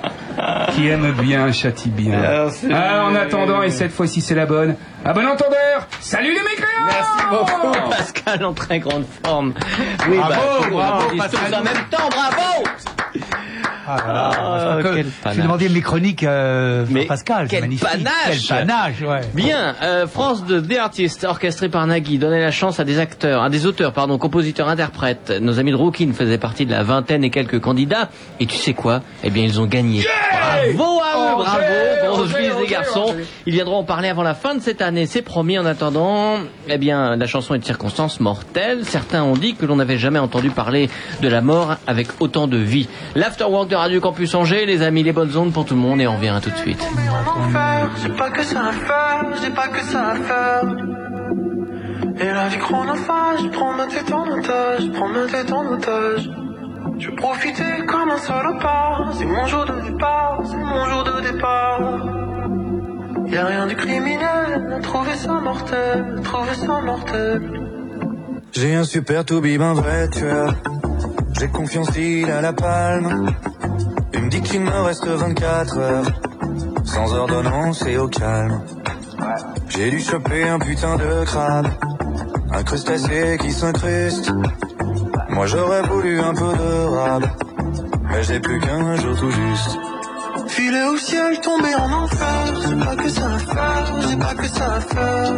qui 0.73 0.87
aime 0.87 1.11
bien 1.11 1.51
châtie 1.51 1.89
bien. 1.89 2.49
Ah, 2.71 3.03
en 3.05 3.15
attendant, 3.15 3.61
et 3.63 3.69
cette 3.69 3.91
fois-ci 3.91 4.21
c'est 4.21 4.35
la 4.35 4.45
bonne, 4.45 4.75
à 5.05 5.13
bon 5.13 5.25
entendeur, 5.27 5.87
salut 5.99 6.33
les 6.33 6.41
mécréants 6.41 6.85
Merci 6.85 7.25
beaucoup, 7.29 7.89
Pascal, 7.89 8.45
en 8.45 8.53
très 8.53 8.79
grande 8.79 9.05
forme. 9.23 9.53
Oui, 10.09 10.17
Bravo, 10.17 10.35
bah, 10.35 10.67
bravo, 10.71 11.17
Pascal. 11.17 11.39
tous 11.49 11.55
en 11.55 11.63
même 11.63 11.85
temps, 11.91 12.09
bravo 12.09 12.63
Ah, 13.87 13.97
là 14.07 14.13
là, 14.13 14.31
Ah, 14.35 14.77
que 14.81 14.95
quel 14.95 15.05
Je 15.05 15.11
panache. 15.23 15.37
vais 15.37 15.43
demander 15.43 15.69
mes 15.69 15.81
chroniques 15.81 16.23
euh, 16.23 16.85
Mais 16.89 17.05
Pascal, 17.05 17.47
c'est 17.49 17.55
quel 17.55 17.61
magnifique. 17.61 17.87
panache. 17.87 18.47
Quel 18.47 18.57
panache, 18.57 19.01
ouais. 19.01 19.21
Bien, 19.33 19.75
euh, 19.81 20.07
France 20.07 20.45
de 20.45 20.59
The 20.59 20.77
Artist, 20.77 21.23
orchestré 21.23 21.69
par 21.69 21.85
Nagui, 21.87 22.17
donnait 22.17 22.41
la 22.41 22.51
chance 22.51 22.79
à 22.79 22.83
des 22.83 22.99
acteurs, 22.99 23.43
à 23.43 23.49
des 23.49 23.65
auteurs, 23.65 23.93
pardon, 23.93 24.17
compositeurs, 24.17 24.69
interprètes. 24.69 25.31
Nos 25.41 25.59
amis 25.59 25.71
de 25.71 25.75
Rookin 25.75 26.11
faisaient 26.13 26.37
partie 26.37 26.65
de 26.65 26.71
la 26.71 26.83
vingtaine 26.83 27.23
et 27.23 27.29
quelques 27.29 27.59
candidats. 27.59 28.09
Et 28.39 28.45
tu 28.45 28.55
sais 28.57 28.73
quoi? 28.73 29.01
Eh 29.23 29.29
bien, 29.29 29.43
ils 29.43 29.59
ont 29.59 29.65
gagné. 29.65 30.03
Bravo 30.75 31.01
à 31.01 31.17
eux, 31.17 31.99
bravo, 32.03 32.25
filles 32.25 32.45
et 32.45 32.51
Angers, 32.51 32.67
garçons. 32.67 32.99
Angers. 33.09 33.25
Ils 33.45 33.53
viendront 33.53 33.77
en 33.77 33.83
parler 33.83 34.07
avant 34.09 34.23
la 34.23 34.33
fin 34.33 34.55
de 34.55 34.61
cette 34.61 34.81
année, 34.81 35.05
c'est 35.05 35.21
promis. 35.21 35.57
En 35.59 35.65
attendant, 35.65 36.37
eh 36.69 36.77
bien, 36.77 37.15
la 37.15 37.25
chanson 37.27 37.53
est 37.53 37.59
de 37.59 37.65
circonstance 37.65 38.19
mortelle. 38.19 38.85
Certains 38.85 39.23
ont 39.23 39.33
dit 39.35 39.55
que 39.55 39.65
l'on 39.65 39.75
n'avait 39.75 39.97
jamais 39.97 40.19
entendu 40.19 40.49
parler 40.49 40.89
de 41.21 41.27
la 41.27 41.41
mort 41.41 41.75
avec 41.87 42.07
autant 42.19 42.47
de 42.47 42.57
vie. 42.57 42.87
L'afterwork 43.15 43.72
de 43.73 43.77
Radio 43.77 43.99
Campus 43.99 44.35
Angers, 44.35 44.67
les 44.67 44.83
amis, 44.83 45.01
les 45.01 45.13
bonnes 45.13 45.35
ondes 45.35 45.51
pour 45.51 45.65
tout 45.65 45.73
le 45.73 45.79
monde 45.79 45.99
et 45.99 46.05
on 46.05 46.15
revient 46.15 46.39
tout 46.43 46.51
de 46.51 46.57
suite. 46.57 46.83
j'ai 48.03 48.09
pas 48.09 48.29
que 48.29 48.43
ça 48.43 48.67
à 48.67 48.71
faire, 48.71 49.25
j'ai 49.41 49.49
pas 49.49 49.67
que 49.67 49.81
ça 49.91 50.11
à 50.11 50.15
faire. 50.15 50.63
Et 52.21 52.31
la 52.39 52.47
vie 52.49 52.59
chronophage, 52.59 53.49
prends 53.51 53.73
ma 53.73 53.87
tête 53.87 54.11
en 54.11 54.27
otage, 54.27 54.91
prends 54.93 55.09
ma 55.09 55.25
tête 55.25 55.51
en 55.51 55.65
otage. 55.65 56.29
Je 56.99 57.09
profiter 57.11 57.71
comme 57.87 58.11
un 58.11 58.17
salopard, 58.17 59.11
c'est 59.17 59.25
mon 59.25 59.45
jour 59.47 59.65
de 59.65 59.91
départ, 59.91 60.41
c'est 60.45 60.65
mon 60.73 60.85
jour 60.85 61.03
de 61.05 61.31
départ. 61.31 61.79
Y'a 63.25 63.45
rien 63.45 63.65
de 63.65 63.73
criminel, 63.73 64.81
trouver 64.83 65.15
ça 65.15 65.33
mortel, 65.49 66.21
trouver 66.23 66.53
ça 66.53 66.79
mortel. 66.81 67.41
J'ai 68.51 68.75
un 68.75 68.83
super 68.83 69.25
to 69.25 69.41
be 69.41 69.59
un 69.59 69.73
vrai 69.73 70.09
tueur. 70.09 70.53
J'ai 71.39 71.47
confiance, 71.47 71.89
il 71.97 72.29
a 72.29 72.39
la 72.39 72.53
palme. 72.53 73.33
Me 74.23 74.29
dit 74.29 74.41
qu'il 74.41 74.61
me 74.61 74.71
reste 74.71 75.05
24 75.05 75.77
heures. 75.77 76.05
Sans 76.85 77.13
ordonnance 77.13 77.85
et 77.85 77.97
au 77.97 78.07
calme. 78.07 78.61
J'ai 79.67 79.89
dû 79.89 79.99
choper 79.99 80.47
un 80.47 80.59
putain 80.59 80.95
de 80.95 81.25
crabe, 81.25 81.67
un 82.51 82.63
crustacé 82.63 83.37
qui 83.41 83.51
s'incruste. 83.51 84.31
Moi 85.29 85.45
j'aurais 85.47 85.81
voulu 85.81 86.21
un 86.21 86.33
peu 86.33 86.53
de 86.53 86.85
rab, 86.95 87.25
mais 88.09 88.23
j'ai 88.23 88.39
plus 88.39 88.59
qu'un 88.61 88.95
jour 88.95 89.17
tout 89.17 89.31
juste. 89.31 89.77
Filer 90.47 90.83
au 90.83 90.97
ciel, 90.97 91.39
tomber 91.41 91.75
en 91.75 91.91
enfer, 92.03 92.61
c'est 92.65 92.79
pas 92.79 92.95
que 92.95 93.09
ça 93.09 93.25
à 93.25 93.39
faire, 93.39 94.01
j'ai 94.07 94.17
pas 94.17 94.35
que 94.35 94.47
ça 94.47 94.73
à 94.75 94.79
faire. 94.79 95.33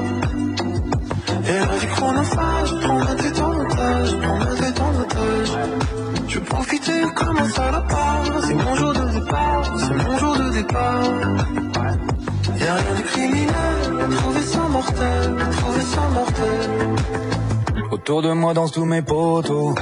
Et 1.47 1.59
la 1.59 1.77
vie 1.77 1.87
chronophage, 1.87 2.73
prends 2.81 3.15
tête 3.15 3.41
en 3.41 3.59
otage, 3.61 4.17
prends 4.21 4.55
tête 4.55 4.79
en 4.79 5.01
otage. 5.01 5.94
Je 6.27 6.39
profiter 6.39 7.01
comme 7.15 7.37
un 7.37 7.49
salopard, 7.49 8.23
c'est 8.45 8.53
mon 8.53 8.75
jour 8.75 8.93
de 8.93 9.19
départ, 9.19 9.79
c'est 9.79 9.93
mon 9.93 10.17
jour 10.17 10.37
de 10.37 10.53
départ. 10.53 11.03
Y'a 12.59 12.73
rien 12.75 12.95
de 12.97 13.01
criminel, 13.03 14.15
trouver 14.17 14.41
ça 14.41 14.59
mortel, 14.59 15.35
trouver 15.51 15.81
ça 15.81 16.01
mortel. 16.13 16.69
Autour 17.91 18.21
de 18.21 18.31
moi 18.31 18.53
dansent 18.53 18.71
tous 18.71 18.85
mes 18.85 19.01
potos, 19.01 19.75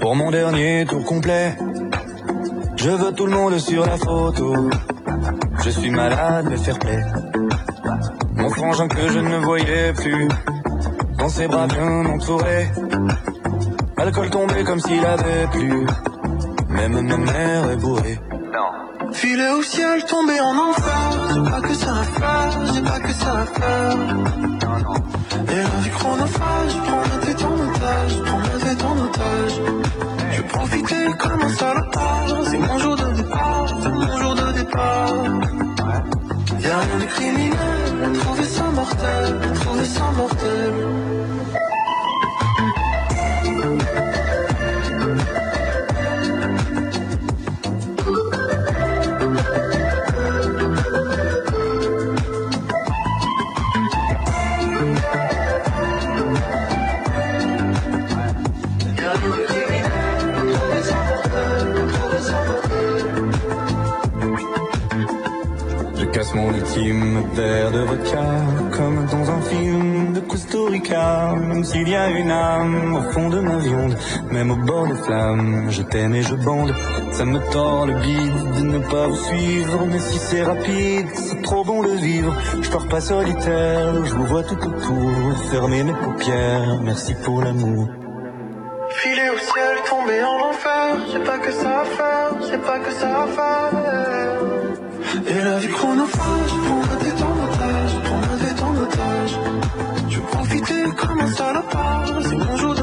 pour 0.00 0.16
mon 0.16 0.30
dernier 0.30 0.84
tour 0.88 1.04
complet. 1.04 1.56
Je 2.76 2.90
veux 2.90 3.12
tout 3.12 3.26
le 3.26 3.32
monde 3.32 3.58
sur 3.58 3.86
la 3.86 3.96
photo. 3.96 4.68
Je 5.64 5.70
suis 5.70 5.90
malade, 5.90 6.46
mais 6.50 6.56
fair 6.56 6.78
play. 6.78 7.00
Mon 8.34 8.50
frangin 8.50 8.88
que 8.88 9.08
je 9.08 9.20
ne 9.20 9.38
voyais 9.38 9.92
plus, 9.92 10.28
dans 11.18 11.28
ses 11.28 11.46
bras 11.46 11.68
bien 11.68 12.04
entourés. 12.06 12.68
Alcool 14.02 14.30
tombé 14.30 14.64
comme 14.64 14.80
s'il 14.80 15.06
avait 15.06 15.46
plu. 15.52 15.86
Même 16.70 17.00
ma 17.02 17.16
mère 17.18 17.70
est 17.70 17.76
bourrée. 17.76 18.18
Filer 19.12 19.50
au 19.56 19.62
ciel, 19.62 20.04
tomber 20.06 20.40
en 20.40 20.58
enfer, 20.58 21.10
j'ai 21.32 21.50
pas 21.50 21.60
que 21.60 21.74
ça 21.74 21.94
à 21.94 22.02
faire, 22.02 22.74
j'ai 22.74 22.82
pas 22.82 22.98
que 22.98 23.12
ça 23.12 23.32
à 23.32 23.46
faire. 23.46 23.96
Et 25.52 25.56
la 25.56 25.80
vie 25.84 25.90
chronophage, 25.90 26.74
prends 26.84 26.96
ma 26.96 27.26
tête 27.26 27.44
en 27.44 27.54
otage, 27.54 28.22
prends 28.24 28.38
ma 28.38 28.58
tête 28.64 28.82
en 28.82 28.96
otage. 29.04 29.60
Je 30.32 30.42
profiter 30.42 31.06
comme 31.20 31.40
un 31.40 31.48
salopard, 31.50 32.26
c'est 32.50 32.58
mon 32.58 32.78
jour 32.78 32.96
de 32.96 33.22
départ, 33.22 33.66
c'est 33.82 33.88
mon 33.88 34.16
jour 34.18 34.34
de 34.34 34.52
départ. 34.52 35.12
Y'a 36.58 36.78
rien 36.80 36.98
de 36.98 37.04
criminel, 37.04 38.18
trouver 38.18 38.44
ça 38.46 38.64
mortel, 38.64 39.40
trouver 39.60 39.84
ça 39.84 40.04
mortel. 40.16 41.11
Mon 66.76 66.84
ultime 66.84 67.22
verre 67.34 67.70
de 67.70 67.78
vodka 67.80 68.22
Comme 68.76 69.06
dans 69.06 69.30
un 69.30 69.40
film 69.42 70.12
de 70.12 70.20
Costa 70.20 70.58
Rica. 70.68 71.34
Même 71.36 71.64
s'il 71.64 71.88
y 71.88 71.94
a 71.94 72.08
une 72.10 72.30
âme 72.30 72.96
au 72.96 73.12
fond 73.12 73.28
de 73.28 73.40
ma 73.40 73.58
viande 73.58 73.96
Même 74.30 74.50
au 74.50 74.56
bord 74.56 74.86
des 74.86 74.94
flammes 74.94 75.66
Je 75.70 75.82
t'aime 75.82 76.14
et 76.14 76.22
je 76.22 76.34
bande. 76.34 76.74
Ça 77.12 77.24
me 77.24 77.38
tord 77.52 77.86
le 77.86 77.94
bide 77.94 78.58
de 78.58 78.62
ne 78.62 78.78
pas 78.78 79.06
vous 79.06 79.16
suivre 79.16 79.86
Mais 79.86 79.98
si 79.98 80.18
c'est 80.18 80.42
rapide, 80.42 81.08
c'est 81.14 81.42
trop 81.42 81.64
bon 81.64 81.82
de 81.82 81.90
vivre. 81.90 82.34
Je 82.60 82.70
pars 82.70 82.88
pas 82.88 83.00
solitaire, 83.00 84.04
je 84.04 84.14
vous 84.14 84.26
vois 84.26 84.42
tout 84.42 84.58
autour 84.58 85.12
Fermer 85.50 85.84
mes 85.84 85.92
paupières, 85.92 86.80
merci 86.82 87.14
pour 87.24 87.42
l'amour. 87.42 87.88
Filer 88.90 89.30
au 89.30 89.38
ciel, 89.38 89.76
tomber 89.88 90.22
en 90.22 90.50
enfer, 90.50 90.96
j'ai 91.10 91.20
pas 91.20 91.38
que 91.38 91.50
ça 91.50 91.80
à 91.80 91.84
faire, 91.84 92.48
j'ai 92.50 92.58
pas 92.58 92.78
que 92.78 92.92
ça 92.92 93.22
à 93.22 93.26
faire. 93.26 94.01
Et 95.14 95.44
la 95.44 95.58
vie 95.58 95.68
chronophage, 95.68 96.52
prends 96.64 96.76
ma 96.76 96.96
tête 96.96 97.22
en 97.22 97.34
otage, 97.44 97.92
prends 98.04 98.20
ma 98.20 98.36
tête 98.44 98.62
en 98.62 98.76
otage. 98.82 99.38
Je 100.08 100.20
profiter 100.20 100.84
comme 100.96 101.20
un 101.20 101.32
salopard, 101.32 102.04
c'est 102.22 102.36
mon 102.36 102.56
jour 102.56 102.74
de 102.74 102.81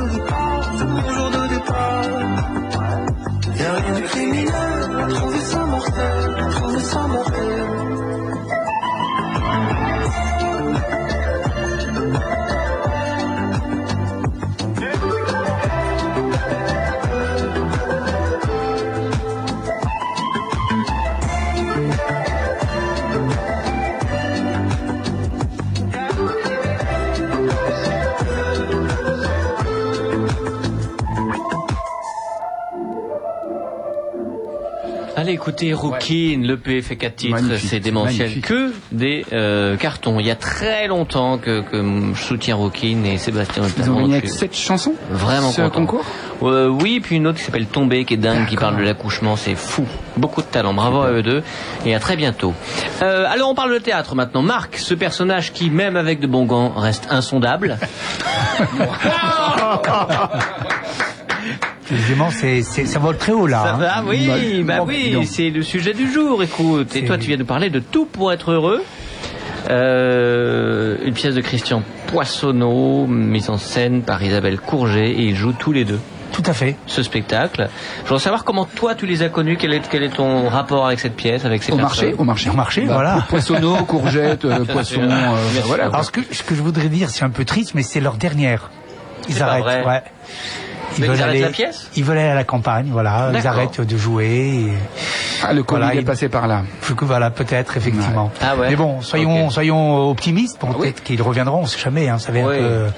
Allez 35.62 35.72
écoutez 35.72 35.74
Rookin, 35.74 36.42
le 36.48 36.58
PF 36.58 36.88
fait 36.88 36.96
4 36.96 37.16
titres, 37.16 37.42
Magnifique, 37.42 37.70
c'est 37.70 37.80
démentiel. 37.80 38.30
magnifique. 38.30 38.46
Que 38.46 38.72
des 38.92 39.26
euh, 39.34 39.76
cartons. 39.78 40.20
Il 40.20 40.26
y 40.26 40.32
a 40.32 40.36
très 40.36 40.88
longtemps 40.88 41.38
que, 41.38 41.62
que 41.62 42.14
je 42.14 42.22
soutiens 42.22 42.56
Rookin 42.56 43.04
et 43.06 43.18
Sébastien 43.18 43.64
Ils 43.78 43.90
ont 43.90 44.02
gagné 44.02 44.18
avec 44.18 44.30
suis 44.30 44.40
sept 44.40 44.56
chansons 44.56 44.94
Vraiment 45.12 45.52
Ce 45.52 45.62
content. 45.62 45.86
concours 45.86 46.06
Euh, 46.44 46.70
oui, 46.70 47.02
puis 47.02 47.18
une 47.18 47.28
autre 47.28 47.38
qui 47.38 47.44
s'appelle 47.44 47.66
Tomber, 47.66 48.06
qui 48.06 48.14
est 48.14 48.18
dingue, 48.18 48.48
qui 48.48 48.56
parle 48.56 48.78
de 48.78 48.84
l'accouchement, 48.84 49.36
c'est 49.36 49.56
fou. 49.56 49.86
Beaucoup 50.16 50.42
de 50.42 50.48
talent, 50.48 50.74
bravo 50.74 51.02
à 51.02 51.12
eux 51.12 51.22
deux, 51.22 51.44
et 51.86 51.94
à 51.94 52.00
très 52.00 52.16
bientôt. 52.16 52.54
Euh, 53.02 53.26
alors 53.30 53.50
on 53.50 53.56
parle 53.56 53.74
de 53.74 53.80
théâtre 53.80 54.16
maintenant. 54.16 54.42
Marc, 54.42 54.78
ce 54.78 54.94
personnage 54.94 55.52
qui, 55.52 55.70
même 55.70 55.98
avec 55.98 56.22
de 56.22 56.28
bons 56.28 56.46
gants, 56.46 56.70
reste 56.76 57.08
insondable. 57.10 57.78
Évidemment, 61.92 62.30
c'est, 62.30 62.62
c'est, 62.62 62.86
ça 62.86 63.00
vole 63.00 63.18
très 63.18 63.32
haut 63.32 63.48
là. 63.48 63.64
Ça 63.64 63.74
hein. 63.74 63.78
va, 63.78 64.04
oui, 64.08 64.64
bah 64.64 64.80
oui, 64.86 65.26
c'est 65.26 65.50
le 65.50 65.62
sujet 65.64 65.94
du 65.94 66.12
jour, 66.12 66.42
écoute. 66.44 66.96
Et 66.96 67.04
toi, 67.06 67.18
tu 67.18 67.28
viens 67.28 67.38
de 67.38 67.44
parler 67.44 67.70
de 67.70 67.80
Tout 67.80 68.06
pour 68.06 68.32
être 68.32 68.52
heureux. 68.52 68.84
Euh, 69.70 70.96
une 71.04 71.14
pièce 71.14 71.36
de 71.36 71.42
Christian 71.42 71.84
Poissonneau, 72.08 73.06
mise 73.08 73.50
en 73.50 73.58
scène 73.58 74.02
par 74.02 74.24
Isabelle 74.24 74.60
Courget, 74.60 75.10
et 75.12 75.22
ils 75.24 75.36
jouent 75.36 75.54
tous 75.54 75.72
les 75.74 75.84
deux 75.86 76.00
Tout 76.32 76.44
à 76.46 76.54
fait. 76.54 76.76
ce 76.88 77.04
spectacle. 77.04 77.68
Je 78.04 78.08
voudrais 78.10 78.24
savoir 78.24 78.46
comment 78.46 78.66
toi 78.66 78.96
tu 78.96 79.06
les 79.06 79.22
as 79.22 79.30
connus, 79.30 79.58
quel 79.58 79.74
est, 79.74 79.88
quel 79.90 80.04
est 80.04 80.16
ton 80.16 80.48
rapport 80.48 80.88
avec 80.88 81.00
cette 81.00 81.16
pièce, 81.16 81.44
avec 81.46 81.62
ces 81.62 81.72
Au 81.74 81.76
marché, 81.78 82.14
au 82.18 82.24
marché. 82.24 82.50
Au 82.50 82.54
marché, 82.54 82.82
Bah, 82.86 82.94
voilà. 82.94 83.26
Poissonneau, 83.30 83.76
courgette, 83.88 84.46
euh, 84.46 84.64
poisson, 84.66 85.02
euh, 85.02 85.36
voilà. 85.66 85.86
Alors 85.88 86.06
ce 86.06 86.12
que, 86.12 86.22
ce 86.32 86.42
que 86.42 86.56
je 86.56 86.62
voudrais 86.62 86.88
dire, 86.90 87.10
c'est 87.10 87.26
un 87.26 87.30
peu 87.30 87.46
triste, 87.46 87.74
mais 87.76 87.84
c'est 87.84 88.00
leur 88.00 88.16
dernière. 88.16 88.72
Ils 89.28 89.34
C'est 89.36 89.40
pas 89.42 89.46
arrêtent. 89.48 89.84
vrai. 89.84 90.04
Ouais. 90.98 91.08
Mais 91.08 91.16
ils 91.16 91.22
arrêtent 91.24 91.42
la 91.42 91.50
pièce 91.50 91.90
Ils 91.96 92.04
veulent 92.04 92.18
aller 92.18 92.30
à 92.30 92.36
la 92.36 92.44
campagne, 92.44 92.90
voilà. 92.92 93.32
Ils 93.34 93.48
arrêtent 93.48 93.82
de 93.82 93.98
jouer. 93.98 94.26
et- 94.28 94.74
Ah, 95.44 95.54
le 95.54 95.64
Covid 95.64 95.80
Voilà, 95.82 95.96
est 95.96 96.00
il- 96.00 96.06
passé 96.06 96.28
par 96.28 96.48
là. 96.48 96.64
Du 96.88 96.96
coup, 96.96 97.06
voilà, 97.06 97.30
peut-être, 97.30 97.78
effectivement. 97.78 98.32
Ah 98.42 98.56
ouais. 98.58 98.70
Mais 98.70 98.76
bon, 98.76 99.02
soyons, 99.02 99.50
soyons 99.50 100.10
optimistes. 100.10 100.58
Bon, 100.60 100.68
Ah 100.72 100.76
oui. 100.78 100.88
peut-être 100.88 101.04
qu'ils 101.04 101.22
reviendront, 101.22 101.60
on 101.62 101.66
sait 101.66 101.80
jamais. 101.80 102.10
Hein, 102.10 102.18
ça 102.18 102.32
va 102.34 102.40
Oui. 102.40 102.56
euh, 102.60 102.90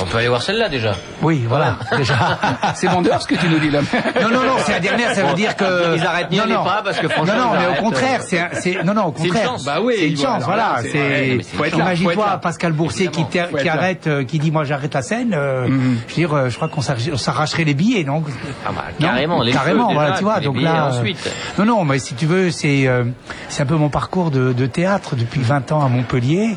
On 0.00 0.04
peut 0.06 0.18
aller 0.18 0.28
voir 0.28 0.42
celle-là 0.42 0.68
déjà. 0.68 0.94
oui, 1.22 1.44
voilà, 1.48 1.76
déjà. 1.96 2.38
C'est 2.74 2.86
vendeur 2.86 3.20
ce 3.20 3.26
que 3.26 3.34
tu 3.34 3.48
nous 3.48 3.58
dis 3.58 3.70
là. 3.70 3.80
Non, 4.22 4.28
non, 4.30 4.42
non, 4.44 4.56
c'est 4.64 4.72
la 4.72 4.80
dernière, 4.80 5.14
ça 5.14 5.24
veut 5.24 5.34
dire 5.34 5.56
que... 5.56 5.96
Ils 5.96 6.02
arrêtent, 6.06 6.30
n'y 6.30 6.38
non, 6.38 6.46
non. 6.46 6.64
pas, 6.64 6.80
parce 6.84 6.98
que 6.98 7.08
franchement, 7.08 7.34
Non, 7.34 7.44
non, 7.44 7.50
ils 7.54 7.60
mais 7.72 7.78
au 7.78 7.82
contraire, 7.82 8.20
euh, 8.20 8.24
c'est, 8.26 8.38
un- 8.40 8.48
c'est, 8.54 8.82
non, 8.84 8.94
non, 8.94 9.06
au 9.06 9.14
C'est 9.16 9.24
une 9.24 9.30
contraire. 9.30 9.48
chance. 9.50 9.64
Bah 9.64 9.78
oui, 9.82 9.94
c'est 9.98 10.08
une 10.08 10.14
voilà, 10.16 10.34
chance, 10.36 10.44
voilà. 10.44 10.74
voilà, 10.82 10.88
c'est- 10.90 11.76
imagine-toi. 11.76 12.38
Pascal 12.42 12.72
Boursier 12.72 13.08
qui, 13.08 13.68
arrête, 13.68 14.06
euh, 14.06 14.24
qui 14.24 14.38
dit, 14.38 14.50
moi 14.50 14.64
j'arrête 14.64 14.94
la 14.94 15.02
scène, 15.02 15.34
euh, 15.34 15.66
Mhm. 15.68 15.98
je 16.08 16.14
veux 16.14 16.28
dire, 16.28 16.50
crois 16.60 16.68
qu'on 16.68 16.80
s'arrache- 16.82 17.10
on 17.12 17.16
s'arracherait 17.16 17.64
les 17.64 17.74
billets, 17.74 18.04
donc. 18.04 18.24
Ah 18.66 18.70
bah, 18.74 18.84
Non, 19.00 19.08
carrément, 19.08 19.42
les 19.42 19.52
carrément, 19.52 19.92
voilà, 19.92 20.10
déjà, 20.10 20.18
tu 20.18 20.24
vois, 20.24 20.40
donc 20.40 20.60
là. 20.60 20.86
euh, 20.86 20.98
ensuite. 20.98 21.30
Non, 21.58 21.64
non, 21.64 21.84
mais 21.84 21.98
si 21.98 22.14
tu 22.14 22.26
veux, 22.26 22.50
c'est 22.50 22.86
euh, 22.86 23.04
c'est 23.48 23.62
un 23.62 23.66
peu 23.66 23.76
mon 23.76 23.88
parcours 23.88 24.30
de, 24.30 24.52
de 24.52 24.66
théâtre 24.66 25.16
depuis 25.16 25.40
20 25.40 25.72
ans 25.72 25.84
à 25.84 25.88
Montpellier, 25.88 26.56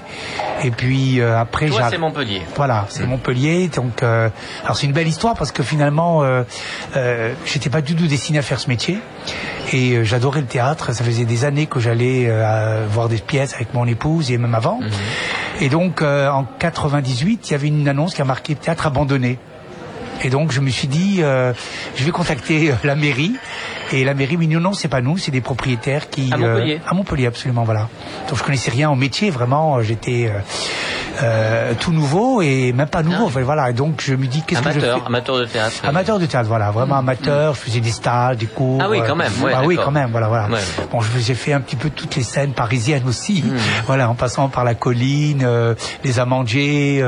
et 0.63 0.71
puis 0.71 1.19
euh, 1.21 1.39
après 1.39 1.67
Toi, 1.67 1.87
c'est 1.89 1.97
Montpellier. 1.97 2.41
voilà, 2.55 2.85
c'est 2.89 3.05
Montpellier. 3.05 3.69
Donc, 3.69 4.03
euh, 4.03 4.29
alors 4.63 4.77
c'est 4.77 4.85
une 4.87 4.93
belle 4.93 5.07
histoire 5.07 5.35
parce 5.35 5.51
que 5.51 5.63
finalement, 5.63 6.23
euh, 6.23 6.43
euh, 6.95 7.33
j'étais 7.45 7.69
pas 7.69 7.81
du 7.81 7.95
tout 7.95 8.07
destiné 8.07 8.39
à 8.39 8.41
faire 8.41 8.59
ce 8.59 8.69
métier 8.69 8.99
et 9.71 9.93
euh, 9.97 10.03
j'adorais 10.03 10.41
le 10.41 10.47
théâtre. 10.47 10.93
Ça 10.93 11.03
faisait 11.03 11.25
des 11.25 11.45
années 11.45 11.65
que 11.67 11.79
j'allais 11.79 12.25
euh, 12.27 12.85
voir 12.89 13.09
des 13.09 13.17
pièces 13.17 13.53
avec 13.53 13.73
mon 13.73 13.85
épouse 13.87 14.31
et 14.31 14.37
même 14.37 14.55
avant. 14.55 14.79
Et 15.61 15.69
donc, 15.69 16.01
euh, 16.01 16.29
en 16.29 16.43
98, 16.59 17.49
il 17.49 17.51
y 17.51 17.55
avait 17.55 17.67
une 17.67 17.87
annonce 17.87 18.13
qui 18.15 18.21
a 18.21 18.25
marqué 18.25 18.55
théâtre 18.55 18.87
abandonné. 18.87 19.37
Et 20.21 20.29
donc 20.29 20.51
je 20.51 20.59
me 20.59 20.69
suis 20.69 20.87
dit, 20.87 21.17
euh, 21.19 21.53
je 21.95 22.03
vais 22.03 22.11
contacter 22.11 22.71
euh, 22.71 22.75
la 22.83 22.95
mairie 22.95 23.33
Et 23.93 24.03
la 24.03 24.13
mairie 24.13 24.37
m'a 24.37 24.43
dit 24.45 24.53
non, 24.55 24.59
non, 24.59 24.73
c'est 24.73 24.87
pas 24.87 25.01
nous, 25.01 25.17
c'est 25.17 25.31
des 25.31 25.41
propriétaires 25.41 26.09
qui 26.09 26.31
À 26.33 26.37
Montpellier. 26.37 26.81
euh, 26.83 26.89
à 26.89 26.93
Montpellier, 26.95 27.27
absolument, 27.27 27.63
voilà. 27.63 27.87
Donc 28.27 28.37
je 28.39 28.43
connaissais 28.43 28.71
rien 28.71 28.89
au 28.89 28.95
métier, 28.95 29.29
vraiment. 29.29 29.77
euh, 29.77 29.81
J'étais 29.83 30.31
euh, 31.21 31.73
tout 31.79 31.91
nouveau 31.91 32.41
et 32.41 32.73
même 32.73 32.87
pas 32.87 33.03
nouveau. 33.03 33.23
Ah. 33.25 33.27
enfin, 33.27 33.41
voilà. 33.43 33.69
Et 33.69 33.73
donc 33.73 34.01
je 34.03 34.15
me 34.15 34.25
dis 34.25 34.41
qu'est-ce 34.47 34.61
que 34.61 34.71
je 34.71 34.79
fais 34.79 34.87
Amateur, 34.87 35.07
amateur 35.07 35.37
de 35.39 35.45
théâtre. 35.45 35.75
Amateur 35.83 36.19
de 36.19 36.25
théâtre, 36.25 36.47
voilà, 36.47 36.71
vraiment 36.71 36.97
amateur. 36.97 37.53
Je 37.53 37.59
faisais 37.59 37.79
des 37.81 37.91
stages, 37.91 38.37
des 38.37 38.47
cours. 38.47 38.79
Ah 38.81 38.89
oui, 38.89 38.99
quand 39.05 39.15
même, 39.15 39.31
ouais, 39.43 39.51
ah 39.55 39.61
oui, 39.65 39.77
quand 39.81 39.91
même, 39.91 40.09
voilà, 40.11 40.27
voilà. 40.27 40.47
Ouais. 40.49 40.59
Bon, 40.91 40.99
j'ai 41.19 41.35
fait 41.35 41.53
un 41.53 41.61
petit 41.61 41.75
peu 41.75 41.89
toutes 41.91 42.15
les 42.15 42.23
scènes 42.23 42.53
parisiennes 42.53 43.07
aussi, 43.07 43.43
Hmm. 43.43 43.57
voilà, 43.85 44.09
en 44.09 44.15
passant 44.15 44.47
par 44.49 44.63
la 44.63 44.73
colline, 44.73 45.43
euh, 45.45 45.75
les 46.03 46.19
Amandiers, 46.19 47.01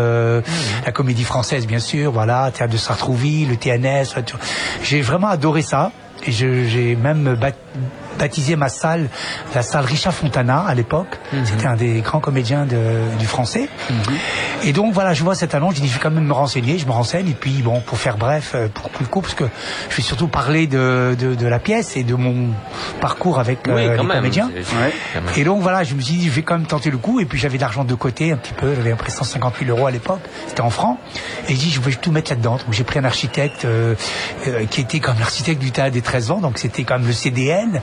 la 0.85 0.91
Comédie 0.91 1.23
Française, 1.23 1.65
bien 1.65 1.79
sûr, 1.79 2.11
voilà, 2.11 2.51
théâtre 2.51 2.73
de 2.73 2.77
Sartrouville, 2.77 3.49
le 3.49 3.55
TNS. 3.57 4.15
J'ai 4.83 5.01
vraiment 5.01 5.27
adoré 5.29 5.61
ça. 5.61 5.91
Et 6.27 6.31
j'ai 6.31 6.95
même 6.95 7.37
baptisé 8.17 8.55
ma 8.55 8.69
salle, 8.69 9.09
la 9.53 9.61
salle 9.61 9.85
Richard 9.85 10.13
Fontana 10.13 10.63
à 10.67 10.73
l'époque. 10.73 11.19
Hmm. 11.33 11.43
C'était 11.45 11.67
un 11.67 11.75
des 11.75 12.01
grands 12.01 12.19
comédiens 12.19 12.65
de- 12.65 13.17
du 13.19 13.25
français. 13.25 13.69
Et 14.63 14.73
donc 14.73 14.93
voilà, 14.93 15.13
je 15.13 15.23
vois 15.23 15.35
cette 15.35 15.53
annonce, 15.55 15.75
je 15.75 15.81
dis 15.81 15.87
je 15.87 15.93
vais 15.93 15.99
quand 15.99 16.11
même 16.11 16.25
me 16.25 16.33
renseigner, 16.33 16.77
je 16.77 16.85
me 16.85 16.91
renseigne 16.91 17.29
et 17.29 17.33
puis 17.33 17.61
bon, 17.61 17.81
pour 17.81 17.97
faire 17.97 18.17
bref, 18.17 18.53
euh, 18.55 18.67
pour 18.73 18.89
plus 18.89 19.05
court, 19.05 19.21
parce 19.21 19.33
que 19.35 19.45
je 19.89 19.95
vais 19.95 20.01
surtout 20.03 20.27
parler 20.27 20.67
de, 20.67 21.15
de, 21.19 21.35
de 21.35 21.47
la 21.47 21.59
pièce 21.59 21.97
et 21.97 22.03
de 22.03 22.15
mon 22.15 22.49
parcours 23.01 23.39
avec 23.39 23.59
Oui, 23.67 23.73
euh, 23.73 23.95
quand 23.95 24.01
les 24.03 24.07
même. 24.07 24.17
comédiens. 24.17 24.49
Ouais. 24.55 24.93
Et 25.37 25.43
donc 25.43 25.61
voilà, 25.61 25.83
je 25.83 25.93
me 25.95 26.01
suis 26.01 26.15
dit 26.15 26.25
je 26.25 26.31
vais 26.31 26.41
quand 26.41 26.57
même 26.57 26.67
tenter 26.67 26.89
le 26.89 26.97
coup 26.97 27.19
et 27.19 27.25
puis 27.25 27.37
j'avais 27.37 27.57
de 27.57 27.61
l'argent 27.61 27.83
de 27.83 27.95
côté 27.95 28.31
un 28.31 28.37
petit 28.37 28.53
peu, 28.53 28.73
j'avais 28.75 28.91
à 28.91 28.95
peu 28.95 29.03
près 29.03 29.11
150 29.11 29.53
000 29.63 29.75
euros 29.77 29.87
à 29.87 29.91
l'époque, 29.91 30.21
c'était 30.47 30.61
en 30.61 30.69
francs. 30.69 30.97
Et 31.49 31.55
je 31.55 31.59
dis 31.59 31.69
je 31.71 31.79
vais 31.81 31.91
tout 31.93 32.11
mettre 32.11 32.31
là-dedans. 32.31 32.53
Donc 32.57 32.71
j'ai 32.71 32.83
pris 32.83 32.99
un 32.99 33.03
architecte 33.05 33.65
euh, 33.65 33.95
euh, 34.47 34.65
qui 34.65 34.81
était 34.81 34.99
comme 34.99 35.19
l'architecte 35.19 35.61
du 35.61 35.71
théâtre 35.71 35.91
des 35.93 36.01
13 36.01 36.31
ans, 36.31 36.39
donc 36.39 36.57
c'était 36.57 36.83
quand 36.83 36.97
même 36.97 37.07
le 37.07 37.13
CDN 37.13 37.81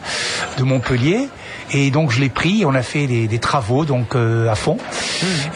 de 0.56 0.62
Montpellier. 0.64 1.28
Et 1.72 1.90
donc 1.90 2.10
je 2.10 2.20
l'ai 2.20 2.28
pris, 2.28 2.64
on 2.66 2.74
a 2.74 2.82
fait 2.82 3.06
des, 3.06 3.26
des 3.28 3.38
travaux 3.38 3.84
donc 3.84 4.14
euh, 4.14 4.48
à 4.50 4.54
fond. 4.54 4.76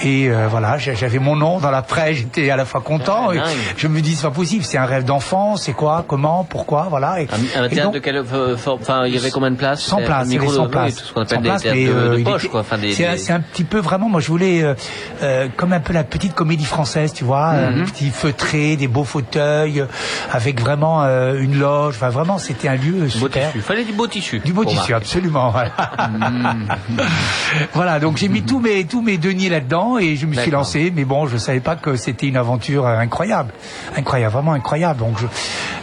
Et 0.02 0.28
euh, 0.28 0.46
voilà, 0.48 0.78
j'a- 0.78 0.94
j'avais 0.94 1.18
mon 1.18 1.36
nom 1.36 1.58
dans 1.58 1.70
la 1.70 1.82
presse, 1.82 2.16
j'étais 2.18 2.50
à 2.50 2.56
la 2.56 2.64
fois 2.64 2.80
content. 2.80 3.28
Ah, 3.30 3.34
et 3.34 3.40
je 3.76 3.88
me 3.88 4.00
dis 4.00 4.14
c'est 4.14 4.22
pas 4.26 4.30
possible, 4.30 4.64
c'est 4.64 4.78
un 4.78 4.86
rêve 4.86 5.04
d'enfant, 5.04 5.56
c'est 5.56 5.72
quoi, 5.72 6.04
comment, 6.06 6.44
pourquoi, 6.44 6.86
voilà. 6.90 7.20
Et, 7.20 7.28
Un, 7.56 7.60
un 7.62 7.64
et 7.66 7.68
théâtre 7.70 7.84
donc- 7.86 7.94
de 7.94 7.98
quelle 7.98 8.16
euh, 8.16 8.56
Enfin, 8.66 9.06
il 9.06 9.14
y 9.14 9.18
avait 9.18 9.30
combien 9.30 9.50
de 9.50 9.56
places? 9.56 9.82
100 9.82 9.96
C'était 9.96 10.06
places, 10.08 10.26
il 10.28 10.32
y 10.34 10.36
avait 10.36 10.46
micro 10.46 10.50
de- 10.52 10.56
100 10.56 10.64
oui, 10.64 10.70
places. 10.70 10.94
tout 10.96 11.04
ce 11.04 11.12
qu'on 11.12 11.20
appelle 11.22 11.36
100 11.38 11.42
des 11.42 11.48
places, 11.48 11.62
théâtres 11.62 11.78
mais, 11.78 11.86
de, 11.86 11.92
euh, 11.92 12.12
de 12.14 12.18
il 12.18 12.24
poche, 12.24 12.42
était- 12.44 12.48
quoi. 12.50 12.60
Enfin, 12.60 12.78
des, 12.78 12.92
c'est 12.92 13.32
un- 13.32 13.40
petit 13.40 13.64
peu 13.64 13.78
vraiment, 13.78 14.08
moi 14.08 14.20
je 14.20 14.28
voulais 14.28 14.62
euh, 14.62 14.74
euh, 15.22 15.48
comme 15.56 15.72
un 15.72 15.80
peu 15.80 15.92
la 15.92 16.04
petite 16.04 16.34
comédie 16.34 16.64
française, 16.64 17.12
tu 17.12 17.24
vois, 17.24 17.46
un 17.48 17.84
petit 17.84 18.10
feutré, 18.10 18.76
des 18.76 18.88
beaux 18.88 19.04
fauteuils, 19.04 19.80
euh, 19.80 19.86
avec 20.32 20.60
vraiment 20.60 21.02
une 21.04 21.58
loge. 21.58 21.94
Enfin, 21.96 22.08
vraiment, 22.10 22.38
c'était 22.38 22.68
un 22.68 22.74
lieu 22.76 22.94
euh, 22.96 23.04
beau 23.04 23.08
super. 23.08 23.48
tissu. 23.52 23.60
Fallait 23.60 23.84
du 23.84 23.92
beau 23.92 24.06
tissu. 24.06 24.40
Du 24.40 24.52
beau 24.52 24.64
tissu, 24.64 24.94
absolument. 24.94 25.50
Voilà. 25.50 25.70
voilà, 27.74 28.00
donc 28.00 28.16
j'ai 28.16 28.28
mis 28.28 28.42
tous 28.42 28.60
mes 28.60 28.84
tous 28.84 29.02
mes 29.02 29.18
deniers 29.18 29.48
là-dedans 29.48 29.98
et 29.98 30.16
je 30.16 30.26
me 30.26 30.34
suis 30.34 30.50
lancé. 30.50 30.92
Mais 30.94 31.04
bon, 31.04 31.26
je 31.26 31.36
savais 31.36 31.60
pas 31.60 31.76
que 31.76 31.96
c'était 31.96 32.26
une 32.26 32.36
aventure 32.36 32.86
euh, 32.86 32.98
incroyable, 32.98 33.52
incroyable, 33.96 34.32
vraiment 34.32 34.52
incroyable. 34.52 35.00
Donc 35.00 35.18
je 35.18 35.26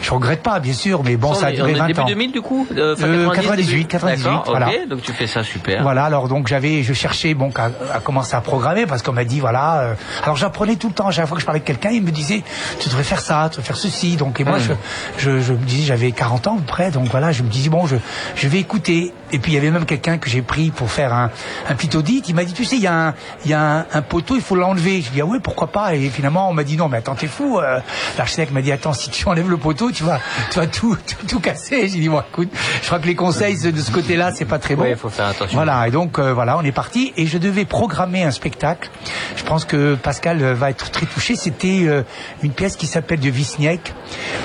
je 0.04 0.10
regrette 0.12 0.42
pas, 0.42 0.60
bien 0.60 0.72
sûr, 0.74 1.02
mais 1.02 1.16
bon, 1.16 1.30
on 1.30 1.34
ça 1.34 1.46
a 1.46 1.52
duré 1.52 1.72
on 1.72 1.74
est 1.74 1.78
20 1.78 1.86
début 1.86 2.00
ans. 2.00 2.04
2000 2.06 2.32
du 2.32 2.40
coup 2.42 2.66
euh, 2.76 2.94
fin 2.96 3.06
Euh, 3.06 3.30
98, 3.30 3.86
98, 3.86 3.88
98, 3.88 4.24
D'accord, 4.24 4.44
voilà. 4.50 4.70
donc 4.88 5.02
tu 5.02 5.12
fais 5.12 5.26
ça 5.26 5.42
super. 5.42 5.82
Voilà, 5.82 6.04
alors 6.04 6.28
donc 6.28 6.46
j'avais, 6.46 6.82
je 6.82 6.92
cherchais 6.92 7.34
bon 7.34 7.50
à, 7.56 7.70
à 7.94 8.00
commencer 8.00 8.34
à 8.36 8.40
programmer 8.40 8.86
parce 8.86 9.02
qu'on 9.02 9.12
m'a 9.12 9.24
dit 9.24 9.40
voilà. 9.40 9.80
euh, 9.80 9.94
alors 10.22 10.36
j'apprenais 10.36 10.76
tout 10.76 10.88
le 10.88 10.94
temps. 10.94 11.08
À 11.08 11.10
chaque 11.10 11.26
fois 11.26 11.36
que 11.36 11.40
je 11.40 11.46
parlais 11.46 11.58
avec 11.60 11.66
quelqu'un, 11.66 11.90
il 11.90 12.02
me 12.02 12.10
disait 12.10 12.42
tu 12.80 12.88
devrais 12.88 13.02
faire 13.04 13.20
ça, 13.20 13.48
tu 13.50 13.56
devrais 13.56 13.66
faire 13.66 13.76
ceci. 13.76 14.16
Donc 14.16 14.40
et 14.40 14.44
moi 14.44 14.58
je, 14.58 14.72
je, 15.18 15.40
je 15.40 15.52
me 15.52 15.58
disais 15.64 15.84
j'avais 15.86 16.12
40 16.12 16.46
ans 16.48 16.54
à 16.54 16.58
peu 16.58 16.62
près, 16.66 16.90
donc 16.90 17.08
voilà, 17.10 17.32
je 17.32 17.42
me 17.42 17.48
disais 17.48 17.70
bon 17.70 17.86
je, 17.86 17.96
je 18.36 18.48
vais 18.48 18.58
écouter. 18.58 19.12
Et 19.32 19.38
puis 19.38 19.52
il 19.52 19.54
y 19.54 19.58
avait 19.58 19.70
même 19.70 19.84
quelqu'un 19.86 20.18
que 20.18 20.28
j'ai 20.30 20.42
pris 20.42 20.70
pour 20.70 20.90
faire 20.90 21.12
un, 21.12 21.30
un 21.68 21.74
petit 21.74 21.96
audit. 21.96 22.28
Il 22.28 22.34
m'a 22.34 22.44
dit 22.44 22.52
tu 22.52 22.64
sais 22.64 22.76
il 22.76 22.82
y 22.82 22.86
a 22.86 23.08
un, 23.08 23.14
il 23.44 23.50
y 23.50 23.54
a 23.54 23.60
un, 23.80 23.86
un 23.92 24.02
poteau, 24.02 24.36
il 24.36 24.42
faut 24.42 24.54
l'enlever. 24.54 25.00
Je 25.02 25.10
dis 25.10 25.20
ah 25.20 25.24
oui 25.26 25.38
pourquoi 25.42 25.68
pas? 25.68 25.94
Et 25.94 26.08
finalement 26.10 26.48
on 26.50 26.52
m'a 26.52 26.62
dit 26.64 26.76
non 26.76 26.88
mais 26.88 26.98
attends 26.98 27.14
t'es 27.14 27.26
fou. 27.26 27.58
euh. 27.58 27.80
L'architecte 28.18 28.52
m'a 28.52 28.60
dit 28.62 28.70
attends 28.70 28.92
si 28.92 29.10
tu 29.10 29.26
enlèves 29.28 29.48
le 29.50 29.56
poteau 29.56 29.90
tu 29.94 30.04
vas, 30.04 30.20
tu 30.50 30.58
vas 30.58 30.66
tout, 30.66 30.96
tout, 30.96 31.26
tout 31.26 31.40
casser. 31.40 31.88
J'ai 31.88 32.00
dit 32.00 32.08
bon 32.08 32.20
écoute, 32.20 32.50
je 32.82 32.86
crois 32.86 32.98
que 32.98 33.06
les 33.06 33.14
conseils 33.14 33.58
de 33.60 33.80
ce 33.80 33.90
côté-là 33.90 34.32
c'est 34.34 34.44
pas 34.44 34.58
très 34.58 34.74
bon. 34.76 34.82
Ouais, 34.82 34.90
il 34.90 34.96
faut 34.96 35.08
faire 35.08 35.26
attention. 35.26 35.56
Voilà, 35.56 35.86
et 35.88 35.90
donc 35.90 36.18
euh, 36.18 36.32
voilà, 36.34 36.58
on 36.58 36.62
est 36.62 36.72
parti 36.72 37.12
et 37.16 37.26
je 37.26 37.38
devais 37.38 37.64
programmer 37.64 38.22
un 38.24 38.30
spectacle. 38.30 38.90
Je 39.36 39.42
pense 39.44 39.64
que 39.64 39.94
Pascal 39.94 40.42
euh, 40.42 40.54
va 40.54 40.70
être 40.70 40.90
très 40.90 41.06
touché. 41.06 41.36
C'était 41.36 41.84
euh, 41.84 42.02
une 42.42 42.52
pièce 42.52 42.76
qui 42.76 42.86
s'appelle 42.86 43.20
de 43.20 43.30
Wisniewski 43.30 43.92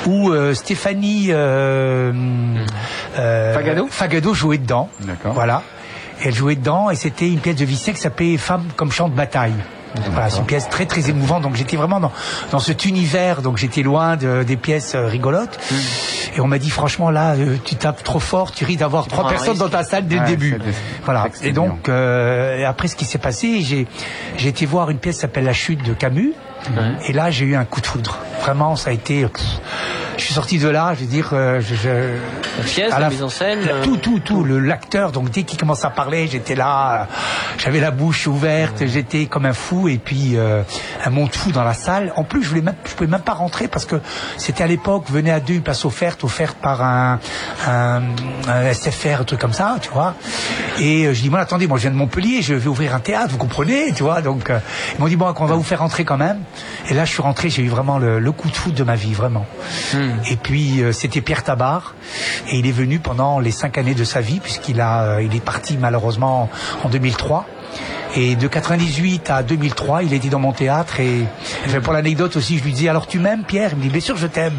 où 0.05 0.29
euh, 0.29 0.53
Stéphanie 0.53 1.27
euh, 1.29 2.13
euh, 3.17 3.53
Fagado 3.53 3.87
Fagado 3.89 4.33
jouait 4.33 4.57
dedans. 4.59 4.89
D'accord. 5.01 5.33
Voilà. 5.33 5.63
Et 6.21 6.27
elle 6.27 6.35
jouait 6.35 6.55
dedans 6.55 6.89
et 6.89 6.95
c'était 6.95 7.27
une 7.27 7.39
pièce 7.39 7.55
de 7.55 7.65
Wisniewski 7.65 7.93
qui 7.93 8.01
s'appelait 8.01 8.37
Femme 8.37 8.65
comme 8.75 8.91
champ 8.91 9.09
de 9.09 9.15
bataille. 9.15 9.53
Voilà, 10.11 10.29
c'est 10.29 10.39
une 10.39 10.45
pièce 10.45 10.69
très 10.69 10.85
très 10.85 11.09
émouvante. 11.09 11.41
Donc 11.43 11.55
j'étais 11.55 11.77
vraiment 11.77 11.99
dans, 11.99 12.11
dans 12.51 12.59
cet 12.59 12.85
univers. 12.85 13.41
Donc 13.41 13.57
j'étais 13.57 13.81
loin 13.81 14.17
de- 14.17 14.43
des 14.43 14.57
pièces 14.57 14.93
euh, 14.95 15.07
rigolotes. 15.07 15.59
Et 16.35 16.41
on 16.41 16.47
m'a 16.47 16.59
dit 16.59 16.69
franchement 16.69 17.09
là, 17.09 17.33
euh, 17.35 17.57
tu 17.65 17.75
tapes 17.75 18.03
trop 18.03 18.19
fort, 18.19 18.51
tu 18.51 18.65
risques 18.65 18.79
d'avoir 18.79 19.07
trois 19.07 19.23
personnes 19.29 19.57
dans 19.57 19.69
ta 19.69 19.83
salle 19.83 20.07
dès 20.07 20.15
le 20.15 20.21
début. 20.27 20.51
Voilà. 21.05 21.23
Et 21.49 21.51
donc 21.53 21.89
euh, 21.89 22.67
après 22.67 22.87
ce 22.87 22.95
qui 22.95 23.05
s'est 23.05 23.17
passé, 23.17 23.61
j'ai 23.61 23.87
j'ai 24.37 24.49
été 24.49 24.65
voir 24.65 24.89
une 24.89 24.99
pièce 24.99 25.15
qui 25.15 25.21
s'appelle 25.21 25.45
La 25.45 25.53
Chute 25.53 25.83
de 25.83 25.93
Camus. 25.93 26.33
Et 27.07 27.13
là, 27.13 27.31
j'ai 27.31 27.45
eu 27.45 27.55
un 27.55 27.63
coup 27.65 27.79
de 27.81 27.85
foudre. 27.87 28.17
Vraiment, 28.41 28.75
ça 28.75 28.89
a 28.89 28.93
été. 28.93 29.25
pff, 29.25 29.43
je 30.19 30.25
suis 30.25 30.33
sorti 30.33 30.57
de 30.59 30.67
là, 30.69 30.93
je 30.95 31.01
veux 31.01 31.05
dire, 31.07 31.29
euh, 31.33 31.59
je, 31.61 31.75
je- 31.75 31.89
La 32.59 32.63
pièce, 32.65 32.93
à 32.93 32.99
la 32.99 33.09
mise 33.09 33.23
en 33.23 33.29
scène, 33.29 33.65
la- 33.65 33.73
euh, 33.75 33.83
tout, 33.83 33.97
tout, 33.97 34.19
tout. 34.19 34.43
Le 34.43 34.59
l'acteur, 34.59 35.11
donc 35.11 35.31
dès 35.31 35.43
qu'il 35.43 35.57
commence 35.57 35.85
à 35.85 35.89
parler, 35.89 36.27
j'étais 36.27 36.55
là, 36.55 37.01
euh, 37.01 37.05
j'avais 37.57 37.79
la 37.79 37.91
bouche 37.91 38.27
ouverte, 38.27 38.85
j'étais 38.85 39.25
comme 39.25 39.45
un 39.45 39.53
fou, 39.53 39.87
et 39.87 39.97
puis 39.97 40.33
euh, 40.35 40.61
un 41.05 41.09
monde 41.09 41.33
fou 41.33 41.51
dans 41.51 41.63
la 41.63 41.73
salle. 41.73 42.11
En 42.15 42.23
plus, 42.23 42.43
je 42.43 42.49
voulais 42.49 42.61
même, 42.61 42.75
je 42.85 42.93
pouvais 42.93 43.09
même 43.09 43.21
pas 43.21 43.33
rentrer 43.33 43.67
parce 43.67 43.85
que 43.85 43.95
c'était 44.37 44.63
à 44.63 44.67
l'époque, 44.67 45.05
venait 45.09 45.31
à 45.31 45.39
deux, 45.39 45.53
une 45.55 45.61
place 45.61 45.85
offerte, 45.85 46.23
offerte 46.23 46.57
par 46.57 46.81
un, 46.83 47.19
un, 47.67 48.01
un 48.47 48.73
SFR, 48.73 49.21
un 49.21 49.23
truc 49.23 49.39
comme 49.39 49.53
ça, 49.53 49.77
tu 49.81 49.89
vois. 49.89 50.15
Et 50.79 51.13
je 51.13 51.21
dis, 51.21 51.29
moi, 51.29 51.39
attendez, 51.39 51.67
moi, 51.67 51.77
je 51.77 51.83
viens 51.83 51.91
de 51.91 51.95
Montpellier, 51.95 52.41
je 52.41 52.53
vais 52.53 52.67
ouvrir 52.67 52.93
un 52.93 52.99
théâtre, 52.99 53.29
vous 53.31 53.37
comprenez, 53.37 53.93
tu 53.93 54.03
vois. 54.03 54.21
Donc, 54.21 54.49
euh, 54.49 54.59
ils 54.97 55.01
m'ont 55.01 55.07
dit, 55.07 55.15
bon, 55.15 55.33
on 55.37 55.45
va 55.45 55.55
vous 55.55 55.63
faire 55.63 55.79
rentrer 55.79 56.03
quand 56.03 56.17
même. 56.17 56.39
Et 56.89 56.93
là, 56.93 57.05
je 57.05 57.11
suis 57.11 57.21
rentré, 57.21 57.49
j'ai 57.49 57.63
eu 57.63 57.69
vraiment 57.69 57.97
le, 57.99 58.19
le 58.19 58.31
coup 58.31 58.49
de 58.49 58.55
foudre 58.55 58.75
de 58.75 58.83
ma 58.83 58.95
vie, 58.95 59.13
vraiment. 59.13 59.45
Et 60.29 60.35
puis, 60.35 60.81
euh, 60.81 60.91
c'était 60.91 61.21
Pierre 61.21 61.43
Tabar, 61.43 61.95
et 62.49 62.57
il 62.57 62.67
est 62.67 62.71
venu 62.71 62.99
pendant 62.99 63.39
les 63.39 63.51
cinq 63.51 63.77
années 63.77 63.95
de 63.95 64.03
sa 64.03 64.21
vie, 64.21 64.39
puisqu'il 64.39 64.81
a, 64.81 65.03
euh, 65.03 65.23
il 65.23 65.35
est 65.35 65.43
parti 65.43 65.77
malheureusement 65.77 66.49
en 66.83 66.89
2003. 66.89 67.45
Et 68.15 68.35
de 68.35 68.47
98 68.47 69.29
à 69.29 69.43
2003, 69.43 70.01
il 70.03 70.13
était 70.13 70.29
dans 70.29 70.39
mon 70.39 70.51
théâtre 70.51 70.99
et 70.99 71.25
enfin, 71.67 71.79
pour 71.79 71.93
l'anecdote 71.93 72.35
aussi, 72.37 72.57
je 72.57 72.63
lui 72.63 72.73
disais 72.73 72.89
alors 72.89 73.05
tu 73.05 73.19
m'aimes 73.19 73.43
Pierre? 73.43 73.69
Il 73.73 73.77
me 73.77 73.83
dit 73.83 73.89
bien 73.89 74.01
sûr 74.01 74.17
je 74.17 74.25
t'aime. 74.27 74.55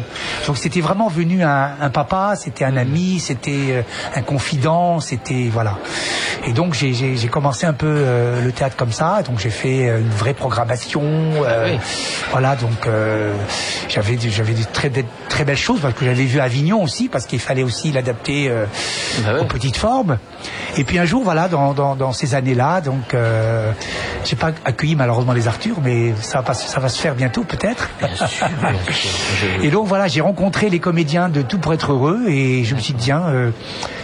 Donc 0.47 0.57
c'était 0.57 0.79
vraiment 0.79 1.09
venu 1.09 1.43
un, 1.43 1.71
un 1.81 1.89
papa, 1.89 2.35
c'était 2.37 2.63
un 2.63 2.77
ami, 2.77 3.19
c'était 3.19 3.51
euh, 3.71 3.81
un 4.15 4.21
confident, 4.21 4.99
c'était 5.01 5.49
voilà. 5.51 5.77
Et 6.47 6.53
donc 6.53 6.73
j'ai- 6.73 6.91
commencé 7.31 7.65
un 7.65 7.73
peu 7.73 7.87
euh, 7.87 8.41
le 8.43 8.51
théâtre 8.51 8.75
comme 8.77 8.91
ça. 8.91 9.21
Donc 9.23 9.39
j'ai 9.39 9.49
fait 9.49 9.89
euh, 9.89 9.99
une 9.99 10.09
vraie 10.09 10.33
programmation. 10.33 11.01
euh, 11.03 11.73
Oui. 11.73 11.79
Voilà 12.31 12.55
donc 12.55 12.87
euh, 12.87 13.33
j'avais 13.89 14.15
des- 14.15 14.29
j'avais 14.29 14.53
des 14.53 14.63
très 14.65 14.89
très 15.29 15.43
belles 15.43 15.57
choses 15.57 15.81
parce 15.81 15.93
que 15.93 16.05
j'avais 16.05 16.23
vu 16.25 16.39
Avignon 16.39 16.81
aussi 16.83 17.09
parce 17.09 17.25
qu'il 17.25 17.39
fallait 17.39 17.63
aussi 17.63 17.91
l'adapter 17.91 18.49
ouais. 18.49 19.39
aux 19.39 19.45
petites 19.45 19.77
formes. 19.77 20.17
Et 20.77 20.83
puis 20.85 20.97
un 20.99 21.05
jour, 21.05 21.23
voilà, 21.23 21.49
dans, 21.49 21.73
dans, 21.73 21.95
dans 21.97 22.13
ces 22.13 22.33
années-là, 22.33 22.79
donc 22.81 23.13
euh, 23.41 23.71
j'ai 24.25 24.35
pas 24.35 24.51
accueilli 24.65 24.95
malheureusement 24.95 25.33
les 25.33 25.47
Arthurs, 25.47 25.77
mais 25.83 26.13
ça 26.21 26.41
va, 26.41 26.53
ça 26.53 26.79
va 26.79 26.89
se 26.89 27.01
faire 27.01 27.15
bientôt 27.15 27.43
peut-être. 27.43 27.89
Bien 27.99 28.15
sûr, 28.15 28.27
bien 28.59 28.71
sûr. 28.93 29.09
Je- 29.59 29.63
Et 29.65 29.69
donc 29.71 29.87
voilà, 29.87 30.07
j'ai 30.07 30.21
rencontré 30.21 30.69
les 30.69 30.79
comédiens 30.79 31.29
de 31.29 31.41
Tout 31.41 31.57
pour 31.57 31.73
être 31.73 31.91
heureux 31.91 32.25
et 32.29 32.63
je 32.63 32.75
me 32.75 32.79
suis 32.79 32.93
dit 32.93 33.03
tiens, 33.05 33.23
euh, 33.27 33.51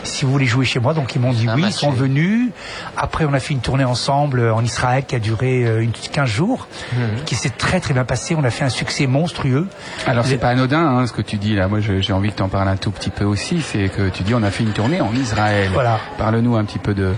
si 0.04 0.26
vous 0.26 0.32
voulez 0.32 0.46
jouer 0.46 0.66
chez 0.66 0.80
moi, 0.80 0.94
donc 0.94 1.16
ils 1.16 1.22
m'ont 1.22 1.34
dit 1.34 1.48
oui, 1.56 1.64
ils 1.68 1.72
sont 1.74 1.92
venus. 1.92 2.50
Après, 2.98 3.26
on 3.26 3.34
a 3.34 3.40
fait 3.40 3.54
une 3.54 3.60
tournée 3.60 3.84
ensemble 3.86 4.50
en 4.52 4.64
Israël 4.64 5.04
qui 5.06 5.16
a 5.16 5.20
duré 5.20 5.64
euh, 5.66 5.82
une 5.84 5.92
15 5.92 6.28
jours, 6.30 6.68
Mhm. 6.94 7.24
qui 7.26 7.36
s'est 7.36 7.50
très 7.50 7.80
très 7.80 7.94
bien 7.94 8.06
passé. 8.06 8.36
On 8.38 8.44
a 8.44 8.50
fait 8.50 8.64
un 8.66 8.70
succès 8.70 9.06
monstrueux. 9.08 9.68
Alors 10.06 10.26
c'est 10.26 10.38
pas 10.38 10.50
anodin 10.50 10.80
hein, 10.80 11.08
ce 11.08 11.14
que 11.14 11.22
tu 11.22 11.38
dis 11.38 11.56
là. 11.56 11.68
Moi 11.68 11.80
j'ai 11.82 12.14
envie 12.14 12.32
que 12.32 12.38
tu 12.38 12.44
en 12.44 12.50
parles 12.50 12.68
un 12.70 12.78
tout 12.78 12.92
petit 12.92 13.10
peu 13.10 13.26
aussi. 13.26 13.62
C'est 13.62 13.90
que 13.90 14.10
tu 14.10 14.24
dis 14.24 14.34
on 14.34 14.44
a 14.44 14.52
fait 14.52 14.64
une 14.64 14.72
tournée 14.72 15.02
en 15.02 15.14
Israël. 15.14 15.70
Voilà. 15.74 16.00
Parle-nous 16.18 16.56
un 16.56 16.64
petit 16.66 16.80
peu 16.80 16.94
de. 16.94 17.14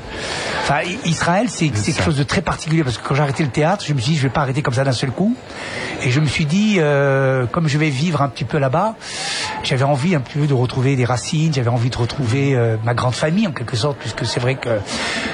Enfin, 0.63 0.79
Israël, 1.05 1.47
c'est. 1.49 1.71
De 2.15 2.23
très 2.23 2.41
particulier 2.41 2.83
parce 2.83 2.97
que 2.97 3.07
quand 3.07 3.15
j'ai 3.15 3.21
arrêté 3.21 3.43
le 3.43 3.49
théâtre, 3.49 3.83
je 3.87 3.93
me 3.93 3.99
suis 3.99 4.13
dit, 4.13 4.17
je 4.17 4.23
vais 4.23 4.29
pas 4.33 4.41
arrêter 4.41 4.61
comme 4.61 4.73
ça 4.73 4.83
d'un 4.83 4.91
seul 4.91 5.11
coup. 5.11 5.35
Et 6.03 6.09
je 6.11 6.19
me 6.19 6.25
suis 6.27 6.45
dit, 6.45 6.75
euh, 6.79 7.45
comme 7.45 7.67
je 7.67 7.77
vais 7.77 7.89
vivre 7.89 8.21
un 8.21 8.29
petit 8.29 8.45
peu 8.45 8.57
là-bas, 8.57 8.95
j'avais 9.63 9.83
envie 9.83 10.15
un 10.15 10.21
peu 10.21 10.47
de 10.47 10.53
retrouver 10.53 10.95
des 10.95 11.05
racines, 11.05 11.53
j'avais 11.53 11.69
envie 11.69 11.89
de 11.89 11.97
retrouver 11.97 12.55
euh, 12.55 12.77
ma 12.83 12.93
grande 12.93 13.15
famille 13.15 13.47
en 13.47 13.51
quelque 13.51 13.75
sorte, 13.75 13.97
puisque 13.99 14.25
c'est 14.25 14.39
vrai 14.39 14.55
que 14.55 14.69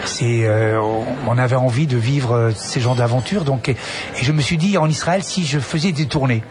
c'est, 0.06 0.42
euh, 0.46 0.80
on- 1.28 1.38
avait 1.38 1.56
envie 1.58 1.86
de 1.86 1.98
vivre 1.98 2.54
ces 2.56 2.80
genres 2.80 2.96
d'aventures. 2.96 3.44
Donc, 3.44 3.68
et 3.70 3.76
je 4.22 4.32
me 4.32 4.42
suis 4.42 4.58
dit, 4.58 4.78
en 4.78 4.88
Israël, 4.90 5.22
si 5.24 5.46
je 5.46 5.60
faisais 5.60 5.92
des 5.92 6.06
tournées. 6.06 6.44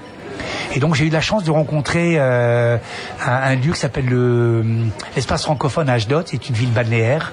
Et 0.74 0.80
donc 0.80 0.95
j'ai 0.95 1.07
eu 1.07 1.11
la 1.11 1.20
chance 1.20 1.45
de 1.45 1.51
rencontrer 1.51 2.14
euh, 2.18 2.76
un, 3.24 3.55
lieu 3.57 3.72
qui 3.72 3.78
s'appelle 3.78 4.07
le 4.07 4.64
l'espace 5.14 5.45
francophone 5.45 5.89
à 5.89 5.95
Ashdod. 5.95 6.26
C'est 6.26 6.49
une 6.49 6.55
ville 6.55 6.72
balnéaire, 6.72 7.32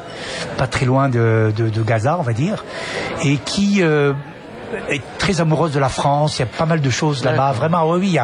pas 0.57 0.67
très 0.67 0.85
loin 0.85 1.09
de 1.09 1.51
Gaza, 1.85 2.17
on 2.19 2.23
va 2.23 2.33
dire, 2.33 2.63
et 3.23 3.37
qui 3.37 3.81
euh, 3.81 4.13
est 4.89 5.01
très 5.17 5.41
amoureuse 5.41 5.71
de 5.73 5.79
la 5.79 5.89
France. 5.89 6.37
Il 6.37 6.41
y 6.41 6.43
a 6.43 6.47
pas 6.47 6.65
mal 6.65 6.81
de 6.81 6.89
choses 6.89 7.23
là-bas. 7.23 7.51
Vraiment, 7.53 7.89
oui, 7.89 7.99
oui, 7.99 8.17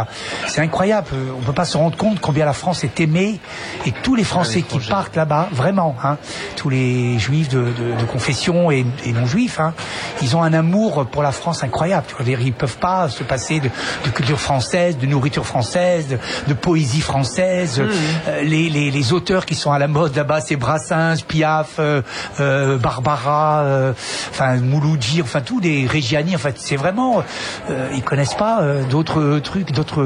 c'est 0.47 0.61
incroyable. 0.61 1.07
On 1.39 1.41
peut 1.43 1.53
pas 1.53 1.65
se 1.65 1.77
rendre 1.77 1.97
compte 1.97 2.19
combien 2.19 2.45
la 2.45 2.53
France 2.53 2.83
est 2.83 2.99
aimée 2.99 3.39
et 3.85 3.91
tous 3.91 4.15
les 4.15 4.23
Français 4.23 4.61
qui 4.61 4.79
partent 4.89 5.15
là-bas, 5.15 5.49
vraiment, 5.51 5.95
hein, 6.03 6.17
tous 6.55 6.69
les 6.69 7.17
juifs 7.19 7.49
de, 7.49 7.59
de- 7.59 7.99
de 7.99 8.05
confession 8.05 8.71
et, 8.71 8.85
et 9.05 9.11
non 9.13 9.25
juifs, 9.25 9.59
hein, 9.59 9.73
ils 10.21 10.35
ont 10.35 10.43
un 10.43 10.53
amour 10.53 11.05
pour 11.07 11.23
la 11.23 11.31
France 11.31 11.63
incroyable. 11.63 12.05
Tu 12.07 12.15
vois, 12.23 12.25
ils 12.41 12.53
peuvent 12.53 12.77
pas 12.77 13.09
se 13.09 13.23
passer 13.23 13.59
de, 13.59 13.69
de 14.05 14.09
culture 14.11 14.39
française, 14.39 14.97
de 14.97 15.05
nourriture 15.05 15.45
française, 15.45 16.07
de, 16.07 16.17
de 16.47 16.53
poésie 16.53 17.01
française. 17.01 17.79
Euh, 18.27 18.41
les, 18.43 18.69
les, 18.69 18.91
les 18.91 19.13
auteurs 19.13 19.45
qui 19.45 19.55
sont 19.55 19.71
à 19.71 19.79
la 19.79 19.87
mode 19.87 20.15
là-bas, 20.15 20.41
c'est 20.41 20.55
Brassens, 20.55 21.21
Piaf, 21.27 21.75
euh, 21.79 22.01
euh, 22.39 22.77
Barbara, 22.77 23.61
euh, 23.61 23.93
enfin 24.31 24.55
Mouloudji, 24.57 25.21
enfin 25.21 25.41
tous 25.41 25.59
les 25.59 25.85
Régiani. 25.87 26.35
En 26.37 26.39
fait, 26.39 26.55
c'est 26.59 26.75
vraiment, 26.75 27.23
euh, 27.71 27.89
ils 27.95 28.03
connaissent 28.03 28.35
pas 28.35 28.61
euh, 28.61 28.83
d'autres 28.83 29.39
trucs, 29.39 29.71
d'autres 29.71 30.03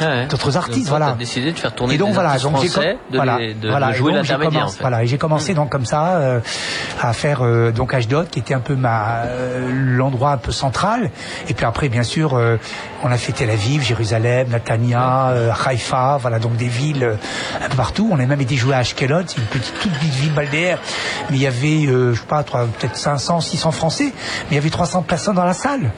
Ouais. 0.00 0.26
d'autres 0.26 0.56
artistes, 0.56 0.78
Donc, 0.86 0.88
voilà. 0.88 1.12
décidé 1.18 1.52
de 1.52 1.58
faire 1.58 1.74
tourner 1.74 1.94
Et 1.94 1.98
donc 1.98 2.08
des 2.08 2.14
voilà, 2.14 2.38
donc 2.38 2.60
j'ai 2.62 2.68
français, 2.68 2.96
de, 3.10 3.16
voilà, 3.16 3.38
les- 3.38 3.52
de 3.54 3.68
voilà, 3.68 3.88
de 3.88 3.92
et 3.92 3.96
jouer 3.96 4.12
l'intermédiaire. 4.12 4.62
commencé- 4.62 4.74
en 4.74 4.76
fait. 4.78 4.80
Voilà, 4.80 5.02
et 5.02 5.06
j'ai 5.06 5.18
commencé 5.18 5.54
donc 5.54 5.68
comme 5.70 5.84
ça 5.84 6.16
euh, 6.16 6.40
à 7.00 7.12
faire 7.12 7.40
euh, 7.44 7.70
donc 7.72 7.92
Ashdod, 7.92 8.28
qui 8.30 8.38
était 8.38 8.54
un 8.54 8.60
peu 8.60 8.74
ma 8.74 9.24
euh, 9.26 9.68
l'endroit 9.96 10.32
un 10.32 10.36
peu 10.38 10.52
central. 10.52 11.10
Et 11.48 11.54
puis 11.54 11.66
après, 11.66 11.88
bien 11.90 12.02
sûr, 12.04 12.34
euh, 12.34 12.56
on 13.02 13.10
a 13.12 13.16
fait 13.18 13.32
Tel 13.32 13.50
Aviv, 13.50 13.82
Jérusalem, 13.82 14.48
Natania, 14.50 15.28
euh, 15.28 15.50
Haïfa, 15.66 16.16
voilà, 16.20 16.38
donc 16.38 16.56
des 16.56 16.68
villes 16.68 17.04
euh, 17.04 17.14
un 17.64 17.68
peu 17.68 17.76
partout. 17.76 18.08
On 18.10 18.18
a 18.18 18.24
même 18.26 18.40
été 18.40 18.56
joué 18.56 18.74
à 18.74 18.78
Ashkelon, 18.78 19.24
c'est 19.26 19.36
une 19.38 19.44
petite 19.44 19.74
toute 19.80 19.92
petite 19.92 20.14
ville 20.14 20.32
balnéaire, 20.32 20.78
mais 21.30 21.36
il 21.36 21.42
y 21.42 21.46
avait, 21.46 21.86
euh, 21.86 22.14
je 22.14 22.20
sais 22.20 22.26
pas, 22.26 22.42
peut-être 22.42 22.96
500, 22.96 23.40
600 23.40 23.70
Français, 23.72 24.12
mais 24.14 24.52
il 24.52 24.54
y 24.54 24.58
avait 24.58 24.70
300 24.70 25.02
personnes 25.02 25.34
dans 25.36 25.44
la 25.44 25.49
salle. 25.54 25.90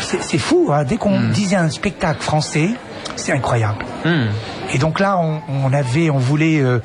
C'est 0.00 0.38
fou, 0.38 0.68
hein. 0.72 0.84
dès 0.84 0.96
qu'on 0.96 1.20
disait 1.30 1.56
un 1.56 1.70
spectacle 1.70 2.22
français, 2.22 2.70
c'est 3.16 3.32
incroyable. 3.32 3.84
Hmm. 4.04 4.26
Et 4.72 4.78
donc 4.78 5.00
là, 5.00 5.18
on, 5.18 5.40
on 5.48 5.72
avait, 5.72 6.08
on 6.08 6.18
voulait 6.18 6.60
euh, 6.60 6.78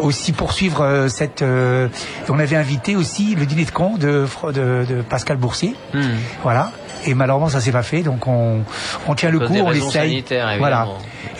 aussi 0.00 0.32
poursuivre 0.32 0.80
euh, 0.82 1.08
cette. 1.08 1.42
euh, 1.42 1.88
on 2.30 2.38
avait 2.38 2.56
invité 2.56 2.96
aussi 2.96 3.34
le 3.34 3.44
dîner 3.44 3.64
de 3.66 3.70
con 3.70 3.96
de, 3.98 4.24
Fro- 4.26 4.52
de, 4.52 4.86
de 4.88 5.02
Pascal 5.02 5.36
Boursier. 5.36 5.74
Hmm. 5.92 6.00
Voilà. 6.42 6.70
Et 7.06 7.14
malheureusement, 7.14 7.48
ça 7.48 7.60
s'est 7.60 7.72
pas 7.72 7.82
fait. 7.82 8.02
Donc 8.02 8.26
on, 8.26 8.60
on 9.06 9.14
tient 9.14 9.30
le 9.30 9.40
coup, 9.40 9.54
on 9.54 9.72
essaye. 9.72 10.24
Voilà. 10.58 10.88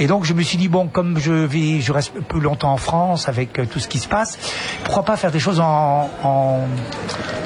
Et 0.01 0.07
donc 0.07 0.25
je 0.25 0.33
me 0.33 0.43
suis 0.43 0.59
dit 0.59 0.69
bon, 0.69 0.87
comme 0.87 1.19
je 1.19 1.33
vais, 1.33 1.81
je 1.81 1.93
reste 1.93 2.13
peu 2.29 2.39
longtemps 2.39 2.73
en 2.73 2.77
France 2.77 3.29
avec 3.29 3.59
euh, 3.59 3.67
tout 3.67 3.81
ce 3.81 3.89
qui 3.89 3.99
se 3.99 4.07
passe, 4.09 4.39
pourquoi 4.85 5.05
pas 5.05 5.17
faire 5.17 5.31
des 5.33 5.41
choses 5.41 5.61
en 5.61 6.09
en, 6.23 6.61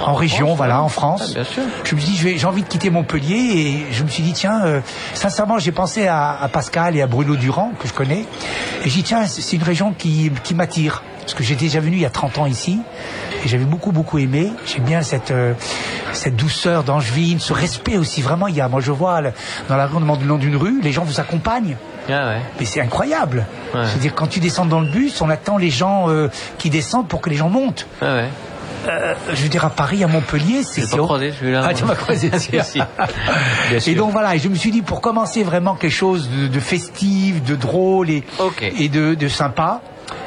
en 0.04 0.14
région, 0.14 0.54
voilà, 0.54 0.82
en 0.82 0.88
France. 0.88 1.28
Ah, 1.30 1.34
bien 1.34 1.44
sûr. 1.44 1.62
Je 1.84 1.94
me 1.94 2.00
suis 2.00 2.12
dit, 2.12 2.38
j'ai 2.38 2.46
envie 2.46 2.62
de 2.62 2.68
quitter 2.68 2.90
Montpellier 2.90 3.36
et 3.36 3.92
je 3.92 4.02
me 4.02 4.08
suis 4.08 4.22
dit, 4.22 4.32
tiens, 4.32 4.64
euh, 4.64 4.80
sincèrement, 5.14 5.58
j'ai 5.58 5.72
pensé 5.72 6.06
à, 6.06 6.36
à 6.40 6.48
Pascal 6.48 6.96
et 6.96 7.02
à 7.02 7.06
Bruno 7.06 7.36
Durand, 7.36 7.72
que 7.78 7.88
je 7.88 7.92
connais, 7.92 8.26
et 8.84 8.88
j'ai 8.90 8.90
dit, 8.90 9.02
tiens, 9.02 9.26
c'est 9.26 9.42
c'est 9.42 9.56
une 9.56 9.64
région 9.64 9.92
qui, 9.92 10.30
qui 10.44 10.54
m'attire. 10.54 11.02
Parce 11.20 11.34
que 11.34 11.42
j'étais 11.42 11.66
déjà 11.66 11.80
venu 11.80 11.96
il 11.96 12.02
y 12.02 12.06
a 12.06 12.10
30 12.10 12.38
ans 12.38 12.46
ici, 12.46 12.80
et 13.44 13.48
j'avais 13.48 13.64
beaucoup, 13.64 13.92
beaucoup 13.92 14.18
aimé. 14.18 14.50
J'aime 14.66 14.84
bien 14.84 15.02
cette, 15.02 15.30
euh, 15.30 15.54
cette 16.12 16.36
douceur 16.36 16.84
d'Angevine, 16.84 17.40
ce 17.40 17.52
respect 17.52 17.96
aussi. 17.96 18.22
Vraiment, 18.22 18.46
il 18.48 18.54
y 18.56 18.60
a, 18.60 18.68
moi 18.68 18.80
je 18.80 18.92
vois, 18.92 19.20
dans 19.68 19.76
la 19.76 19.86
rue, 19.86 19.96
on 19.96 20.00
demande 20.00 20.20
le 20.20 20.26
nom 20.26 20.36
d'une 20.38 20.56
rue, 20.56 20.80
les 20.82 20.92
gens 20.92 21.04
vous 21.04 21.20
accompagnent. 21.20 21.76
Ah 22.08 22.28
ouais. 22.28 22.40
Mais 22.58 22.64
c'est 22.66 22.80
incroyable. 22.80 23.46
Ouais. 23.74 23.82
C'est-à-dire, 23.86 24.14
quand 24.14 24.26
tu 24.26 24.40
descends 24.40 24.66
dans 24.66 24.80
le 24.80 24.90
bus, 24.90 25.20
on 25.20 25.30
attend 25.30 25.56
les 25.56 25.70
gens 25.70 26.08
euh, 26.10 26.28
qui 26.58 26.68
descendent 26.70 27.06
pour 27.08 27.20
que 27.20 27.30
les 27.30 27.36
gens 27.36 27.48
montent. 27.48 27.86
Ah 28.00 28.14
ouais. 28.16 28.28
Euh, 28.88 29.14
je 29.32 29.42
veux 29.44 29.48
dire, 29.48 29.64
à 29.64 29.70
Paris, 29.70 30.02
à 30.02 30.08
Montpellier, 30.08 30.64
c'est... 30.64 30.82
J'ai 30.90 30.98
au- 30.98 31.04
croisé 31.04 31.32
celui-là. 31.38 31.62
Ah, 31.64 31.72
tu 31.72 31.84
m'as 31.84 31.94
croisé, 31.94 32.32
Si, 32.38 32.50
si. 32.64 32.78
Bien 32.78 33.76
Et 33.76 33.78
sûr. 33.78 33.94
donc 33.94 34.10
voilà, 34.10 34.34
et 34.34 34.40
je 34.40 34.48
me 34.48 34.56
suis 34.56 34.72
dit 34.72 34.82
pour 34.82 35.00
commencer 35.00 35.44
vraiment 35.44 35.76
quelque 35.76 35.92
chose 35.92 36.28
de, 36.28 36.48
de 36.48 36.58
festif, 36.58 37.44
de 37.44 37.54
drôle 37.54 38.10
et, 38.10 38.24
Ok. 38.40 38.64
et 38.76 38.88
de, 38.88 39.14
de 39.14 39.28
sympa. 39.28 39.80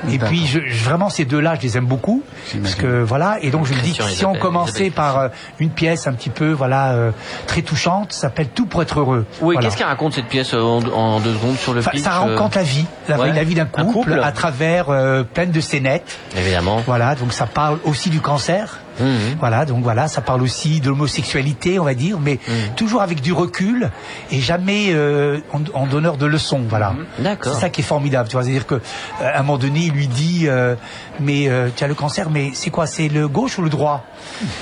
Et 0.09 0.19
puis 0.19 0.45
je, 0.45 0.59
je- 0.67 0.83
vraiment 0.83 1.09
ces 1.09 1.25
deux-là, 1.25 1.55
je 1.55 1.61
les 1.61 1.77
aime 1.77 1.85
beaucoup 1.85 2.23
parce 2.61 2.75
que 2.75 3.01
voilà. 3.01 3.37
Et 3.41 3.49
donc 3.51 3.65
je 3.65 3.73
me 3.73 3.79
dis 3.81 3.93
que 3.93 4.03
si 4.03 4.25
on 4.25 4.33
commençait 4.35 4.89
par 4.89 5.17
euh, 5.17 5.27
une 5.59 5.69
pièce 5.69 6.07
un 6.07 6.13
petit 6.13 6.29
peu 6.29 6.51
voilà 6.51 6.91
euh, 6.93 7.11
très 7.47 7.61
touchante, 7.61 8.11
ça 8.13 8.21
s'appelle 8.21 8.49
Tout 8.49 8.65
pour 8.65 8.81
être 8.81 8.99
heureux. 8.99 9.25
Oui, 9.41 9.55
Voilà. 9.55 9.61
qu'est-ce 9.61 9.77
qu'elle 9.77 9.87
raconte 9.87 10.13
cette 10.13 10.27
pièce 10.27 10.53
euh, 10.53 10.59
en, 10.61 10.79
en 10.87 11.19
deux 11.19 11.33
secondes 11.33 11.57
sur 11.57 11.73
le 11.73 11.79
Enfin, 11.79 11.91
pitch 11.91 12.03
ça 12.03 12.21
euh, 12.23 12.35
raconte 12.35 12.55
la 12.55 12.63
vie, 12.63 12.85
la, 13.07 13.19
ouais. 13.19 13.33
la 13.33 13.43
vie 13.43 13.55
d'un 13.55 13.63
Un 13.63 13.65
couple, 13.65 13.93
couple. 14.11 14.19
à 14.23 14.31
travers 14.31 14.89
euh, 14.89 15.23
plein 15.23 15.45
de 15.47 15.59
scénettes. 15.61 16.17
Évidemment. 16.37 16.81
Voilà, 16.85 17.15
donc 17.15 17.33
ça 17.33 17.45
parle 17.45 17.79
aussi 17.83 18.09
du 18.09 18.21
cancer. 18.21 18.79
Mhm. 18.99 19.35
Voilà, 19.39 19.65
donc 19.65 19.83
voilà, 19.83 20.07
ça 20.07 20.21
parle 20.21 20.41
aussi 20.41 20.79
de 20.79 20.89
l'homosexualité, 20.89 21.79
on 21.79 21.83
va 21.85 21.93
dire, 21.93 22.19
mais 22.19 22.35
Mm. 22.35 22.75
toujours 22.75 23.01
avec 23.01 23.21
du 23.21 23.33
recul 23.33 23.89
et 24.31 24.39
jamais 24.39 24.87
euh, 24.91 25.39
en, 25.53 25.61
en 25.73 25.87
donneur 25.87 26.17
de 26.17 26.25
leçons. 26.25 26.61
Voilà. 26.69 26.93
Mm-hmm. 27.19 27.23
D'accord. 27.23 27.53
C'est 27.53 27.61
ça 27.61 27.69
qui 27.69 27.81
est 27.81 27.83
formidable, 27.83 28.29
tu 28.29 28.35
vois. 28.35 28.43
C'est-à-dire 28.43 28.67
que 28.67 28.75
euh, 28.75 28.79
à 29.21 29.39
un 29.39 29.43
moment 29.43 29.57
donné, 29.57 29.79
il 29.85 29.91
lui 29.91 30.07
dit, 30.07 30.45
euh, 30.47 30.75
mais 31.19 31.47
euh, 31.47 31.69
tu 31.75 31.83
as 31.83 31.87
le 31.87 31.95
cancer, 31.95 32.29
mais 32.29 32.51
c'est 32.53 32.69
quoi 32.69 32.87
C'est 32.87 33.07
le 33.07 33.27
gauche 33.27 33.57
ou 33.57 33.61
le 33.61 33.69
droit? 33.69 34.05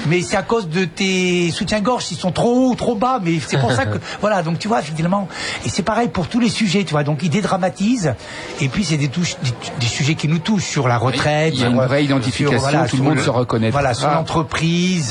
Mais 0.08 0.22
c'est 0.22 0.36
à 0.38 0.42
cause 0.44 0.68
de 0.70 0.86
tes 0.86 1.52
soutiens-gorge, 1.52 2.06
ils 2.12 2.18
sont 2.18 2.32
trop 2.32 2.70
hauts 2.72 2.76
trop 2.76 2.96
bas. 2.96 3.20
Mais 3.22 3.40
c'est 3.46 3.58
pour 3.60 3.72
ça 3.72 3.86
que 3.86 3.98
voilà. 4.22 4.44
Donc 4.44 4.60
tu 4.60 4.68
vois, 4.68 4.82
finalement, 4.82 5.28
et 5.66 5.70
c'est 5.70 5.84
pareil 5.84 6.08
pour 6.10 6.28
tous 6.28 6.40
les 6.40 6.50
sujets, 6.50 6.84
tu 6.84 6.92
vois. 6.92 7.04
Donc 7.04 7.20
il 7.24 7.30
dédramatise, 7.30 8.14
et 8.62 8.68
puis 8.70 8.84
c'est 8.84 8.98
des, 8.98 9.08
touches, 9.10 9.36
des, 9.44 9.52
des 9.80 9.86
sujets 9.86 10.16
qui 10.16 10.28
nous 10.28 10.40
touchent 10.40 10.66
sur 10.66 10.88
la 10.88 10.98
retraite. 10.98 11.54
Il 11.56 11.62
y 11.62 11.64
a 11.64 11.68
une 11.70 11.78
vraie 11.82 12.04
identification, 12.06 12.60
sur, 12.60 12.70
voilà, 12.70 12.88
tout 12.88 12.98
le 12.98 13.04
monde 13.04 13.20
se 13.20 13.30
reconnaîtra. 13.30 13.80
Voilà, 13.80 13.94
sur. 13.94 14.23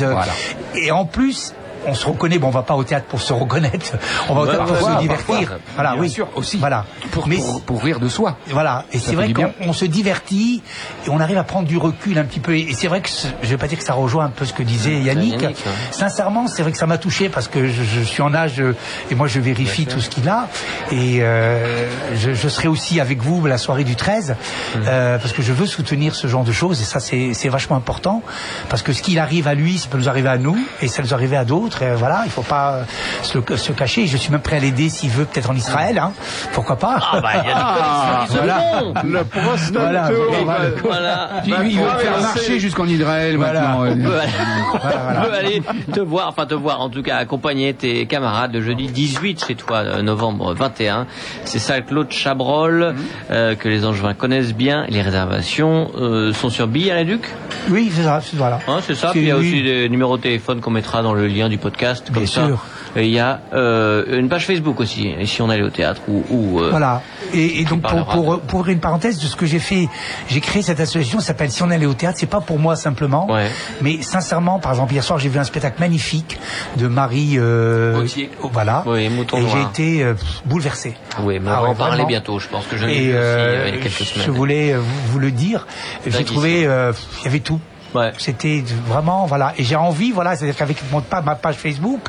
Euh, 0.02 0.12
Voilà. 0.12 0.32
Et 0.74 0.90
en 0.90 1.04
plus. 1.04 1.54
On 1.86 1.94
se 1.94 2.06
reconnaît, 2.06 2.38
bon, 2.38 2.48
on 2.48 2.50
va 2.50 2.62
pas 2.62 2.74
au 2.74 2.84
théâtre 2.84 3.06
pour 3.06 3.20
se 3.20 3.32
reconnaître, 3.32 3.92
on 4.28 4.34
va 4.34 4.40
au 4.42 4.46
théâtre 4.46 4.64
pour 4.64 4.76
se 4.76 5.00
divertir. 5.00 5.58
Voilà, 5.74 5.92
Bien 5.92 6.00
oui, 6.02 6.10
sûr, 6.10 6.28
aussi. 6.36 6.58
Voilà. 6.58 6.84
Pour, 7.10 7.26
Mais 7.28 7.36
pour, 7.36 7.62
pour 7.62 7.82
rire 7.82 7.98
de 8.00 8.08
soi. 8.08 8.36
voilà, 8.50 8.84
et 8.92 8.98
c'est 8.98 9.14
vrai 9.14 9.32
qu'on 9.32 9.72
se 9.72 9.84
divertit 9.84 10.62
et 11.06 11.10
on 11.10 11.20
arrive 11.20 11.38
à 11.38 11.44
prendre 11.44 11.66
du 11.66 11.76
recul 11.76 12.18
un 12.18 12.24
petit 12.24 12.40
peu. 12.40 12.56
Et 12.56 12.74
c'est 12.74 12.88
vrai 12.88 13.00
que 13.00 13.08
je 13.42 13.48
vais 13.48 13.56
pas 13.56 13.66
dire 13.66 13.78
que 13.78 13.84
ça 13.84 13.94
rejoint 13.94 14.26
un 14.26 14.30
peu 14.30 14.44
ce 14.44 14.52
que 14.52 14.62
disait 14.62 15.00
Yannick. 15.00 15.40
Yannick, 15.42 15.58
ouais. 15.58 15.72
Sincèrement, 15.90 16.46
c'est 16.46 16.62
vrai 16.62 16.72
que 16.72 16.78
ça 16.78 16.86
m'a 16.86 16.98
touché 16.98 17.28
parce 17.28 17.48
que 17.48 17.66
je, 17.66 17.82
je 17.82 18.00
suis 18.00 18.22
en 18.22 18.34
âge 18.34 18.62
et 19.10 19.14
moi 19.14 19.26
je 19.26 19.40
vérifie 19.40 19.86
tout 19.86 20.00
ce 20.00 20.08
qu'il 20.08 20.28
a 20.28 20.48
et 20.90 21.18
euh, 21.22 21.88
je, 22.14 22.32
je 22.34 22.48
serai 22.48 22.68
aussi 22.68 23.00
avec 23.00 23.20
vous 23.22 23.46
la 23.46 23.58
soirée 23.58 23.84
du 23.84 23.96
13 23.96 24.36
euh, 24.76 25.18
parce 25.18 25.32
que 25.32 25.42
je 25.42 25.52
veux 25.52 25.66
soutenir 25.66 26.14
ce 26.14 26.26
genre 26.26 26.44
de 26.44 26.52
choses 26.52 26.80
et 26.80 26.84
ça 26.84 27.00
c'est 27.00 27.34
c'est 27.34 27.48
vachement 27.48 27.76
important 27.76 28.22
parce 28.68 28.82
que 28.82 28.92
ce 28.92 29.02
qu'il 29.02 29.18
arrive 29.18 29.48
à 29.48 29.54
lui, 29.54 29.78
ça 29.78 29.88
peut 29.88 29.98
nous 29.98 30.08
arriver 30.08 30.28
à 30.28 30.38
nous 30.38 30.56
et 30.80 30.88
ça 30.88 31.02
nous 31.02 31.14
arriver 31.14 31.36
à 31.36 31.44
d'autres. 31.44 31.71
Et 31.80 31.94
voilà, 31.94 32.22
il 32.24 32.30
faut 32.30 32.42
pas 32.42 32.74
euh, 32.74 32.84
se, 33.22 33.38
se 33.56 33.72
cacher. 33.72 34.06
Je 34.06 34.16
suis 34.16 34.30
même 34.30 34.40
prêt 34.42 34.56
à 34.56 34.60
l'aider 34.60 34.88
s'il 34.88 35.10
veut, 35.10 35.24
peut-être 35.24 35.50
en 35.50 35.54
Israël. 35.54 35.98
Hein. 35.98 36.12
Pourquoi 36.52 36.76
pas? 36.76 36.98
Ah 37.12 37.20
bah 37.20 37.30
il 37.42 37.48
y 37.48 37.52
a 37.52 37.54
des 37.54 37.60
connaissances 37.62 38.36
voilà. 38.36 38.54
qui 38.60 38.62
se 38.62 38.78
font. 38.78 39.08
Le 39.08 39.24
prostate 39.24 39.72
Voilà, 39.82 40.08
tour, 40.08 40.24
voilà. 40.44 40.58
va- 40.58 40.68
Voilà. 40.82 41.30
Il, 41.46 41.70
il 41.72 41.78
veut 41.78 41.98
faire 41.98 42.20
marcher 42.20 42.58
jusqu'en 42.58 42.86
Israël 42.86 43.38
maintenant. 43.38 43.84
On 43.86 43.96
peut, 43.96 44.18
aller, 44.18 44.32
Voilà, 44.80 44.96
voilà. 45.02 45.20
on 45.20 45.24
peut 45.28 45.34
aller 45.34 45.62
te 45.92 46.00
voir, 46.00 46.28
enfin 46.28 46.46
te 46.46 46.54
voir, 46.54 46.80
en 46.80 46.88
tout 46.90 47.02
cas 47.02 47.16
accompagner 47.16 47.72
tes 47.74 48.06
camarades 48.06 48.52
le 48.54 48.62
jeudi 48.62 48.86
18 48.88 49.44
chez 49.46 49.54
toi, 49.54 49.78
euh, 49.78 50.02
novembre 50.02 50.54
21. 50.54 51.06
C'est 51.44 51.58
ça, 51.58 51.80
Claude 51.80 52.10
Chabrol, 52.10 52.94
euh, 53.30 53.54
que 53.54 53.68
les 53.68 53.84
Angevins 53.84 54.14
connaissent 54.14 54.54
bien. 54.54 54.84
Les 54.88 55.02
réservations 55.02 55.90
euh, 55.96 56.32
sont 56.32 56.50
sur 56.50 56.66
Billard 56.66 56.98
et 56.98 57.04
Duc? 57.04 57.28
Oui, 57.70 57.90
c'est 57.94 58.02
ça, 58.02 58.20
c'est- 58.20 58.36
voilà. 58.36 58.58
Hein, 58.68 58.78
c'est 58.82 58.94
ça. 58.94 59.10
Puis 59.10 59.20
il 59.20 59.26
y 59.26 59.30
a 59.30 59.36
aussi 59.36 59.62
des 59.62 59.88
numéros 59.88 60.16
de 60.16 60.22
téléphone 60.22 60.60
qu'on 60.60 60.70
mettra 60.70 61.02
dans 61.02 61.14
le 61.14 61.26
lien 61.26 61.48
du 61.48 61.58
podcast. 61.62 62.04
Comme 62.12 62.24
Bien 62.24 62.26
ça. 62.26 62.46
sûr. 62.46 62.64
Et 62.94 63.06
il 63.06 63.12
y 63.12 63.18
a 63.18 63.40
euh, 63.54 64.18
une 64.18 64.28
page 64.28 64.46
Facebook 64.46 64.80
aussi. 64.80 65.14
Si 65.24 65.40
on 65.40 65.48
allait 65.48 65.62
au 65.62 65.70
théâtre 65.70 66.02
ou, 66.08 66.22
ou 66.28 66.60
euh, 66.60 66.68
Voilà. 66.70 67.00
Et, 67.32 67.60
et 67.60 67.64
donc 67.64 67.80
pour, 67.82 68.40
ouvrir 68.52 68.74
une 68.74 68.80
parenthèse 68.80 69.18
de 69.18 69.26
ce 69.26 69.36
que 69.36 69.46
j'ai 69.46 69.58
fait, 69.60 69.88
j'ai 70.28 70.40
créé 70.40 70.60
cette 70.60 70.80
association, 70.80 71.20
ça 71.20 71.28
s'appelle 71.28 71.50
Si 71.50 71.62
on 71.62 71.70
allait 71.70 71.86
au 71.86 71.94
théâtre, 71.94 72.18
c'est 72.20 72.26
pas 72.26 72.40
pour 72.42 72.58
moi 72.58 72.76
simplement, 72.76 73.30
Ouais. 73.30 73.48
mais 73.80 74.02
sincèrement, 74.02 74.58
par 74.58 74.72
exemple 74.72 74.92
hier 74.92 75.02
soir 75.02 75.18
j'ai 75.18 75.30
vu 75.30 75.38
un 75.38 75.44
spectacle 75.44 75.80
magnifique 75.80 76.38
de 76.76 76.86
Marie 76.88 77.34
euh, 77.38 78.04
voilà, 78.42 78.82
Oui, 78.86 79.08
Mouton 79.08 79.38
et 79.38 79.46
j'ai 79.48 79.62
été 79.62 80.14
bouleversé. 80.44 80.94
Oui, 81.22 81.38
mais 81.40 81.48
on 81.48 81.54
Ah 81.54 81.62
va 81.62 81.68
en 81.68 81.74
parler 81.74 82.04
bientôt. 82.04 82.38
Je 82.38 82.48
pense 82.48 82.66
que 82.66 82.76
je 82.76 82.84
l'ai 82.84 82.92
aussi 82.92 83.02
il 83.02 83.74
y 83.74 83.78
a 83.78 83.80
quelques 83.80 83.90
semaines. 83.92 84.26
je 84.26 84.30
voulais 84.30 84.74
vous, 85.06 85.18
le 85.18 85.30
dire, 85.30 85.66
j'ai 86.06 86.24
trouvé, 86.24 86.62
il 86.62 87.24
y 87.24 87.26
avait 87.26 87.40
tout. 87.40 87.60
Ouais. 87.94 88.12
C'était 88.18 88.62
vraiment 88.86 89.26
voilà. 89.26 89.52
Et 89.58 89.64
j'ai 89.64 89.76
envie 89.76 90.12
voilà 90.12 90.34
c'est-à-dire 90.36 90.56
qu'avec 90.56 90.78
mon 90.90 91.02
ma 91.24 91.34
page 91.34 91.56
Facebook 91.56 92.00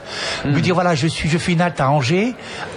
me 0.45 0.59
dire 0.61 0.73
voilà 0.75 0.95
je 0.95 1.07
suis 1.07 1.27
je 1.29 1.37
fais 1.37 1.53
une 1.53 1.61
halte 1.61 1.81
à 1.81 1.89
Angers 1.89 2.33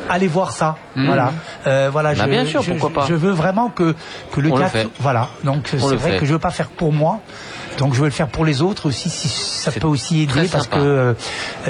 allez 0.09 0.29
voir 0.29 0.51
ça. 0.51 0.77
Voilà. 0.97 1.33
Euh, 1.67 1.89
voilà 1.93 2.15
Bah, 2.15 2.25
je, 2.25 2.31
bien 2.31 2.45
sûr, 2.47 2.63
je- 2.63 2.73
pourquoi 2.73 3.03
pas. 3.03 3.09
je 3.09 3.15
veux 3.15 3.33
vraiment 3.33 3.69
que 3.69 3.95
que 4.33 4.41
le 4.41 4.51
On 4.53 4.57
théâtre 4.59 4.91
voilà. 5.01 5.29
Donc 5.45 5.69
On 5.75 5.89
c'est 5.89 5.97
vrai 5.97 6.13
fait. 6.13 6.19
que 6.19 6.27
je 6.27 6.33
veux 6.33 6.39
pas 6.39 6.51
faire 6.51 6.69
pour 6.69 6.93
moi 6.93 7.21
Donc 7.79 7.95
je 7.95 7.99
veux 8.01 8.07
le 8.07 8.11
faire 8.13 8.29
pour 8.29 8.45
les 8.45 8.63
autres 8.63 8.87
aussi, 8.87 9.11
si 9.11 9.29
ça 9.29 9.71
peut 9.71 9.87
aussi 9.87 10.23
aider, 10.23 10.49
parce 10.51 10.65
sympa. 10.65 10.77
que 10.79 10.83
euh, 10.83 11.15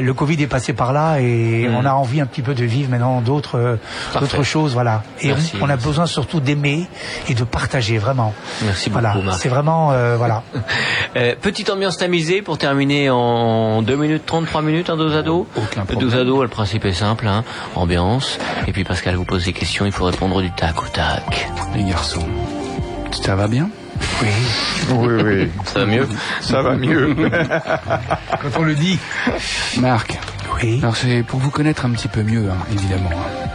le 0.00 0.14
Covid 0.14 0.40
est 0.42 0.46
passé 0.46 0.72
par 0.72 0.92
là 0.92 1.18
et 1.20 1.66
Mm. 1.68 1.74
on 1.74 1.84
a 1.84 1.92
envie 1.92 2.20
un 2.20 2.26
petit 2.26 2.42
peu 2.42 2.54
de 2.54 2.64
vivre 2.64 2.90
maintenant 2.90 3.20
d'autres 3.20 3.58
euh, 3.58 3.76
d'autres 4.20 4.42
choses, 4.44 4.72
voilà. 4.74 5.02
Et 5.20 5.28
Merci. 5.28 5.52
on, 5.60 5.66
on 5.66 5.68
a 5.70 5.76
besoin 5.76 6.06
surtout 6.06 6.38
d'aimer 6.40 6.86
et 7.28 7.34
de 7.34 7.42
partager 7.44 7.98
vraiment. 7.98 8.34
Merci 8.64 8.90
beaucoup, 8.90 9.02
Voilà, 9.02 9.20
Marc. 9.22 9.40
c'est 9.40 9.48
vraiment 9.48 9.92
euh, 9.92 10.16
voilà. 10.16 10.42
Euh, 11.16 11.34
petite 11.40 11.70
ambiance 11.70 11.96
tamisée 11.96 12.42
pour 12.42 12.58
terminer 12.58 13.08
en 13.08 13.80
2 13.80 13.96
minutes 13.96 14.26
30, 14.26 14.44
3 14.46 14.60
minutes, 14.60 14.90
un 14.90 14.96
dos 14.98 15.14
à 15.16 15.22
dos. 15.22 15.46
Aucun 15.56 15.80
Le 15.80 15.86
problème. 15.86 16.10
dos 16.10 16.14
à 16.18 16.24
dos, 16.24 16.42
le 16.42 16.48
principe 16.48 16.84
est 16.84 16.92
simple, 16.92 17.26
hein. 17.26 17.42
ambiance. 17.74 18.38
Et 18.66 18.72
puis 18.72 18.84
Pascal 18.84 19.14
vous 19.14 19.24
pose 19.24 19.44
des 19.46 19.54
questions, 19.54 19.86
il 19.86 19.92
faut 19.92 20.04
répondre 20.04 20.42
du 20.42 20.50
tac 20.52 20.82
au 20.82 20.86
tac. 20.88 21.48
Les 21.74 21.84
garçons, 21.84 22.26
ça 23.12 23.34
va 23.34 23.48
bien? 23.48 23.70
Oui. 24.22 24.28
Oui, 24.90 25.22
oui. 25.24 25.50
Ça 25.64 25.80
va 25.80 25.86
mieux 25.86 26.08
Ça 26.40 26.62
va 26.62 26.76
mieux. 26.76 27.14
Quand 28.42 28.58
on 28.58 28.62
le 28.62 28.74
dit. 28.74 28.98
Marc, 29.78 30.18
Oui. 30.62 30.78
alors 30.82 30.96
c'est 30.96 31.22
pour 31.22 31.40
vous 31.40 31.50
connaître 31.50 31.84
un 31.86 31.90
petit 31.90 32.08
peu 32.08 32.22
mieux, 32.22 32.48
hein, 32.50 32.56
évidemment. 32.72 33.10
hein. 33.12 33.48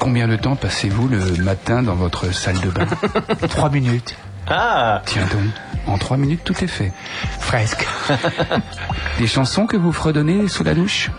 Combien 0.00 0.28
de 0.28 0.36
temps 0.36 0.56
passez-vous 0.56 1.08
le 1.08 1.42
matin 1.42 1.82
dans 1.82 1.94
votre 1.94 2.32
salle 2.34 2.60
de 2.60 2.70
bain 2.70 2.86
Trois 3.48 3.70
minutes. 3.70 4.16
Ah 4.48 5.00
Tiens 5.06 5.22
donc, 5.24 5.50
en 5.86 5.96
trois 5.96 6.16
minutes 6.18 6.42
tout 6.44 6.62
est 6.62 6.66
fait. 6.68 6.92
Presque. 7.40 7.86
Des 9.18 9.26
chansons 9.26 9.66
que 9.66 9.76
vous 9.78 9.92
fredonnez 9.92 10.48
sous 10.48 10.64
la 10.64 10.74
douche? 10.74 11.10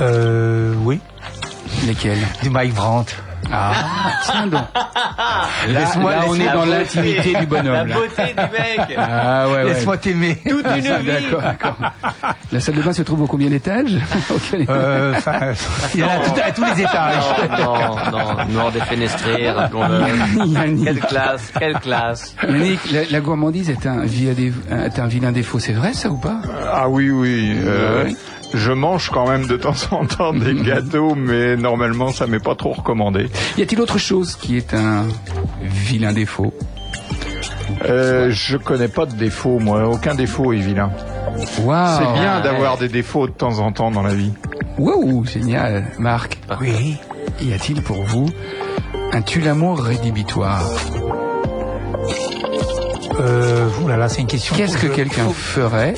Euh, 0.00 0.72
oui. 0.82 1.00
Lesquelles? 1.86 2.26
Du 2.42 2.48
Mike 2.50 2.72
Brandt. 2.74 3.14
Ah, 3.52 3.72
tiens 4.24 4.46
donc. 4.46 4.62
Là, 5.68 5.80
Laisse-moi- 5.80 6.10
là, 6.12 6.20
on 6.28 6.34
est 6.34 6.52
dans 6.52 6.64
l'intimité 6.64 7.34
du 7.38 7.46
bonhomme. 7.46 7.66
La 7.72 7.84
là. 7.84 7.94
beauté 7.94 8.22
du 8.36 8.42
mec 8.42 8.98
Ah 8.98 9.46
ouais, 9.48 9.54
ouais. 9.54 9.64
Laisse-moi 9.64 9.96
t'aimer. 9.98 10.36
Toute 10.48 10.66
une 10.66 10.80
vie 10.82 11.06
D'accord, 11.06 11.42
d'accord. 11.42 11.76
La 12.52 12.60
salle 12.60 12.74
de 12.76 12.82
bain 12.82 12.92
se 12.92 13.02
trouve 13.02 13.22
au 13.22 13.26
combien 13.26 13.48
d'étages 13.48 13.92
Euh, 14.68 15.14
il 15.94 16.00
y 16.00 16.04
en 16.04 16.08
a 16.08 16.16
tout- 16.18 16.40
à 16.44 16.50
tous 16.52 16.64
les 16.64 16.82
étages. 16.82 17.24
Non, 17.58 17.74
non, 18.10 18.34
non, 18.36 18.44
noir 18.50 18.72
défenestré, 18.72 19.50
rappelons-le. 19.50 20.84
Quelle 20.84 21.00
classe, 21.00 21.52
quelle 21.58 21.78
classe. 21.80 22.36
Yannick, 22.46 22.80
la, 22.92 23.00
la 23.10 23.20
gourmandise 23.20 23.70
est 23.70 23.86
un, 23.86 24.02
est 24.04 24.98
un 24.98 25.06
vilain 25.06 25.32
défaut, 25.32 25.58
c'est 25.58 25.72
vrai 25.72 25.92
ça 25.92 26.08
ou 26.10 26.16
pas? 26.16 26.36
Ah 26.72 26.88
oui, 26.88 27.10
oui. 27.10 27.56
euh. 27.64 28.10
Je 28.54 28.72
mange 28.72 29.10
quand 29.10 29.28
même 29.28 29.46
de 29.46 29.56
temps 29.56 29.74
en 29.90 30.06
temps 30.06 30.32
des 30.32 30.54
gâteaux, 30.54 31.14
mais 31.14 31.56
normalement, 31.56 32.12
ça 32.12 32.26
m'est 32.26 32.38
pas 32.42 32.54
trop 32.54 32.72
recommandé. 32.72 33.28
Y 33.58 33.62
a-t-il 33.62 33.80
autre 33.80 33.98
chose 33.98 34.36
qui 34.36 34.56
est 34.56 34.72
un 34.74 35.06
vilain 35.62 36.12
défaut 36.12 36.54
Euh, 37.84 38.30
je 38.30 38.56
connais 38.56 38.88
pas 38.88 39.06
de 39.06 39.14
défaut, 39.14 39.58
moi. 39.58 39.88
Aucun 39.88 40.14
défaut 40.14 40.52
est 40.52 40.58
vilain. 40.58 40.90
Waouh 41.62 41.98
C'est 41.98 42.20
bien 42.20 42.36
ouais. 42.36 42.42
d'avoir 42.42 42.78
des 42.78 42.88
défauts 42.88 43.26
de 43.26 43.32
temps 43.32 43.58
en 43.58 43.72
temps 43.72 43.90
dans 43.90 44.02
la 44.02 44.14
vie. 44.14 44.32
Waouh, 44.78 45.24
génial. 45.24 45.86
Marc, 45.98 46.38
Oui. 46.60 46.96
y 47.42 47.52
a-t-il 47.52 47.82
pour 47.82 48.04
vous 48.04 48.28
un 49.12 49.22
tue-l'amour 49.22 49.80
rédhibitoire 49.82 50.62
Euh, 53.20 53.68
là 53.88 53.96
là, 53.96 54.08
c'est 54.08 54.20
une 54.22 54.26
question. 54.26 54.54
Qu'est-ce 54.56 54.76
que 54.76 54.86
quelqu'un 54.88 55.24
faut- 55.24 55.32
ferait 55.32 55.94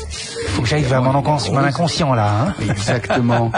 Faut 0.57 0.63
que 0.63 0.69
j'aille 0.69 0.85
vers 0.85 1.03
mon, 1.03 1.15
inconscient, 1.15 1.53
mon 1.53 1.59
inconscient 1.59 2.15
là. 2.15 2.31
Hein. 2.49 2.55
Exactement. 2.71 3.53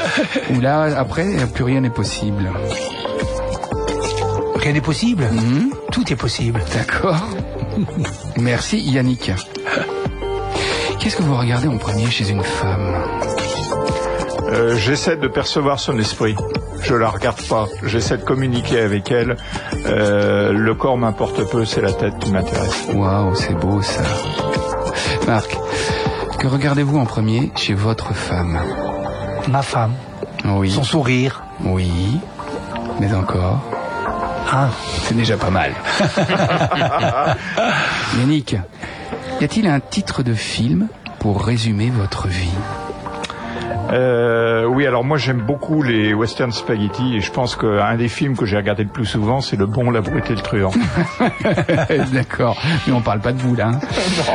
Où 0.56 0.60
là, 0.60 0.88
après, 0.96 1.26
plus 1.52 1.62
rien 1.64 1.82
n'est 1.82 1.90
possible. 1.90 2.50
Rien 4.56 4.72
n'est 4.72 4.80
possible. 4.80 5.24
Mhm. 5.30 5.74
Tout 5.92 6.10
est 6.10 6.16
possible. 6.16 6.62
D'accord. 6.74 7.18
Merci 8.38 8.80
Yannick. 8.80 9.30
Qu'est-ce 10.98 11.16
que 11.16 11.22
vous 11.22 11.36
regardez 11.36 11.68
en 11.68 11.76
premier 11.76 12.06
chez 12.10 12.30
une 12.30 12.42
femme? 12.42 12.94
Euh, 14.50 14.74
J'essaie 14.76 15.18
de 15.18 15.28
percevoir 15.28 15.78
son 15.78 15.98
esprit. 15.98 16.34
Je 16.80 16.94
la 16.94 17.10
regarde 17.10 17.42
pas. 17.46 17.66
J'essaie 17.82 18.16
de 18.16 18.22
communiquer 18.22 18.80
avec 18.80 19.10
elle. 19.10 19.36
Euh, 19.84 20.52
le 20.52 20.74
corps 20.74 20.96
m'importe 20.96 21.44
peu, 21.50 21.66
c'est 21.66 21.82
la 21.82 21.92
tête 21.92 22.18
qui 22.18 22.30
m'intéresse. 22.30 22.86
Waouh, 22.94 23.34
c'est 23.34 23.52
beau 23.52 23.82
ça. 23.82 24.00
Marc, 25.26 25.58
que 26.38 26.46
regardez-vous 26.46 26.98
en 26.98 27.04
premier 27.06 27.50
chez 27.56 27.74
votre 27.74 28.14
femme 28.14 28.60
Ma 29.48 29.62
femme, 29.62 29.92
Oui. 30.44 30.70
son 30.70 30.82
sourire. 30.84 31.42
Oui. 31.64 32.18
Mais 33.00 33.12
encore 33.14 33.60
Hein. 34.50 34.68
C'est 35.02 35.14
déjà 35.16 35.36
pas 35.36 35.50
mal. 35.50 35.72
Yannick, 38.18 38.56
y 39.40 39.44
a-t-il 39.44 39.66
un 39.66 39.78
titre 39.80 40.22
de 40.22 40.32
film 40.32 40.88
pour 41.18 41.44
résumer 41.44 41.90
votre 41.90 42.28
vie? 42.28 42.48
Euh, 43.90 44.64
oui, 44.66 44.86
alors 44.86 45.02
moi 45.04 45.16
j'aime 45.16 45.40
beaucoup 45.40 45.82
les 45.82 46.12
western 46.12 46.52
spaghetti 46.52 47.16
et 47.16 47.20
je 47.20 47.30
pense 47.32 47.56
qu'un 47.56 47.96
des 47.96 48.08
films 48.08 48.36
que 48.36 48.44
j'ai 48.44 48.56
regardé 48.56 48.82
le 48.82 48.88
plus 48.90 49.06
souvent, 49.06 49.40
c'est 49.40 49.56
Le 49.56 49.66
Bon, 49.66 49.90
la 49.90 50.00
Brute 50.02 50.30
et 50.30 50.34
le 50.34 50.40
Truand. 50.42 50.72
D'accord, 52.12 52.60
mais 52.86 52.92
on 52.92 53.00
parle 53.00 53.20
pas 53.20 53.32
de 53.32 53.38
vous 53.40 53.54
là. 53.54 53.68
hein. 53.68 53.78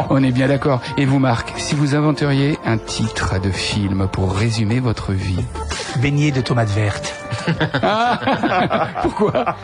On 0.10 0.24
est 0.24 0.32
bien 0.32 0.48
d'accord. 0.48 0.82
Et 0.98 1.06
vous 1.06 1.20
Marc, 1.20 1.54
si 1.58 1.76
vous 1.76 1.94
inventeriez 1.96 2.58
un 2.66 2.78
titre 2.78 3.40
de 3.40 3.52
film 3.52 4.08
pour 4.12 4.36
résumer 4.36 4.80
votre 4.80 5.12
vie? 5.14 5.44
Beignet 6.00 6.32
de 6.32 6.42
tomates 6.42 6.70
vertes. 6.72 7.14
Pourquoi? 9.04 9.56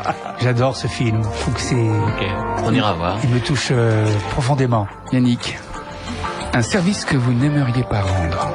J'adore 0.42 0.76
ce 0.76 0.88
film. 0.88 1.24
Faut 1.24 1.52
que 1.52 1.60
c'est. 1.60 1.76
Ok, 1.76 2.26
on 2.66 2.74
ira 2.74 2.94
voir. 2.94 3.18
Il 3.24 3.30
me 3.32 3.40
touche 3.40 3.70
euh, 3.72 4.06
profondément. 4.32 4.88
Yannick, 5.12 5.58
un 6.54 6.62
service 6.62 7.06
que 7.06 7.18
vous 7.18 7.34
n'aimeriez 7.34 7.84
pas 7.84 8.02
rendre 8.02 8.54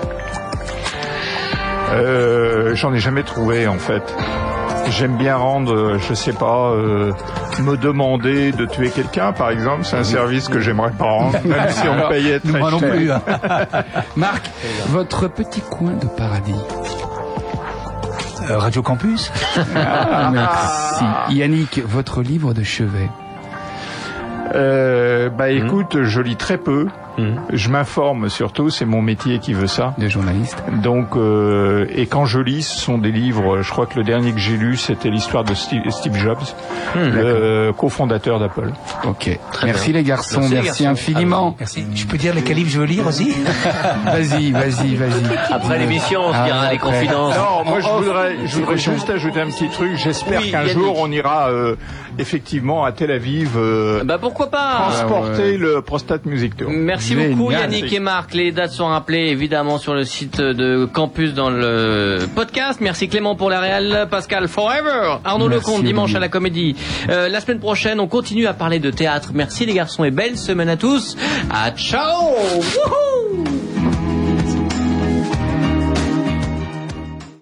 Euh, 1.93 2.75
J'en 2.75 2.93
ai 2.93 2.99
jamais 2.99 3.23
trouvé 3.23 3.67
en 3.67 3.79
fait. 3.79 4.03
J'aime 4.91 5.17
bien 5.17 5.37
rendre, 5.37 5.97
je 5.99 6.13
sais 6.15 6.33
pas, 6.35 6.71
euh, 6.73 7.13
me 7.61 7.77
demander 7.77 8.53
de 8.53 8.67
tuer 8.67 8.91
quelqu'un 8.91 9.33
par 9.33 9.49
exemple, 9.51 9.85
c'est 9.85 9.97
un 9.97 10.05
service 10.05 10.49
que 10.49 10.61
j'aimerais 10.61 10.91
pas 10.91 11.05
rendre, 11.07 11.39
même 11.45 11.69
si 11.71 11.89
on 11.89 11.95
me 11.95 12.09
payait 12.11 12.39
très 12.39 12.59
Moi 12.59 12.71
non 12.71 12.79
cher. 12.81 12.91
plus. 12.95 13.11
hein. 13.11 13.23
Marc, 14.17 14.51
votre 14.89 15.29
petit 15.29 15.63
coin 15.63 15.93
de 15.93 16.07
paradis. 16.07 16.55
Euh, 18.51 18.59
Radio 18.59 18.83
Campus. 18.83 19.33
Ah, 19.75 20.31
merci. 20.33 21.05
Yannick, 21.31 21.81
votre 21.87 22.21
livre 22.21 22.53
de 22.53 22.63
chevet. 22.63 23.09
Euh, 24.55 25.31
bah 25.31 25.49
écoute, 25.49 26.03
je 26.03 26.21
lis 26.21 26.37
très 26.37 26.59
peu. 26.59 26.89
Mhm. 27.19 27.41
Je 27.53 27.69
m'informe 27.69 28.29
surtout, 28.29 28.71
c'est 28.71 28.85
mon 28.85 29.03
métier 29.03 29.39
qui 29.39 29.53
veut 29.53 29.67
ça. 29.67 29.95
de 29.99 30.09
journaliste. 30.09 30.63
Donc, 30.83 31.17
euh, 31.17 31.87
et 31.95 32.07
quand 32.07 32.25
je 32.25 32.41
lis, 32.41 32.63
ce 32.63 32.79
sont 32.79 32.99
des 32.99 33.13
livres. 33.13 33.63
Je 33.63 33.71
crois 33.71 33.87
que 33.87 33.97
le 33.99 34.05
dernier 34.05 34.33
que 34.33 34.39
j'ai 34.41 34.57
lu, 34.57 34.77
c'était 34.77 35.11
l'histoire 35.11 35.45
de 35.45 35.55
Steve, 35.55 35.83
Steve 35.91 36.17
Jobs, 36.17 36.39
le 36.97 37.03
euh, 37.25 37.73
cofondateur 37.73 38.39
d'Apple. 38.41 38.73
Ok. 39.05 39.39
Très 39.53 39.67
merci 39.67 39.91
bien. 39.93 40.01
les 40.01 40.05
garçons, 40.07 40.41
Merci, 40.41 40.55
merci, 40.55 40.83
les 40.83 40.89
garçons. 40.89 41.11
infiniment. 41.13 41.57
Merci. 41.59 41.85
Je 41.95 42.07
peux 42.07 42.17
dire 42.19 42.35
lesquels 42.35 42.57
livres 42.57 42.71
je 42.71 42.81
veux 42.81 42.87
lire 42.87 43.07
aussi 43.07 43.31
Vas-y, 44.05 44.51
vas-y, 44.53 44.97
vas-y. 44.97 45.53
Après 45.53 45.79
l'émission, 45.79 46.21
on 46.27 46.33
se 46.33 46.37
Ah, 46.39 46.45
dira 46.45 46.61
les 46.71 46.77
après. 46.77 46.79
confidences. 46.79 47.35
Non, 47.37 47.65
moi 47.71 47.81
je 47.81 47.87
Oh, 47.91 47.99
voudrais, 48.01 48.37
je 48.47 48.57
voudrais 48.59 48.79
juste 48.79 49.11
ajouter 49.11 49.41
un 49.41 49.47
petit 49.47 49.69
truc. 49.69 49.93
J'espère 49.97 50.41
Oui, 50.41 50.51
qu'un 50.51 50.67
jour 50.67 50.97
on 50.99 51.11
ira 51.11 51.49
euh, 51.51 51.77
effectivement 52.19 52.85
à 52.85 52.93
Tel 52.93 53.11
Aviv 53.11 53.53
euh, 53.57 54.03
Bah 54.05 54.19
pourquoi 54.21 54.51
pas 54.51 54.75
transporter 54.89 55.53
ouais. 55.53 55.57
le 55.59 55.81
Prostate 55.83 56.25
Music 56.27 56.57
Tour. 56.57 56.71
Merci 56.71 57.04
Génial. 57.09 57.35
beaucoup 57.35 57.51
Yannick 57.51 57.93
et 57.93 58.01
Marc. 58.01 58.35
Les 58.35 58.53
dates 58.53 58.73
sont 58.73 58.87
rappelées 58.87 59.29
évidemment 59.29 59.79
sur 59.79 59.95
le 59.95 60.05
site 60.05 60.41
de 60.41 60.85
Campus 60.87 61.35
dans 61.35 61.51
le 61.51 62.19
podcast. 62.35 62.81
Merci 62.81 63.09
Clément 63.09 63.37
pour 63.37 63.51
la 63.51 63.61
réelle, 63.61 64.07
Pascal 64.11 64.49
Forever, 64.49 65.19
Arnaud 65.25 65.49
Merci, 65.49 65.71
Lecomte 65.71 65.85
dimanche 65.85 66.15
à 66.15 66.19
la 66.21 66.29
Comédie. 66.29 66.77
Euh, 67.09 67.29
la 67.29 67.41
semaine 67.41 67.61
prochaine, 67.61 68.01
on 68.01 68.07
continue 68.07 68.47
à 68.47 68.55
parler 68.55 68.79
de 68.79 68.91
théâtre. 68.91 69.31
Merci 69.35 69.67
les 69.67 69.75
garçons 69.75 70.05
et 70.05 70.11
belle 70.11 70.39
semaine 70.39 70.69
à 70.69 70.77
tous. 70.77 71.17
À 71.51 71.71
ciao. 71.73 72.35
Wouhou 72.57 73.54